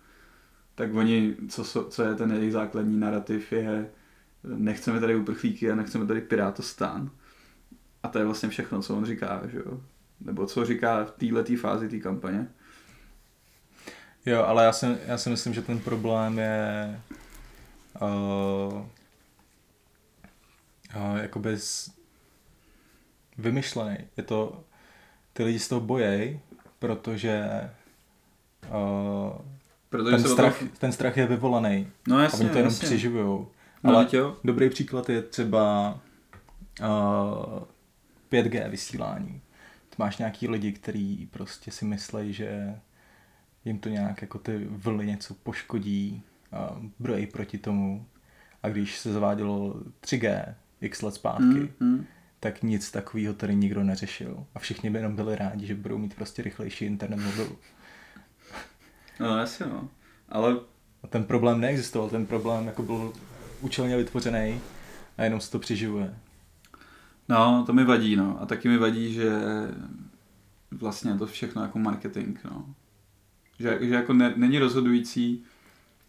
Tak 0.75 0.93
oni, 0.93 1.35
co, 1.49 1.63
co 1.89 2.03
je 2.03 2.15
ten 2.15 2.31
jejich 2.31 2.51
základní 2.51 2.97
narrativ, 2.97 3.51
je 3.51 3.89
nechceme 4.45 4.99
tady 4.99 5.15
uprchlíky 5.15 5.71
a 5.71 5.75
nechceme 5.75 6.05
tady 6.05 6.21
pirátostán. 6.21 7.11
A 8.03 8.07
to 8.07 8.19
je 8.19 8.25
vlastně 8.25 8.49
všechno, 8.49 8.81
co 8.81 8.97
on 8.97 9.05
říká, 9.05 9.41
že 9.47 9.57
jo. 9.57 9.79
Nebo 10.21 10.45
co 10.45 10.65
říká 10.65 11.05
v 11.05 11.11
této 11.11 11.55
fázi 11.61 11.89
té 11.89 11.99
kampaně. 11.99 12.47
Jo, 14.25 14.43
ale 14.43 14.63
já 14.63 14.73
si, 14.73 14.97
já 15.05 15.17
si 15.17 15.29
myslím, 15.29 15.53
že 15.53 15.61
ten 15.61 15.79
problém 15.79 16.39
je 16.39 16.99
uh, 18.01 18.73
uh, 20.95 21.17
jakoby 21.17 21.59
z, 21.59 21.91
vymyšlený. 23.37 23.97
Je 24.17 24.23
to, 24.23 24.63
ty 25.33 25.43
lidi 25.43 25.59
z 25.59 25.67
toho 25.67 25.81
bojej, 25.81 26.39
protože, 26.79 27.69
uh, 28.69 29.33
protože 29.89 30.17
ten, 30.17 30.23
strach, 30.23 30.63
ten 30.77 30.91
strach 30.91 31.17
je 31.17 31.27
vyvolaný. 31.27 31.87
No 32.07 32.19
jasně, 32.19 32.37
a 32.37 32.41
oni 32.41 32.49
to 32.49 32.57
jenom 32.57 32.73
jasně. 32.73 32.97
No, 33.85 33.95
Ale 33.95 34.07
jo. 34.13 34.37
dobrý 34.43 34.69
příklad 34.69 35.09
je 35.09 35.21
třeba 35.21 35.93
uh, 36.81 37.63
5G 38.31 38.69
vysílání. 38.69 39.41
Ty 39.89 39.95
máš 39.99 40.17
nějaký 40.17 40.47
lidi, 40.47 40.71
kteří 40.71 41.29
prostě 41.31 41.71
si 41.71 41.85
myslí, 41.85 42.33
že 42.33 42.79
jim 43.65 43.79
to 43.79 43.89
nějak 43.89 44.21
jako 44.21 44.39
ty 44.39 44.65
vlny 44.69 45.05
něco 45.05 45.33
poškodí 45.33 46.23
a 46.51 46.81
brojí 46.99 47.27
proti 47.27 47.57
tomu. 47.57 48.05
A 48.63 48.69
když 48.69 48.97
se 48.97 49.13
zavádělo 49.13 49.73
3G 50.01 50.55
x 50.81 51.01
let 51.01 51.13
zpátky, 51.15 51.43
Mm, 51.43 51.69
mm. 51.79 52.05
tak 52.39 52.63
nic 52.63 52.91
takového 52.91 53.33
tady 53.33 53.55
nikdo 53.55 53.83
neřešil. 53.83 54.45
A 54.55 54.59
všichni 54.59 54.89
by 54.89 54.97
jenom 54.97 55.15
byli 55.15 55.35
rádi, 55.35 55.65
že 55.67 55.75
budou 55.75 55.97
mít 55.97 56.15
prostě 56.15 56.41
rychlejší 56.41 56.85
internet 56.85 57.17
mobilu. 57.17 57.57
No 59.19 59.37
jasně 59.37 59.65
no. 59.65 59.89
Ale 60.29 60.55
A 61.03 61.07
ten 61.07 61.23
problém 61.23 61.61
neexistoval, 61.61 62.09
ten 62.09 62.25
problém 62.25 62.65
jako 62.67 62.83
byl 62.83 63.13
účelně 63.65 63.97
vytvořený 63.97 64.61
a 65.17 65.23
jenom 65.23 65.41
se 65.41 65.51
to 65.51 65.59
přiživuje. 65.59 66.15
No, 67.29 67.63
to 67.65 67.73
mi 67.73 67.83
vadí, 67.83 68.15
no. 68.15 68.41
A 68.41 68.45
taky 68.45 68.67
mi 68.67 68.77
vadí, 68.77 69.13
že 69.13 69.31
vlastně 70.71 71.17
to 71.17 71.27
všechno 71.27 71.61
jako 71.61 71.79
marketing, 71.79 72.39
no. 72.45 72.75
Že, 73.59 73.77
že 73.81 73.93
jako 73.93 74.13
ne, 74.13 74.33
není 74.35 74.59
rozhodující, 74.59 75.43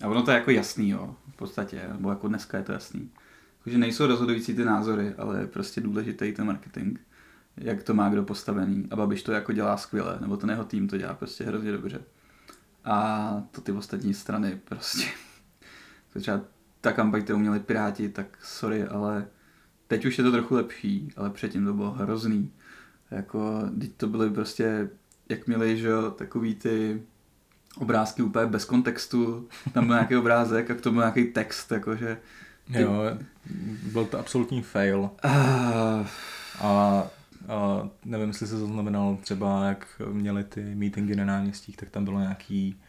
a 0.03 0.09
ono 0.09 0.23
to 0.23 0.31
je 0.31 0.37
jako 0.37 0.51
jasný, 0.51 0.91
jo, 0.91 1.17
v 1.33 1.37
podstatě, 1.37 1.89
nebo 1.93 2.11
jako 2.11 2.29
dneska 2.29 2.59
je 2.59 2.65
to 2.65 2.73
jasný. 2.73 3.11
Jako, 3.59 3.71
že 3.71 3.79
nejsou 3.79 4.07
rozhodující 4.07 4.55
ty 4.55 4.65
názory, 4.65 5.15
ale 5.19 5.41
je 5.41 5.47
prostě 5.47 5.81
důležitý 5.81 6.33
ten 6.33 6.47
marketing, 6.47 6.99
jak 7.57 7.83
to 7.83 7.95
má 7.95 8.09
kdo 8.09 8.23
postavený. 8.23 8.89
A 8.91 8.97
Babiš 8.97 9.23
to 9.23 9.33
jako 9.33 9.53
dělá 9.53 9.77
skvěle, 9.77 10.19
nebo 10.21 10.37
ten 10.37 10.51
jeho 10.51 10.65
tým 10.65 10.89
to 10.89 10.99
dělá 10.99 11.15
prostě 11.15 11.45
hrozně 11.45 11.73
dobře. 11.73 12.01
A 12.85 13.43
to 13.51 13.61
ty 13.61 13.73
ostatní 13.73 14.15
strany 14.15 14.61
prostě. 14.65 15.05
Třeba 16.21 16.41
ta 16.87 16.93
kampaň, 16.93 17.23
kterou 17.23 17.39
měli 17.39 17.61
Piráti, 17.61 18.09
tak 18.09 18.39
sorry, 18.43 18.85
ale 18.85 19.27
teď 19.89 20.05
už 20.05 20.19
je 20.19 20.25
to 20.25 20.33
trochu 20.33 20.55
lepší, 20.55 21.13
ale 21.17 21.31
předtím 21.31 21.65
to 21.65 21.73
bylo 21.73 21.91
hrozný. 21.91 22.53
Jako, 23.11 23.63
teď 23.81 23.91
to 23.97 24.07
byly 24.07 24.31
prostě, 24.31 24.89
jak 25.29 25.47
měli, 25.47 25.79
že 25.79 25.89
jo, 25.89 26.11
takový 26.11 26.55
ty 26.55 27.03
obrázky 27.79 28.23
úplně 28.23 28.47
bez 28.47 28.65
kontextu, 28.65 29.49
tam 29.73 29.87
byl 29.87 29.95
nějaký 29.95 30.17
obrázek 30.17 30.71
a 30.71 30.75
k 30.75 30.81
tomu 30.81 30.99
nějaký 30.99 31.25
text, 31.25 31.73
jakože... 31.73 32.19
Ty... 32.73 32.81
Jo, 32.81 32.93
byl 33.93 34.05
to 34.05 34.19
absolutní 34.19 34.63
fail. 34.63 35.11
Uh... 35.25 36.07
A, 36.61 37.05
a 37.49 37.89
nevím, 38.05 38.29
jestli 38.29 38.47
se 38.47 38.59
zaznamenal 38.59 39.19
třeba, 39.23 39.65
jak 39.65 40.03
měli 40.13 40.45
ty 40.45 40.75
meetingy 40.75 41.17
na 41.17 41.25
náměstích, 41.25 41.77
tak 41.77 41.91
tam 41.91 42.05
bylo 42.05 42.21
nějaký 42.21 42.81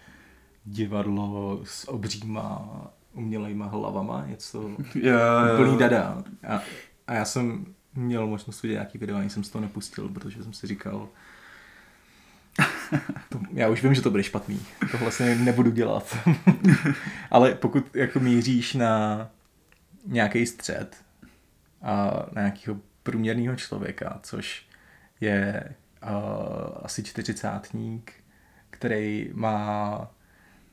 divadlo 0.65 1.61
s 1.63 1.89
obříma 1.89 2.67
umělejma 3.13 3.65
hlavama, 3.65 4.25
něco 4.27 4.71
yeah, 4.95 5.59
úplný 5.59 5.77
dada. 5.77 6.23
A, 6.47 6.61
a 7.07 7.13
já 7.13 7.25
jsem 7.25 7.65
měl 7.95 8.27
možnost 8.27 8.63
vidět 8.63 8.73
nějaký 8.73 8.97
video, 8.97 9.17
ani 9.17 9.29
jsem 9.29 9.43
z 9.43 9.49
toho 9.49 9.61
nepustil, 9.61 10.09
protože 10.09 10.43
jsem 10.43 10.53
si 10.53 10.67
říkal, 10.67 11.09
to, 13.29 13.39
já 13.53 13.69
už 13.69 13.83
vím, 13.83 13.93
že 13.93 14.01
to 14.01 14.11
bude 14.11 14.23
špatný. 14.23 14.59
To 14.91 14.97
vlastně 14.97 15.35
nebudu 15.35 15.71
dělat. 15.71 16.17
Ale 17.31 17.55
pokud 17.55 17.95
jako 17.95 18.19
míříš 18.19 18.73
na 18.73 19.27
nějaký 20.05 20.45
střed 20.45 20.95
a 21.81 22.25
na 22.31 22.41
nějakého 22.41 22.77
průměrného 23.03 23.55
člověka, 23.55 24.19
což 24.23 24.67
je 25.21 25.63
uh, 26.03 26.09
asi 26.81 27.03
čtyřicátník, 27.03 28.13
který 28.69 29.29
má 29.33 30.11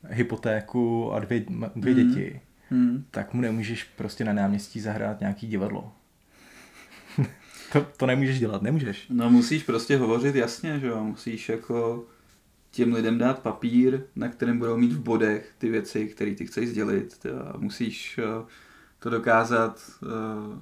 hypotéku 0.08 1.12
a 1.12 1.18
dvě, 1.18 1.44
dvě 1.76 1.94
Hmm. 1.94 2.08
děti, 2.08 2.40
Hmm. 2.70 3.04
tak 3.10 3.34
mu 3.34 3.40
nemůžeš 3.40 3.84
prostě 3.84 4.24
na 4.24 4.32
náměstí 4.32 4.80
zahrát 4.80 5.20
nějaký 5.20 5.46
divadlo. 5.46 5.92
to, 7.72 7.86
to 7.96 8.06
nemůžeš 8.06 8.38
dělat, 8.38 8.62
nemůžeš. 8.62 9.06
No 9.10 9.30
musíš 9.30 9.62
prostě 9.62 9.96
hovořit 9.96 10.34
jasně, 10.34 10.80
že 10.80 10.86
jo, 10.86 11.04
musíš 11.04 11.48
jako 11.48 12.04
těm 12.70 12.92
lidem 12.92 13.18
dát 13.18 13.38
papír, 13.38 14.00
na 14.16 14.28
kterém 14.28 14.58
budou 14.58 14.76
mít 14.76 14.92
v 14.92 15.00
bodech 15.00 15.52
ty 15.58 15.70
věci, 15.70 16.06
které 16.06 16.34
ty 16.34 16.46
chceš 16.46 16.68
sdělit. 16.68 17.26
A 17.54 17.58
musíš 17.58 18.18
eh, 18.18 18.46
to 18.98 19.10
dokázat 19.10 19.80
eh, 20.02 20.06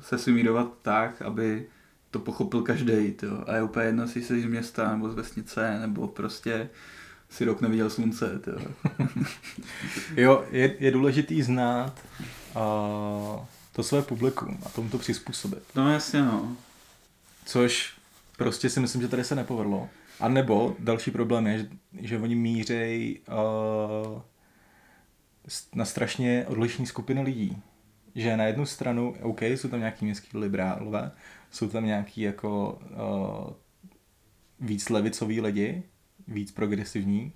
se 0.00 0.18
sumírovat 0.18 0.72
tak, 0.82 1.22
aby 1.22 1.66
to 2.10 2.18
pochopil 2.18 2.62
každý. 2.62 3.14
A 3.46 3.56
je 3.56 3.62
úplně 3.62 3.86
jedno, 3.86 4.02
jestli 4.02 4.22
jsi 4.22 4.40
z 4.40 4.44
města 4.44 4.92
nebo 4.92 5.08
z 5.10 5.14
vesnice, 5.14 5.78
nebo 5.80 6.08
prostě 6.08 6.68
si 7.32 7.44
rok 7.44 7.60
neviděl 7.60 7.90
slunce. 7.90 8.40
Jo, 10.16 10.44
je, 10.50 10.76
je 10.78 10.90
důležitý 10.90 11.42
znát 11.42 12.00
uh, 12.56 13.44
to 13.72 13.82
své 13.82 14.02
publikum 14.02 14.58
a 14.66 14.68
tomu 14.68 14.88
to 14.88 14.98
přizpůsobit. 14.98 15.62
No 15.74 15.92
jasně 15.92 16.22
no. 16.22 16.56
Což 17.44 17.94
prostě 18.36 18.70
si 18.70 18.80
myslím, 18.80 19.02
že 19.02 19.08
tady 19.08 19.24
se 19.24 19.34
nepovedlo. 19.34 19.88
A 20.20 20.28
nebo 20.28 20.76
další 20.78 21.10
problém 21.10 21.46
je, 21.46 21.58
že, 21.58 21.68
že 22.00 22.18
oni 22.18 22.34
mířejí 22.34 23.18
uh, 23.18 24.22
na 25.74 25.84
strašně 25.84 26.44
odlišné 26.48 26.86
skupiny 26.86 27.22
lidí. 27.22 27.62
Že 28.14 28.36
na 28.36 28.44
jednu 28.44 28.66
stranu, 28.66 29.14
OK, 29.22 29.42
jsou 29.42 29.68
tam 29.68 29.80
nějaký 29.80 30.04
městský 30.04 30.38
liberálové, 30.38 31.10
jsou 31.50 31.68
tam 31.68 31.86
nějaký 31.86 32.20
jako 32.20 32.80
uh, 32.90 33.52
víc 34.60 34.88
levicový 34.88 35.40
lidi, 35.40 35.82
víc 36.28 36.52
progresivní, 36.52 37.32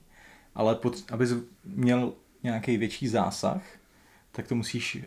ale 0.55 0.75
pot, 0.75 1.05
abys 1.13 1.35
měl 1.65 2.13
nějaký 2.43 2.77
větší 2.77 3.09
zásah, 3.09 3.63
tak 4.33 4.49
to 4.49 4.55
musíš 4.55 4.97
uh, 4.97 5.03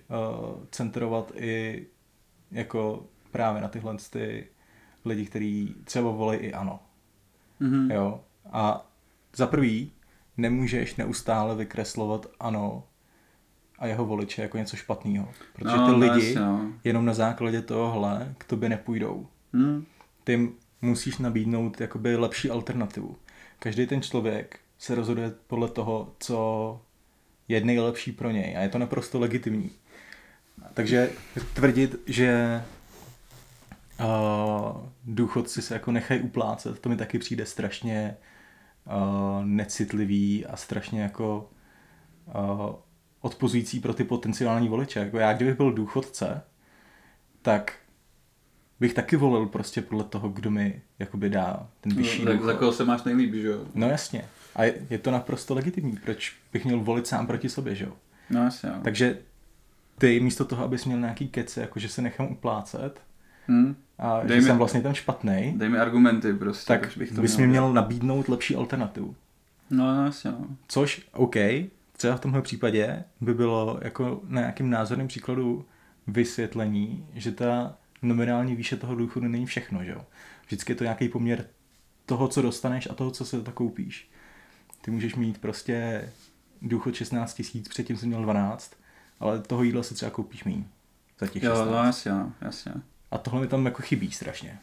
centrovat 0.72 1.32
i 1.36 1.86
jako 2.52 3.06
právě 3.32 3.62
na 3.62 3.68
tyhle 3.68 3.98
ty 4.10 4.48
lidi, 5.06 5.26
kteří 5.26 5.76
třeba 5.84 6.12
volí 6.12 6.38
i 6.38 6.54
ano. 6.54 6.80
Mhm. 7.60 7.92
Jo. 7.92 8.22
A 8.52 8.92
za 9.36 9.48
prvý 9.48 9.92
nemůžeš 10.38 10.96
neustále 10.96 11.56
vykreslovat 11.56 12.26
ano 12.40 12.84
a 13.80 13.88
jeho 13.88 14.06
voliče 14.06 14.42
jako 14.42 14.58
něco 14.58 14.76
špatného. 14.76 15.30
Protože 15.54 15.78
No, 15.78 15.86
ty 15.86 15.92
no, 15.92 15.98
lidi 15.98 16.36
no. 16.36 16.72
jenom 16.84 17.06
na 17.06 17.14
základě 17.14 17.62
tohohle 17.62 18.36
k 18.38 18.44
tobě 18.44 18.70
nepůjdou. 18.70 19.28
Hm. 19.54 19.86
Ty 20.24 20.50
musíš 20.82 21.18
nabídnout 21.18 21.82
jakoby 21.82 22.16
lepší 22.16 22.50
alternativu. 22.50 23.18
Každý 23.60 23.88
ten 23.88 24.02
člověk 24.02 24.60
se 24.78 24.96
rozhoduje 24.96 25.32
podle 25.48 25.70
toho, 25.70 26.16
co 26.20 26.82
je 27.48 27.62
nejlepší 27.62 28.12
pro 28.12 28.32
něj 28.32 28.58
a 28.58 28.62
je 28.62 28.70
to 28.70 28.78
naprosto 28.78 29.20
legitimní. 29.20 29.72
Takže 30.74 31.10
tvrdit, 31.54 31.96
že 32.06 32.62
uh, 34.00 34.90
důchodci 35.06 35.62
se 35.62 35.74
jako 35.74 35.92
nechají 35.92 36.22
uplácet, 36.22 36.80
to 36.80 36.90
mi 36.90 36.98
taky 36.98 37.20
přijde 37.20 37.46
strašně 37.46 38.18
uh, 38.86 39.46
necitlivý 39.46 40.46
a 40.46 40.56
strašně 40.56 41.02
jako 41.02 41.50
uh, 42.28 42.76
odpozující 43.22 43.80
pro 43.80 43.94
ty 43.94 44.04
potenciální 44.04 44.70
voliče. 44.70 45.00
Jako 45.00 45.18
já, 45.18 45.34
kdybych 45.34 45.58
byl 45.58 45.72
důchodce, 45.72 46.42
tak 47.42 47.74
bych 48.80 48.94
taky 48.94 49.16
volil 49.16 49.46
prostě 49.46 49.82
podle 49.82 50.04
toho, 50.04 50.30
kdo 50.30 50.52
mi 50.52 50.82
jakoby 51.00 51.30
dá 51.30 51.68
ten 51.82 51.94
vyšší 51.96 52.20
no, 52.20 52.26
tak 52.26 52.36
důchod. 52.38 52.46
za 52.48 52.54
koho 52.54 52.72
se 52.74 52.86
máš 52.86 53.04
nejlíp, 53.04 53.34
že 53.34 53.48
jo? 53.48 53.66
No 53.76 53.88
jasně. 53.90 54.26
A 54.56 54.64
je, 54.64 54.74
je 54.90 54.98
to 54.98 55.12
naprosto 55.12 55.54
legitimní. 55.56 55.98
Proč 56.04 56.36
bych 56.54 56.66
měl 56.66 56.80
volit 56.80 57.08
sám 57.08 57.28
proti 57.28 57.50
sobě, 57.50 57.76
že 57.76 57.86
jo? 57.86 57.94
No 58.30 58.44
jasně, 58.44 58.70
no. 58.70 58.80
Takže 58.84 59.18
ty 59.98 60.20
místo 60.20 60.46
toho, 60.46 60.64
abys 60.64 60.86
měl 60.86 61.00
nějaký 61.00 61.28
kece, 61.28 61.62
jako 61.62 61.80
že 61.80 61.90
se 61.90 62.02
nechám 62.02 62.28
uplácet 62.32 63.02
Hm? 63.48 63.76
a 64.00 64.20
Dej 64.20 64.30
že 64.30 64.36
mi- 64.36 64.48
jsem 64.48 64.58
vlastně 64.58 64.82
ten 64.82 64.94
špatný, 64.94 65.54
Dej 65.58 65.70
mi 65.70 65.78
argumenty 65.80 66.34
prostě, 66.34 66.68
tak 66.68 66.98
bych 66.98 67.12
to 67.12 67.22
bys 67.22 67.38
mi 67.38 67.48
měl 67.48 67.74
nabídnout 67.74 68.30
lepší 68.30 68.56
alternativu. 68.56 69.16
No, 69.70 69.96
no 69.96 70.06
jasně, 70.06 70.32
no. 70.32 70.46
Což, 70.68 71.08
OK, 71.14 71.36
třeba 71.98 72.16
v 72.16 72.20
tomhle 72.20 72.42
případě 72.42 73.04
by 73.22 73.34
bylo 73.34 73.80
jako 73.82 74.22
na 74.28 74.42
nějakým 74.42 74.70
názorným 74.70 75.08
příkladu 75.08 75.66
vysvětlení, 76.08 77.08
že 77.14 77.32
ta 77.32 77.78
nominální 78.02 78.56
výše 78.56 78.78
toho 78.78 78.96
důchodu 78.96 79.28
není 79.28 79.46
všechno, 79.46 79.84
že 79.84 79.92
jo. 79.92 80.06
Vždycky 80.46 80.72
je 80.72 80.76
to 80.76 80.84
nějaký 80.84 81.10
poměr 81.10 81.46
toho, 82.06 82.28
co 82.28 82.42
dostaneš 82.42 82.88
a 82.92 82.94
toho, 82.94 83.12
co 83.12 83.26
se 83.26 83.42
to 83.42 83.52
koupíš. 83.52 84.10
Ty 84.82 84.92
můžeš 84.92 85.16
mít 85.16 85.38
prostě 85.38 86.10
důchod 86.62 86.96
16 86.96 87.34
tisíc, 87.34 87.68
předtím 87.68 87.98
jsem 87.98 88.10
měl 88.10 88.22
12, 88.22 88.76
ale 89.20 89.40
toho 89.40 89.64
jídla 89.64 89.84
si 89.84 89.94
třeba 89.94 90.12
koupíš 90.12 90.44
méně 90.44 90.64
za 91.20 91.28
těch 91.28 91.44
Jo, 91.44 91.52
16. 91.52 91.72
no 91.72 91.84
jasně, 91.84 92.12
no, 92.12 92.34
jasně. 92.42 92.74
A 93.12 93.18
tohle 93.18 93.42
mi 93.42 93.48
tam 93.48 93.66
jako 93.66 93.82
chybí 93.82 94.12
strašně. 94.12 94.60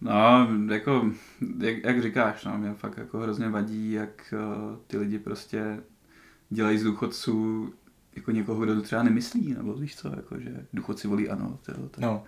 No, 0.00 0.48
jako, 0.70 1.10
jak, 1.58 1.84
jak 1.84 2.02
říkáš, 2.02 2.44
no, 2.44 2.58
mě 2.58 2.74
fakt 2.74 2.98
jako 2.98 3.18
hrozně 3.18 3.48
vadí, 3.48 3.92
jak 3.92 4.34
uh, 4.34 4.76
ty 4.86 4.98
lidi 4.98 5.18
prostě 5.18 5.80
dělají 6.50 6.78
z 6.78 6.84
důchodců 6.84 7.72
jako 8.16 8.30
někoho, 8.30 8.60
kdo 8.64 8.74
to 8.74 8.82
třeba 8.82 9.02
nemyslí, 9.02 9.54
nebo 9.58 9.74
víš 9.74 9.96
co, 9.96 10.08
jako, 10.16 10.40
že 10.40 10.66
důchodci 10.72 11.08
volí 11.08 11.28
ano, 11.28 11.58
tyjo, 11.66 11.88
tak 11.88 12.00
No, 12.04 12.24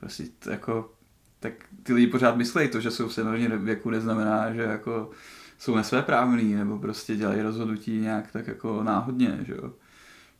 prostě 0.00 0.24
to 0.38 0.50
jako, 0.50 0.92
tak 1.40 1.52
ty 1.82 1.92
lidi 1.92 2.06
pořád 2.06 2.36
myslí 2.36 2.68
to, 2.68 2.80
že 2.80 2.90
jsou 2.90 3.08
v 3.08 3.14
seniorním 3.14 3.64
věku, 3.64 3.90
neznamená, 3.90 4.54
že 4.54 4.62
jako 4.62 5.10
jsou 5.58 5.76
nesvéprávný, 5.76 6.54
nebo 6.54 6.78
prostě 6.78 7.16
dělají 7.16 7.42
rozhodnutí 7.42 7.98
nějak 8.00 8.32
tak 8.32 8.46
jako 8.46 8.82
náhodně, 8.82 9.38
že 9.46 9.52
jo. 9.52 9.72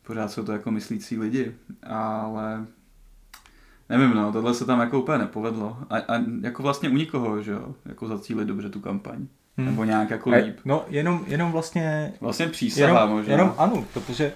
Pořád 0.06 0.30
jsou 0.30 0.44
to 0.44 0.52
jako 0.52 0.70
myslící 0.70 1.18
lidi, 1.18 1.54
ale 1.82 2.66
nevím, 3.88 4.10
no, 4.10 4.32
tohle 4.32 4.54
se 4.54 4.64
tam 4.64 4.80
jako 4.80 5.00
úplně 5.00 5.18
nepovedlo. 5.18 5.76
A, 5.90 5.96
a 5.98 6.20
jako 6.40 6.62
vlastně 6.62 6.88
u 6.88 6.92
nikoho, 6.96 7.42
že 7.42 7.52
jo, 7.52 7.74
jako 7.84 8.08
zacílit 8.08 8.48
dobře 8.48 8.70
tu 8.70 8.80
kampaň. 8.80 9.26
Hmm. 9.56 9.66
Nebo 9.66 9.84
nějak 9.84 10.10
jako 10.10 10.30
a, 10.32 10.36
líp. 10.36 10.56
no 10.64 10.84
jenom, 10.88 11.24
jenom 11.26 11.52
vlastně 11.52 12.12
Vlastně 12.20 12.46
přísaha 12.46 13.00
jenom, 13.00 13.10
možná. 13.10 13.32
jenom 13.32 13.54
ano, 13.58 13.84
protože 13.92 14.32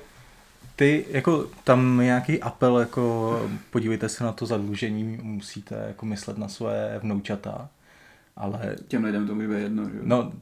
ty, 0.77 1.05
jako 1.11 1.47
tam 1.64 1.99
nějaký 1.99 2.43
apel, 2.43 2.79
jako 2.79 3.41
podívejte 3.70 4.09
se 4.09 4.24
na 4.24 4.33
to 4.33 4.47
zadlužení, 4.47 5.18
musíte 5.22 5.85
jako 5.87 6.07
myslet 6.07 6.39
na 6.39 6.49
své 6.49 6.99
vnoučata, 7.03 7.68
ale 8.37 8.77
Těm 8.89 9.05
lidem 9.05 9.27
to 9.27 9.35
může 9.35 9.49
být 9.49 9.62
jedno, 9.62 9.91
že 9.91 9.99
no, 10.03 10.33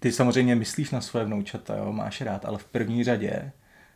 ty 0.00 0.12
samozřejmě 0.12 0.54
myslíš 0.56 0.90
na 0.90 1.00
své 1.00 1.24
vnoučata, 1.24 1.76
jo, 1.76 1.92
máš 1.92 2.20
rád, 2.20 2.44
ale 2.44 2.58
v 2.58 2.64
první 2.64 3.04
řadě 3.04 3.52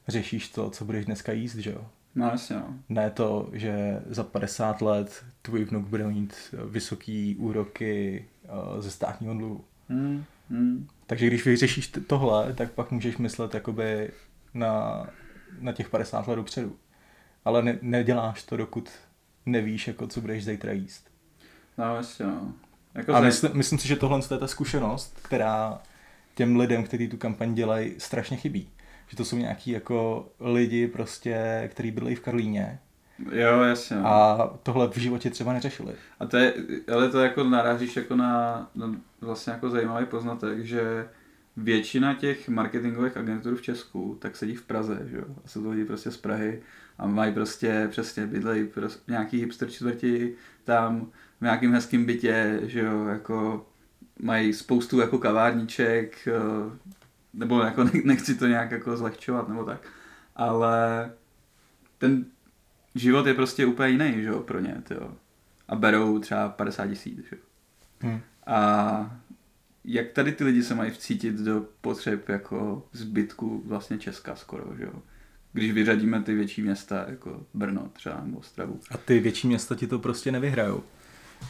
řešíš 0.09 0.49
to, 0.49 0.71
co 0.71 0.85
budeš 0.85 1.05
dneska 1.05 1.33
jíst, 1.33 1.55
že 1.55 1.71
jo. 1.71 1.87
No 2.15 2.27
jasně, 2.27 2.57
no. 2.57 2.75
Ne 2.89 3.11
to, 3.11 3.51
že 3.53 4.03
za 4.07 4.25
50 4.25 4.83
let 4.83 5.25
tvůj 5.43 5.65
vnuk 5.65 5.87
bude 5.87 6.07
mít 6.07 6.35
vysoký 6.65 7.37
úroky 7.37 8.25
eh, 8.45 8.83
ze 8.83 8.91
státního 8.91 9.35
dluhu. 9.35 9.65
Hmm, 9.89 10.25
hmm. 10.51 10.89
Takže 11.07 11.27
když 11.27 11.45
vyřešíš 11.45 11.93
tohle, 12.07 12.53
tak 12.53 12.73
pak 12.73 12.91
můžeš 12.91 13.17
myslet 13.17 13.55
jakoby 13.55 14.11
na, 14.55 15.07
na 15.61 15.73
těch 15.73 15.89
50 15.89 16.29
let 16.29 16.37
dopředu. 16.37 16.77
Ale 17.45 17.63
ne, 17.63 17.79
neděláš 17.83 18.43
to, 18.43 18.57
dokud 18.57 18.91
nevíš, 19.47 19.87
jako, 19.89 20.07
co 20.07 20.21
budeš 20.21 20.45
zítra 20.45 20.73
jíst. 20.73 21.11
No 21.79 21.97
jasně, 21.97 22.27
no. 22.27 22.53
Jako 22.95 23.15
A 23.15 23.21
zaj- 23.21 23.25
myslím, 23.25 23.53
myslím 23.55 23.79
si, 23.79 23.89
že 23.89 23.97
tohle 23.97 24.21
je 24.31 24.39
ta 24.39 24.47
zkušenost, 24.47 25.19
která 25.23 25.79
těm 26.35 26.57
lidem, 26.57 26.85
kteří 26.85 27.09
tu 27.09 27.17
kampaň 27.17 27.55
dělají, 27.55 27.95
strašně 27.99 28.37
chybí. 28.37 28.71
Že 29.09 29.17
to 29.17 29.25
jsou 29.25 29.37
nějaký 29.37 29.71
jako 29.71 30.29
lidi 30.41 30.89
prostě, 30.89 31.69
kteří 31.73 31.91
bydlejí 31.91 32.17
v 32.17 32.21
Karlíně 32.21 32.79
Jo, 33.33 33.61
jasně. 33.63 33.97
No. 33.97 34.07
a 34.07 34.47
tohle 34.63 34.89
v 34.89 34.97
životě 34.97 35.31
třeba 35.31 35.53
neřešili. 35.53 35.95
A 36.21 36.27
to 36.27 36.37
je, 36.37 36.55
ale 36.93 37.09
to 37.09 37.21
jako 37.21 37.45
narážíš 37.45 37.97
jako 37.97 38.17
na, 38.17 38.71
na 38.75 38.95
vlastně 39.21 39.53
jako 39.53 39.71
zajímavý 39.71 40.07
poznatek, 40.07 40.65
že 40.65 41.09
většina 41.57 42.15
těch 42.15 42.49
marketingových 42.49 43.17
agentur 43.17 43.57
v 43.57 43.63
Česku 43.63 44.19
tak 44.21 44.37
sedí 44.37 44.55
v 44.55 44.63
Praze, 44.63 45.07
že 45.11 45.17
jo? 45.17 45.25
A 45.45 45.49
jsou 45.49 45.63
to 45.63 45.71
lidi 45.71 45.85
prostě 45.85 46.11
z 46.11 46.17
Prahy 46.17 46.63
a 46.99 47.07
mají 47.07 47.35
prostě 47.35 47.87
přesně 47.91 48.27
bydlejí 48.27 48.67
prostě 48.67 49.13
nějaký 49.13 49.41
hipster 49.41 49.71
čtvrti 49.71 50.35
tam 50.65 51.07
v 51.39 51.43
nějakým 51.43 51.73
hezkým 51.73 52.07
bytě, 52.07 52.61
že 52.63 52.81
jo, 52.81 53.05
jako 53.05 53.67
mají 54.23 54.53
spoustu 54.53 55.01
jako 55.01 55.19
kavárníček, 55.19 56.29
eh, 56.29 56.77
nebo 57.35 57.61
jako 57.61 57.85
ne- 57.85 57.91
nechci 58.05 58.35
to 58.35 58.47
nějak 58.47 58.71
jako 58.71 58.97
zlehčovat 58.97 59.49
nebo 59.49 59.65
tak, 59.65 59.81
ale 60.37 61.11
ten 61.99 62.25
život 62.95 63.27
je 63.27 63.35
prostě 63.35 63.67
úplně 63.67 63.89
jiný, 63.89 64.23
že 64.23 64.29
jo, 64.29 64.41
pro 64.41 64.61
ně, 64.61 64.83
jo. 64.91 65.11
A 65.69 65.77
berou 65.77 66.19
třeba 66.19 66.49
50 66.49 66.87
tisíc, 66.87 67.19
že 67.19 67.37
jo. 67.37 67.43
Hm. 68.03 68.21
A 68.47 69.17
jak 69.87 70.11
tady 70.11 70.33
ty 70.33 70.45
lidi 70.45 70.63
se 70.63 70.75
mají 70.75 70.91
vcítit 70.91 71.35
do 71.35 71.67
potřeb 71.81 72.29
jako 72.29 72.89
zbytku 72.93 73.63
vlastně 73.67 73.99
Česka 73.99 74.37
skoro, 74.37 74.77
že 74.77 74.85
jo. 74.85 74.93
Když 75.53 75.73
vyřadíme 75.73 76.23
ty 76.23 76.35
větší 76.35 76.63
města, 76.63 77.05
jako 77.09 77.47
Brno 77.55 77.91
třeba 77.93 78.21
nebo 78.25 78.39
Ostravu. 78.39 78.81
A 78.91 78.97
ty 78.97 79.21
větší 79.21 79.49
města 79.49 79.75
ti 79.75 79.87
to 79.87 79.99
prostě 79.99 80.33
nevyhrajou. 80.33 80.83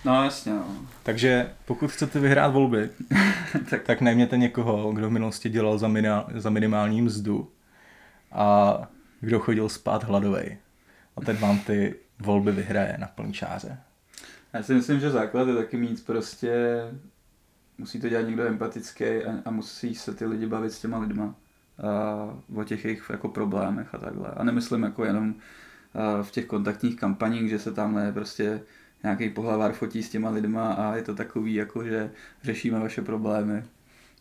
No 0.05 0.25
jasně, 0.25 0.53
no. 0.53 0.87
Takže 1.03 1.51
pokud 1.65 1.91
chcete 1.91 2.21
vyhrát 2.21 2.53
volby, 2.53 2.91
tak, 3.71 3.83
tak 3.83 4.01
najměte 4.01 4.37
někoho, 4.37 4.93
kdo 4.93 5.09
v 5.09 5.13
minulosti 5.13 5.49
dělal 5.49 5.79
za, 5.79 5.89
mina, 5.89 6.27
za 6.35 6.51
minimální 6.51 7.03
mzdu 7.03 7.51
a 8.33 8.79
kdo 9.21 9.41
chodil 9.41 9.69
spát 9.69 10.05
hladovej. 10.05 10.59
A 11.17 11.21
ten 11.21 11.37
vám 11.37 11.59
ty 11.59 11.95
volby 12.19 12.53
vyhraje 12.53 12.97
na 12.99 13.07
plný 13.07 13.33
čáře. 13.33 13.79
já 14.53 14.63
si 14.63 14.75
myslím, 14.75 15.01
že 15.01 15.11
základ 15.11 15.49
je 15.49 15.55
taky 15.55 15.77
mít 15.77 16.07
prostě, 16.07 16.55
musí 17.79 18.01
to 18.01 18.09
dělat 18.09 18.23
někdo 18.23 18.43
empatický 18.47 19.05
a, 19.05 19.43
a 19.45 19.51
musí 19.51 19.95
se 19.95 20.15
ty 20.15 20.27
lidi 20.27 20.47
bavit 20.47 20.73
s 20.73 20.81
těma 20.81 20.99
lidma. 20.99 21.35
A 21.83 22.39
o 22.57 22.65
těch 22.65 22.85
jejich 22.85 23.11
jako 23.11 23.29
problémech 23.29 23.95
a 23.95 23.99
takhle. 23.99 24.31
A 24.31 24.45
nemyslím 24.45 24.83
jako 24.83 25.05
jenom 25.05 25.35
a, 25.95 26.23
v 26.23 26.31
těch 26.31 26.47
kontaktních 26.47 26.97
kampaních, 26.97 27.51
že 27.51 27.59
se 27.59 27.73
tamhle 27.73 28.13
prostě 28.13 28.63
nějaký 29.03 29.31
pohlavár 29.31 29.73
fotí 29.73 30.03
s 30.03 30.11
těma 30.11 30.31
lidma 30.31 30.73
a 30.73 30.97
je 30.97 31.03
to 31.03 31.15
takový, 31.15 31.55
jako 31.55 31.85
že 31.85 32.11
řešíme 32.43 32.81
vaše 32.81 33.03
problémy. 33.03 33.65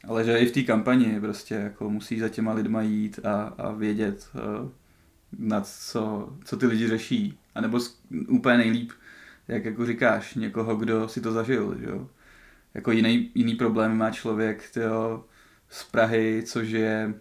Ale 0.08 0.24
že 0.26 0.38
i 0.40 0.46
v 0.46 0.52
té 0.52 0.64
kampani 0.64 1.22
prostě 1.22 1.56
jako 1.56 1.90
musí 1.90 2.20
za 2.20 2.30
těma 2.30 2.54
lidma 2.54 2.82
jít 2.82 3.20
a, 3.26 3.44
a 3.44 3.72
vědět, 3.72 4.30
eh, 4.36 4.70
nad 5.40 5.68
co, 5.68 6.34
co 6.46 6.58
ty 6.58 6.66
lidi 6.66 6.88
řeší. 6.88 7.40
A 7.56 7.62
nebo 7.62 7.80
s- 7.80 8.02
úplně 8.30 8.58
nejlíp, 8.58 8.92
jak 9.48 9.66
jako 9.66 9.86
říkáš, 9.86 10.36
někoho, 10.36 10.76
kdo 10.76 11.08
si 11.08 11.22
to 11.22 11.32
zažil, 11.32 11.78
že 11.80 11.86
jo. 11.86 12.10
Jako 12.76 12.92
jiný, 12.92 13.32
jiný 13.36 13.56
problém 13.56 13.98
má 13.98 14.12
člověk, 14.12 14.70
tyjo, 14.74 15.24
z 15.70 15.84
Prahy, 15.84 16.44
co 16.46 16.64
žije 16.64 17.14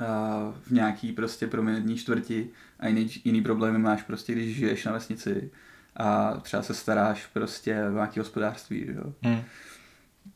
a, 0.00 0.52
v 0.62 0.70
nějaký 0.70 1.12
prostě 1.12 1.46
prominentní 1.46 1.96
čtvrti 1.96 2.48
a 2.80 2.88
jiný, 2.88 3.10
jiný 3.24 3.42
problémy 3.42 3.78
máš 3.78 4.02
prostě, 4.02 4.32
když 4.32 4.56
žiješ 4.56 4.84
na 4.84 4.92
vesnici 4.92 5.50
a 5.96 6.36
třeba 6.36 6.62
se 6.62 6.74
staráš 6.74 7.26
prostě 7.26 7.84
o 7.88 7.92
nějaký 7.92 8.20
hospodářství, 8.20 8.86
jo. 8.88 9.12
Hm. 9.26 9.42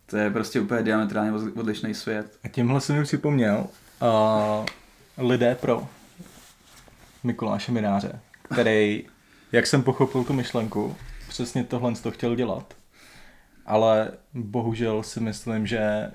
To 0.06 0.16
je 0.16 0.30
prostě 0.30 0.60
úplně 0.60 0.82
diametrálně 0.82 1.32
odli- 1.32 1.60
odlišný 1.60 1.94
svět. 1.94 2.38
A 2.44 2.48
tímhle 2.48 2.80
jsem 2.80 2.96
mi 2.96 3.02
připomněl 3.02 3.66
uh, 4.02 4.66
lidé 5.28 5.54
pro 5.54 5.88
Mikuláše 7.24 7.72
Mináře, 7.72 8.20
který, 8.52 9.06
jak 9.52 9.66
jsem 9.66 9.82
pochopil 9.82 10.24
tu 10.24 10.32
myšlenku, 10.32 10.96
přesně 11.28 11.64
tohle 11.64 11.94
to 11.94 12.10
chtěl 12.10 12.36
dělat, 12.36 12.74
ale 13.66 14.10
bohužel 14.34 15.02
si 15.02 15.20
myslím, 15.20 15.66
že 15.66 16.10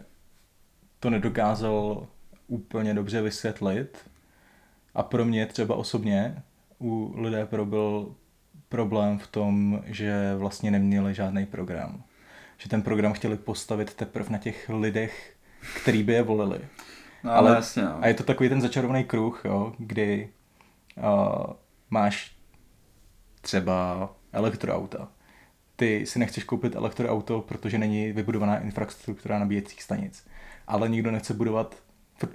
to 0.99 1.09
nedokázal 1.09 2.07
úplně 2.47 2.93
dobře 2.93 3.21
vysvětlit 3.21 3.97
a 4.95 5.03
pro 5.03 5.25
mě 5.25 5.45
třeba 5.45 5.75
osobně 5.75 6.43
u 6.81 7.13
lidé 7.21 7.45
pro 7.45 7.65
byl 7.65 8.15
problém 8.69 9.19
v 9.19 9.27
tom, 9.27 9.81
že 9.85 10.35
vlastně 10.37 10.71
neměli 10.71 11.13
žádný 11.13 11.45
program. 11.45 12.03
Že 12.57 12.69
ten 12.69 12.81
program 12.81 13.13
chtěli 13.13 13.37
postavit 13.37 13.93
teprve 13.93 14.29
na 14.29 14.37
těch 14.37 14.69
lidech, 14.69 15.35
který 15.81 16.03
by 16.03 16.13
je 16.13 16.23
volili. 16.23 16.59
No 17.23 17.31
Ale- 17.31 17.49
ale 17.49 17.55
jasně, 17.55 17.83
no. 17.83 17.97
A 18.01 18.07
je 18.07 18.13
to 18.13 18.23
takový 18.23 18.49
ten 18.49 18.61
začarovaný 18.61 19.03
kruh, 19.03 19.41
jo, 19.45 19.73
kdy 19.77 20.29
uh, 20.97 21.53
máš 21.89 22.35
třeba 23.41 24.09
elektroauta. 24.31 25.07
Ty 25.79 26.05
si 26.05 26.19
nechceš 26.19 26.43
koupit 26.43 26.75
elektroauto, 26.75 27.41
protože 27.41 27.77
není 27.77 28.11
vybudovaná 28.11 28.59
infrastruktura 28.59 29.39
nabíjecích 29.39 29.83
stanic. 29.83 30.25
Ale 30.67 30.89
nikdo 30.89 31.11
nechce 31.11 31.33
budovat 31.33 31.75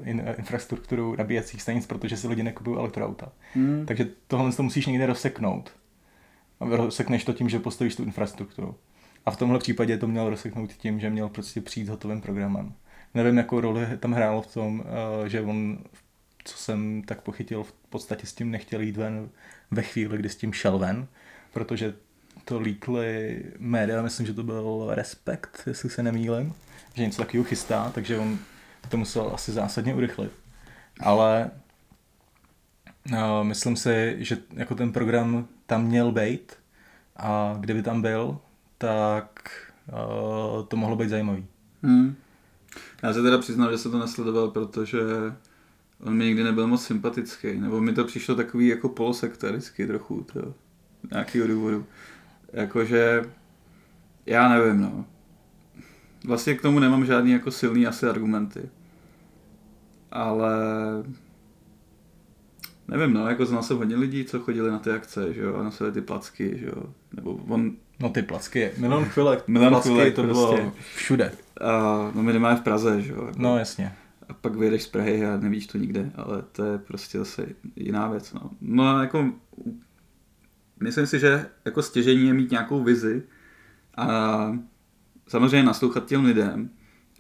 in, 0.04 0.34
infrastrukturu 0.38 1.16
nabíjecích 1.18 1.62
stanic, 1.62 1.86
protože 1.86 2.16
si 2.16 2.28
lidi 2.28 2.42
nekupují 2.42 2.76
elektroauta. 2.76 3.32
Hmm. 3.54 3.86
Takže 3.86 4.08
tohle 4.26 4.52
to 4.52 4.62
musíš 4.62 4.86
někde 4.86 5.06
rozseknout. 5.06 5.72
A 6.60 6.64
rozsekneš 6.64 7.24
to 7.24 7.32
tím, 7.32 7.48
že 7.48 7.58
postavíš 7.58 7.96
tu 7.96 8.02
infrastrukturu. 8.02 8.74
A 9.26 9.30
v 9.30 9.36
tomhle 9.36 9.58
případě 9.58 9.98
to 9.98 10.06
měl 10.06 10.30
rozseknout 10.30 10.72
tím, 10.72 11.00
že 11.00 11.10
měl 11.10 11.28
prostě 11.28 11.60
přijít 11.60 11.86
s 11.86 11.88
hotovým 11.88 12.20
programem. 12.20 12.74
Nevím, 13.14 13.36
jakou 13.36 13.60
roli 13.60 13.86
tam 14.00 14.12
hrálo 14.12 14.42
v 14.42 14.54
tom, 14.54 14.84
eh, 15.24 15.28
že 15.28 15.40
on, 15.40 15.78
co 16.44 16.56
jsem 16.56 17.02
tak 17.06 17.20
pochytil, 17.20 17.62
v 17.62 17.72
podstatě 17.72 18.26
s 18.26 18.32
tím 18.32 18.50
nechtěl 18.50 18.80
jít 18.80 18.96
ven 18.96 19.28
ve 19.70 19.82
chvíli, 19.82 20.18
kdy 20.18 20.28
s 20.28 20.36
tím 20.36 20.52
šel 20.52 20.78
ven, 20.78 21.06
protože 21.52 21.94
to 22.44 22.60
líkly 22.60 23.42
média, 23.58 24.02
myslím, 24.02 24.26
že 24.26 24.34
to 24.34 24.42
byl 24.42 24.86
Respekt, 24.90 25.62
jestli 25.66 25.90
se 25.90 26.02
nemýlím, 26.02 26.54
že 26.94 27.02
něco 27.02 27.22
takového 27.22 27.44
chystá, 27.44 27.90
takže 27.94 28.18
on 28.18 28.38
to 28.88 28.96
musel 28.96 29.30
asi 29.34 29.52
zásadně 29.52 29.94
urychlit. 29.94 30.32
Ale 31.00 31.50
uh, 33.12 33.18
myslím 33.42 33.76
si, 33.76 34.16
že 34.18 34.38
jako 34.52 34.74
ten 34.74 34.92
program 34.92 35.48
tam 35.66 35.84
měl 35.84 36.12
být 36.12 36.52
a 37.16 37.56
kdyby 37.60 37.82
tam 37.82 38.02
byl, 38.02 38.38
tak 38.78 39.50
uh, 39.92 40.66
to 40.66 40.76
mohlo 40.76 40.96
být 40.96 41.08
zajímavý. 41.08 41.46
Hmm. 41.82 42.16
Já 43.02 43.12
se 43.12 43.22
teda 43.22 43.38
přiznal, 43.38 43.70
že 43.70 43.78
se 43.78 43.90
to 43.90 43.98
nesledoval, 43.98 44.48
protože 44.48 45.00
on 46.00 46.14
mi 46.14 46.24
nikdy 46.24 46.44
nebyl 46.44 46.66
moc 46.66 46.84
sympatický, 46.84 47.60
nebo 47.60 47.80
mi 47.80 47.92
to 47.92 48.04
přišlo 48.04 48.34
takový 48.34 48.68
jako 48.68 48.88
polosektarický 48.88 49.86
trochu, 49.86 50.26
to, 50.32 50.54
nějakýho 51.10 51.46
důvodu. 51.46 51.86
Jakože, 52.52 53.22
já 54.26 54.48
nevím, 54.48 54.80
no. 54.80 55.04
Vlastně 56.26 56.54
k 56.54 56.62
tomu 56.62 56.78
nemám 56.78 57.04
žádný 57.06 57.30
jako 57.32 57.50
silný 57.50 57.86
asi 57.86 58.06
argumenty. 58.06 58.68
Ale 60.10 60.52
nevím, 62.88 63.12
no, 63.14 63.28
jako 63.28 63.46
znal 63.46 63.62
jsem 63.62 63.76
hodně 63.76 63.96
lidí, 63.96 64.24
co 64.24 64.40
chodili 64.40 64.70
na 64.70 64.78
ty 64.78 64.90
akce, 64.90 65.34
že 65.34 65.40
jo, 65.40 65.54
a 65.54 65.62
nosili 65.62 65.92
ty 65.92 66.00
placky, 66.00 66.58
že 66.58 66.66
jo, 66.66 66.82
nebo 67.16 67.30
on... 67.48 67.72
No 68.00 68.08
ty 68.08 68.22
placky, 68.22 68.70
milion 68.78 69.04
chvilek, 69.04 69.44
Milion 69.48 69.72
placky, 69.72 69.88
chvilek 69.88 70.14
to 70.14 70.22
prostě. 70.22 70.56
bylo 70.56 70.72
všude. 70.96 71.32
A, 71.60 71.70
no 72.14 72.22
minimálně 72.22 72.56
v 72.56 72.62
Praze, 72.62 73.00
že 73.02 73.12
jo. 73.12 73.24
Jako, 73.26 73.42
No 73.42 73.58
jasně. 73.58 73.92
a 74.28 74.34
pak 74.34 74.54
vyjedeš 74.56 74.82
z 74.82 74.88
Prahy 74.88 75.26
a 75.26 75.36
nevíš 75.36 75.66
to 75.66 75.78
nikde, 75.78 76.10
ale 76.16 76.42
to 76.52 76.64
je 76.64 76.78
prostě 76.78 77.18
zase 77.18 77.46
jiná 77.76 78.08
věc. 78.08 78.32
No, 78.32 78.50
no 78.60 79.00
jako 79.02 79.32
myslím 80.82 81.06
si, 81.06 81.18
že 81.18 81.46
jako 81.64 81.82
stěžení 81.82 82.26
je 82.26 82.34
mít 82.34 82.50
nějakou 82.50 82.82
vizi 82.82 83.22
a 83.96 84.58
samozřejmě 85.26 85.62
naslouchat 85.62 86.06
těm 86.06 86.24
lidem, 86.24 86.70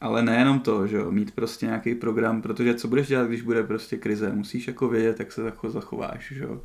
ale 0.00 0.22
nejenom 0.22 0.60
to, 0.60 0.86
že 0.86 0.96
jo, 0.96 1.10
mít 1.10 1.30
prostě 1.30 1.66
nějaký 1.66 1.94
program, 1.94 2.42
protože 2.42 2.74
co 2.74 2.88
budeš 2.88 3.08
dělat, 3.08 3.28
když 3.28 3.42
bude 3.42 3.62
prostě 3.62 3.96
krize, 3.96 4.32
musíš 4.32 4.66
jako 4.66 4.88
vědět, 4.88 5.20
jak 5.20 5.32
se 5.32 5.42
jako 5.42 5.70
zachováš, 5.70 6.32
že 6.36 6.44
jo. 6.44 6.62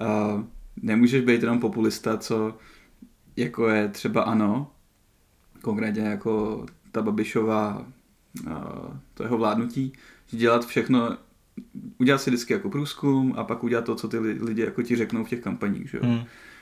A 0.00 0.44
nemůžeš 0.82 1.24
být 1.24 1.42
jenom 1.42 1.60
populista, 1.60 2.16
co 2.16 2.58
jako 3.36 3.68
je 3.68 3.88
třeba 3.88 4.22
ano, 4.22 4.72
konkrétně 5.62 6.02
jako 6.02 6.66
ta 6.92 7.02
Babišová, 7.02 7.86
to 9.14 9.22
jeho 9.22 9.38
vládnutí, 9.38 9.92
dělat 10.30 10.66
všechno, 10.66 11.16
udělat 11.98 12.22
si 12.22 12.30
vždycky 12.30 12.52
jako 12.52 12.70
průzkum 12.70 13.34
a 13.36 13.44
pak 13.44 13.64
udělat 13.64 13.84
to, 13.84 13.94
co 13.94 14.08
ty 14.08 14.18
li- 14.18 14.38
lidi 14.40 14.62
jako 14.62 14.82
ti 14.82 14.96
řeknou 14.96 15.24
v 15.24 15.28
těch 15.28 15.40
kampaních, 15.40 15.90
že 15.90 15.98
jo. 15.98 16.04
Hmm. 16.06 16.18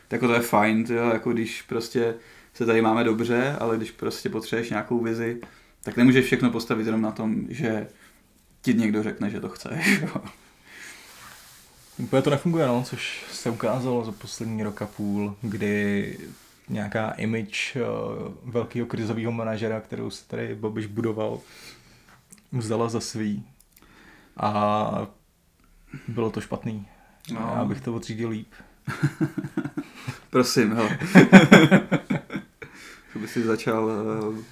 Tak 0.08 0.22
jako 0.22 0.26
to 0.26 0.34
je 0.34 0.40
fajn, 0.40 0.84
jo, 0.88 1.08
jako 1.08 1.32
když 1.32 1.62
prostě 1.62 2.14
se 2.54 2.66
tady 2.66 2.82
máme 2.82 3.04
dobře, 3.04 3.56
ale 3.60 3.76
když 3.76 3.90
prostě 3.90 4.28
potřebuješ 4.28 4.70
nějakou 4.70 5.00
vizi, 5.00 5.40
tak 5.82 5.96
nemůžeš 5.96 6.24
všechno 6.24 6.50
postavit 6.50 6.86
jenom 6.86 7.02
na 7.02 7.10
tom, 7.10 7.46
že 7.48 7.86
ti 8.62 8.74
někdo 8.74 9.02
řekne, 9.02 9.30
že 9.30 9.40
to 9.40 9.48
chce. 9.48 9.80
Jo. 10.00 10.22
Úplně 11.98 12.22
to 12.22 12.30
nefunguje, 12.30 12.66
no, 12.66 12.82
což 12.86 13.24
se 13.32 13.50
ukázalo 13.50 14.04
za 14.04 14.12
poslední 14.12 14.62
rok 14.62 14.82
a 14.82 14.86
půl, 14.86 15.36
kdy 15.42 16.18
nějaká 16.68 17.10
image 17.10 17.76
uh, 17.76 18.52
velkého 18.52 18.86
krizového 18.86 19.32
manažera, 19.32 19.80
kterou 19.80 20.10
se 20.10 20.28
tady 20.28 20.54
Babiš 20.54 20.86
budoval, 20.86 21.40
vzala 22.52 22.88
za 22.88 23.00
svý. 23.00 23.44
A 24.36 25.06
bylo 26.08 26.30
to 26.30 26.40
špatný. 26.40 26.88
No. 27.32 27.52
Já 27.56 27.64
bych 27.64 27.80
to 27.80 27.94
odřídil 27.94 28.28
líp. 28.28 28.52
Prosím, 30.30 30.74
hele. 30.74 30.98
to 33.12 33.18
by 33.18 33.28
si 33.28 33.42
začal 33.42 33.90
eh, 33.90 34.42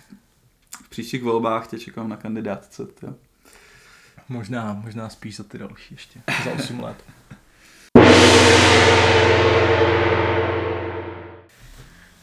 v 0.85 0.89
příštích 0.89 1.23
volbách, 1.23 1.67
tě 1.67 1.79
čekám 1.79 2.09
na 2.09 2.17
kandidátce. 2.17 2.87
To. 2.87 3.15
Možná, 4.29 4.73
možná 4.73 5.09
spíš 5.09 5.37
za 5.37 5.45
ty 5.45 5.59
další 5.59 5.95
ještě. 5.95 6.21
Za 6.45 6.53
8 6.53 6.81
let. 6.81 7.05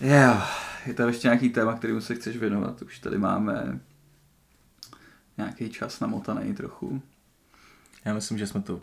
Jo, 0.02 0.42
je 0.86 0.94
tady 0.94 1.10
ještě 1.10 1.28
nějaký 1.28 1.50
téma, 1.50 1.74
kterému 1.74 2.02
se 2.02 2.16
chceš 2.16 2.38
věnovat? 2.38 2.82
Už 2.82 3.00
tady 3.00 3.18
máme 3.18 3.80
nějaký 5.38 5.70
čas 5.70 6.00
namotaný 6.00 6.56
trochu. 6.56 7.02
Já 8.06 8.14
myslím, 8.14 8.38
že 8.38 8.48
jsme 8.48 8.62
to 8.62 8.82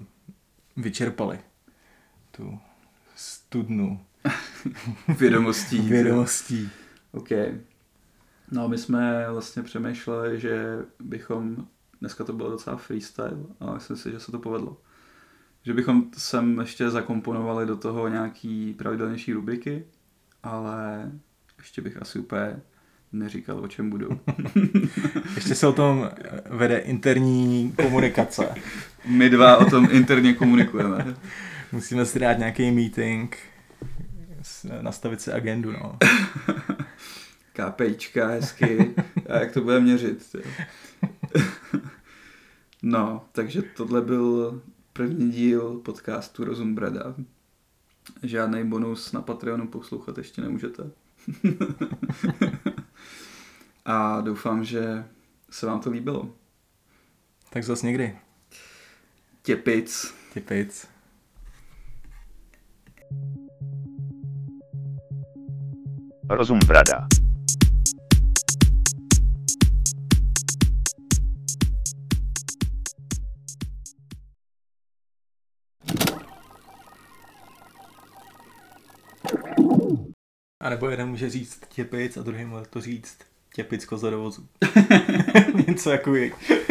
vyčerpali. 0.77 1.39
Tu 2.31 2.59
studnu 3.16 4.01
Vědomostí. 5.19 5.79
vědomostí. 5.81 6.71
OK. 7.12 7.29
No, 8.51 8.69
my 8.69 8.79
jsme 8.79 9.27
vlastně 9.31 9.62
přemýšleli, 9.62 10.41
že 10.41 10.79
bychom, 11.01 11.66
dneska 12.01 12.25
to 12.25 12.33
bylo 12.33 12.51
docela 12.51 12.77
freestyle, 12.77 13.37
ale 13.61 13.75
myslím 13.75 13.97
si, 13.97 14.11
že 14.11 14.21
se 14.21 14.33
to 14.33 14.39
povedlo. 14.39 14.77
Že 15.62 15.75
bychom 15.75 16.05
sem 16.16 16.59
ještě 16.61 16.91
zakomponovali 16.91 17.66
do 17.66 17.77
toho 17.77 18.09
nějaký 18.09 18.75
pravidelnější 18.75 19.33
rubriky, 19.33 19.85
ale 20.43 21.12
ještě 21.59 21.83
bych 21.83 22.03
asi 22.03 22.19
úplně 22.19 22.61
neříkal, 23.12 23.59
o 23.59 23.69
čem 23.69 23.91
budou. 23.91 24.21
Ještě 25.35 25.55
se 25.55 25.66
o 25.66 25.73
tom 25.73 26.11
vede 26.51 26.79
interní 26.79 27.73
komunikace. 27.83 28.55
My 29.09 29.31
dva 29.31 29.57
o 29.57 29.71
tom 29.71 29.89
interně 29.91 30.35
komunikujeme. 30.35 31.17
Musíme 31.73 32.07
si 32.07 32.19
dát 32.19 32.39
nějaký 32.39 32.71
meeting, 32.71 33.37
nastavit 34.81 35.21
si 35.21 35.33
agendu, 35.33 35.73
no. 35.73 35.99
KPIčka 37.53 38.27
hezky. 38.27 38.95
A 39.29 39.39
jak 39.39 39.53
to 39.53 39.61
bude 39.61 39.81
měřit? 39.81 40.37
No, 42.83 43.25
takže 43.33 43.63
tohle 43.63 44.03
byl 44.03 44.63
první 44.93 45.31
díl 45.31 45.81
podcastu 45.85 46.45
Rozum 46.45 46.75
Brada. 46.75 47.15
Žádný 48.23 48.65
bonus 48.65 49.13
na 49.13 49.23
Patreonu 49.23 49.69
poslouchat 49.69 50.19
ještě 50.19 50.41
nemůžete. 50.41 50.91
A 53.85 54.21
doufám, 54.21 54.65
že 54.65 55.05
se 55.51 55.67
vám 55.67 55.81
to 55.81 55.91
líbilo. 55.91 56.31
Tak 57.51 57.65
zas 57.65 57.83
někdy. 57.83 58.19
Těpic. 59.49 60.15
Těpic. 60.35 60.89
Rozum 66.29 66.59
brada. 66.67 67.09
A 80.61 80.71
nebo 80.71 80.89
jeden 80.89 81.09
může 81.09 81.31
říct 81.31 81.61
těpic 81.69 82.17
a 82.17 82.23
druhý 82.23 82.45
může 82.45 82.67
to 82.67 82.81
říct 82.81 83.19
těpic 83.55 83.85
koza 83.85 84.11
do 84.11 84.21
vozu. 84.21 84.49
Něco 85.69 85.91
jako 85.91 86.13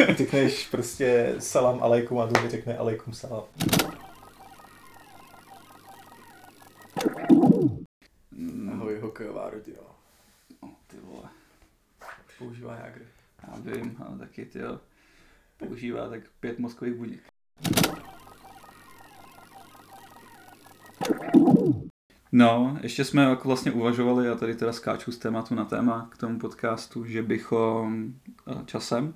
řekneš 0.10 0.68
prostě 0.68 1.36
salam 1.40 1.84
alejkum 1.84 2.20
a 2.20 2.26
druhý 2.26 2.50
řekne 2.50 2.78
alejkum 2.78 3.14
salam. 3.14 3.44
Ahoj, 8.72 9.00
hokejová 9.00 9.50
rodina. 9.50 9.82
No, 10.64 10.76
ty 10.88 10.98
vole. 11.04 11.30
Používá 12.38 12.76
Jagr. 12.76 13.06
Já 13.48 13.60
vím, 13.60 13.96
ale 14.00 14.18
taky 14.18 14.46
ty 14.46 14.60
jo. 14.60 14.80
Používá 15.58 16.10
tak 16.10 16.22
pět 16.40 16.60
mozkových 16.60 16.96
buněk. 16.96 17.37
No, 22.38 22.78
ještě 22.82 23.06
jsme 23.06 23.24
jako 23.24 23.48
vlastně 23.48 23.72
uvažovali, 23.72 24.30
a 24.30 24.36
tady 24.36 24.56
teda 24.56 24.74
skáču 24.74 25.12
z 25.12 25.18
tématu 25.18 25.56
na 25.56 25.66
téma 25.66 26.10
k 26.12 26.18
tomu 26.18 26.40
podcastu, 26.40 27.06
že 27.06 27.24
bychom 27.24 28.14
eh, 28.48 28.56
časem, 28.66 29.14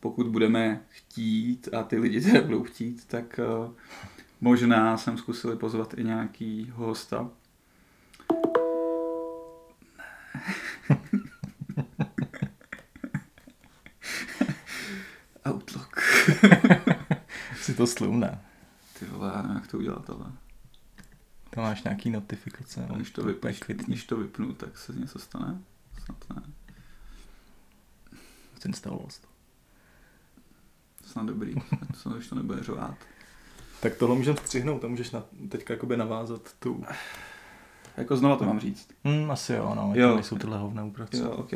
pokud 0.00 0.26
budeme 0.26 0.82
chtít 0.88 1.68
a 1.74 1.82
ty 1.82 1.98
lidi 1.98 2.20
teda 2.32 2.42
budou 2.42 2.62
chtít, 2.62 3.04
tak 3.04 3.38
eh, 3.38 3.44
možná 4.40 4.96
jsem 4.96 5.18
zkusili 5.18 5.56
pozvat 5.56 5.94
i 5.98 6.04
nějaký 6.04 6.72
hosta. 6.74 7.30
Outlook. 15.50 16.00
si 17.56 17.74
to 17.74 17.86
slumne. 17.86 18.40
Ty 18.98 19.04
vole, 19.06 19.32
já 19.34 19.42
nevím, 19.42 19.56
jak 19.56 19.66
to 19.66 19.78
udělat, 19.78 20.10
ale 20.10 20.26
Tam 21.50 21.64
máš 21.64 21.82
nějaký 21.82 22.10
notifikace. 22.10 22.86
on 22.90 22.96
když 22.96 23.10
to, 23.10 23.22
kvitní. 23.60 23.84
když 23.86 24.04
to 24.04 24.16
vypnu, 24.16 24.54
tak 24.54 24.78
se 24.78 24.92
něco 24.92 25.18
stane? 25.18 25.60
Snad 26.04 26.16
ne. 26.36 26.42
Zinstaloval 28.62 29.06
to. 29.20 29.28
Snad 31.06 31.26
dobrý, 31.26 31.54
snad 31.94 32.16
už 32.16 32.28
to 32.28 32.34
nebude 32.34 32.62
řovat. 32.62 32.94
Tak 33.80 33.94
tohle 33.96 34.16
můžeme 34.16 34.36
střihnout 34.36 34.84
a 34.84 34.88
můžeš 34.88 35.10
na, 35.10 35.22
teďka 35.48 35.74
jakoby 35.74 35.96
navázat 35.96 36.54
tu... 36.58 36.84
Jako 37.96 38.16
znova 38.16 38.36
to 38.36 38.44
mám 38.44 38.60
říct. 38.60 38.88
Hmm, 39.04 39.30
asi 39.30 39.52
jo, 39.52 39.72
no, 39.74 39.92
Jo. 39.94 40.22
jsou 40.22 40.38
tyhle 40.38 40.58
hovna 40.58 40.84
uprac. 40.84 41.12
Jo, 41.12 41.30
ok. 41.30 41.50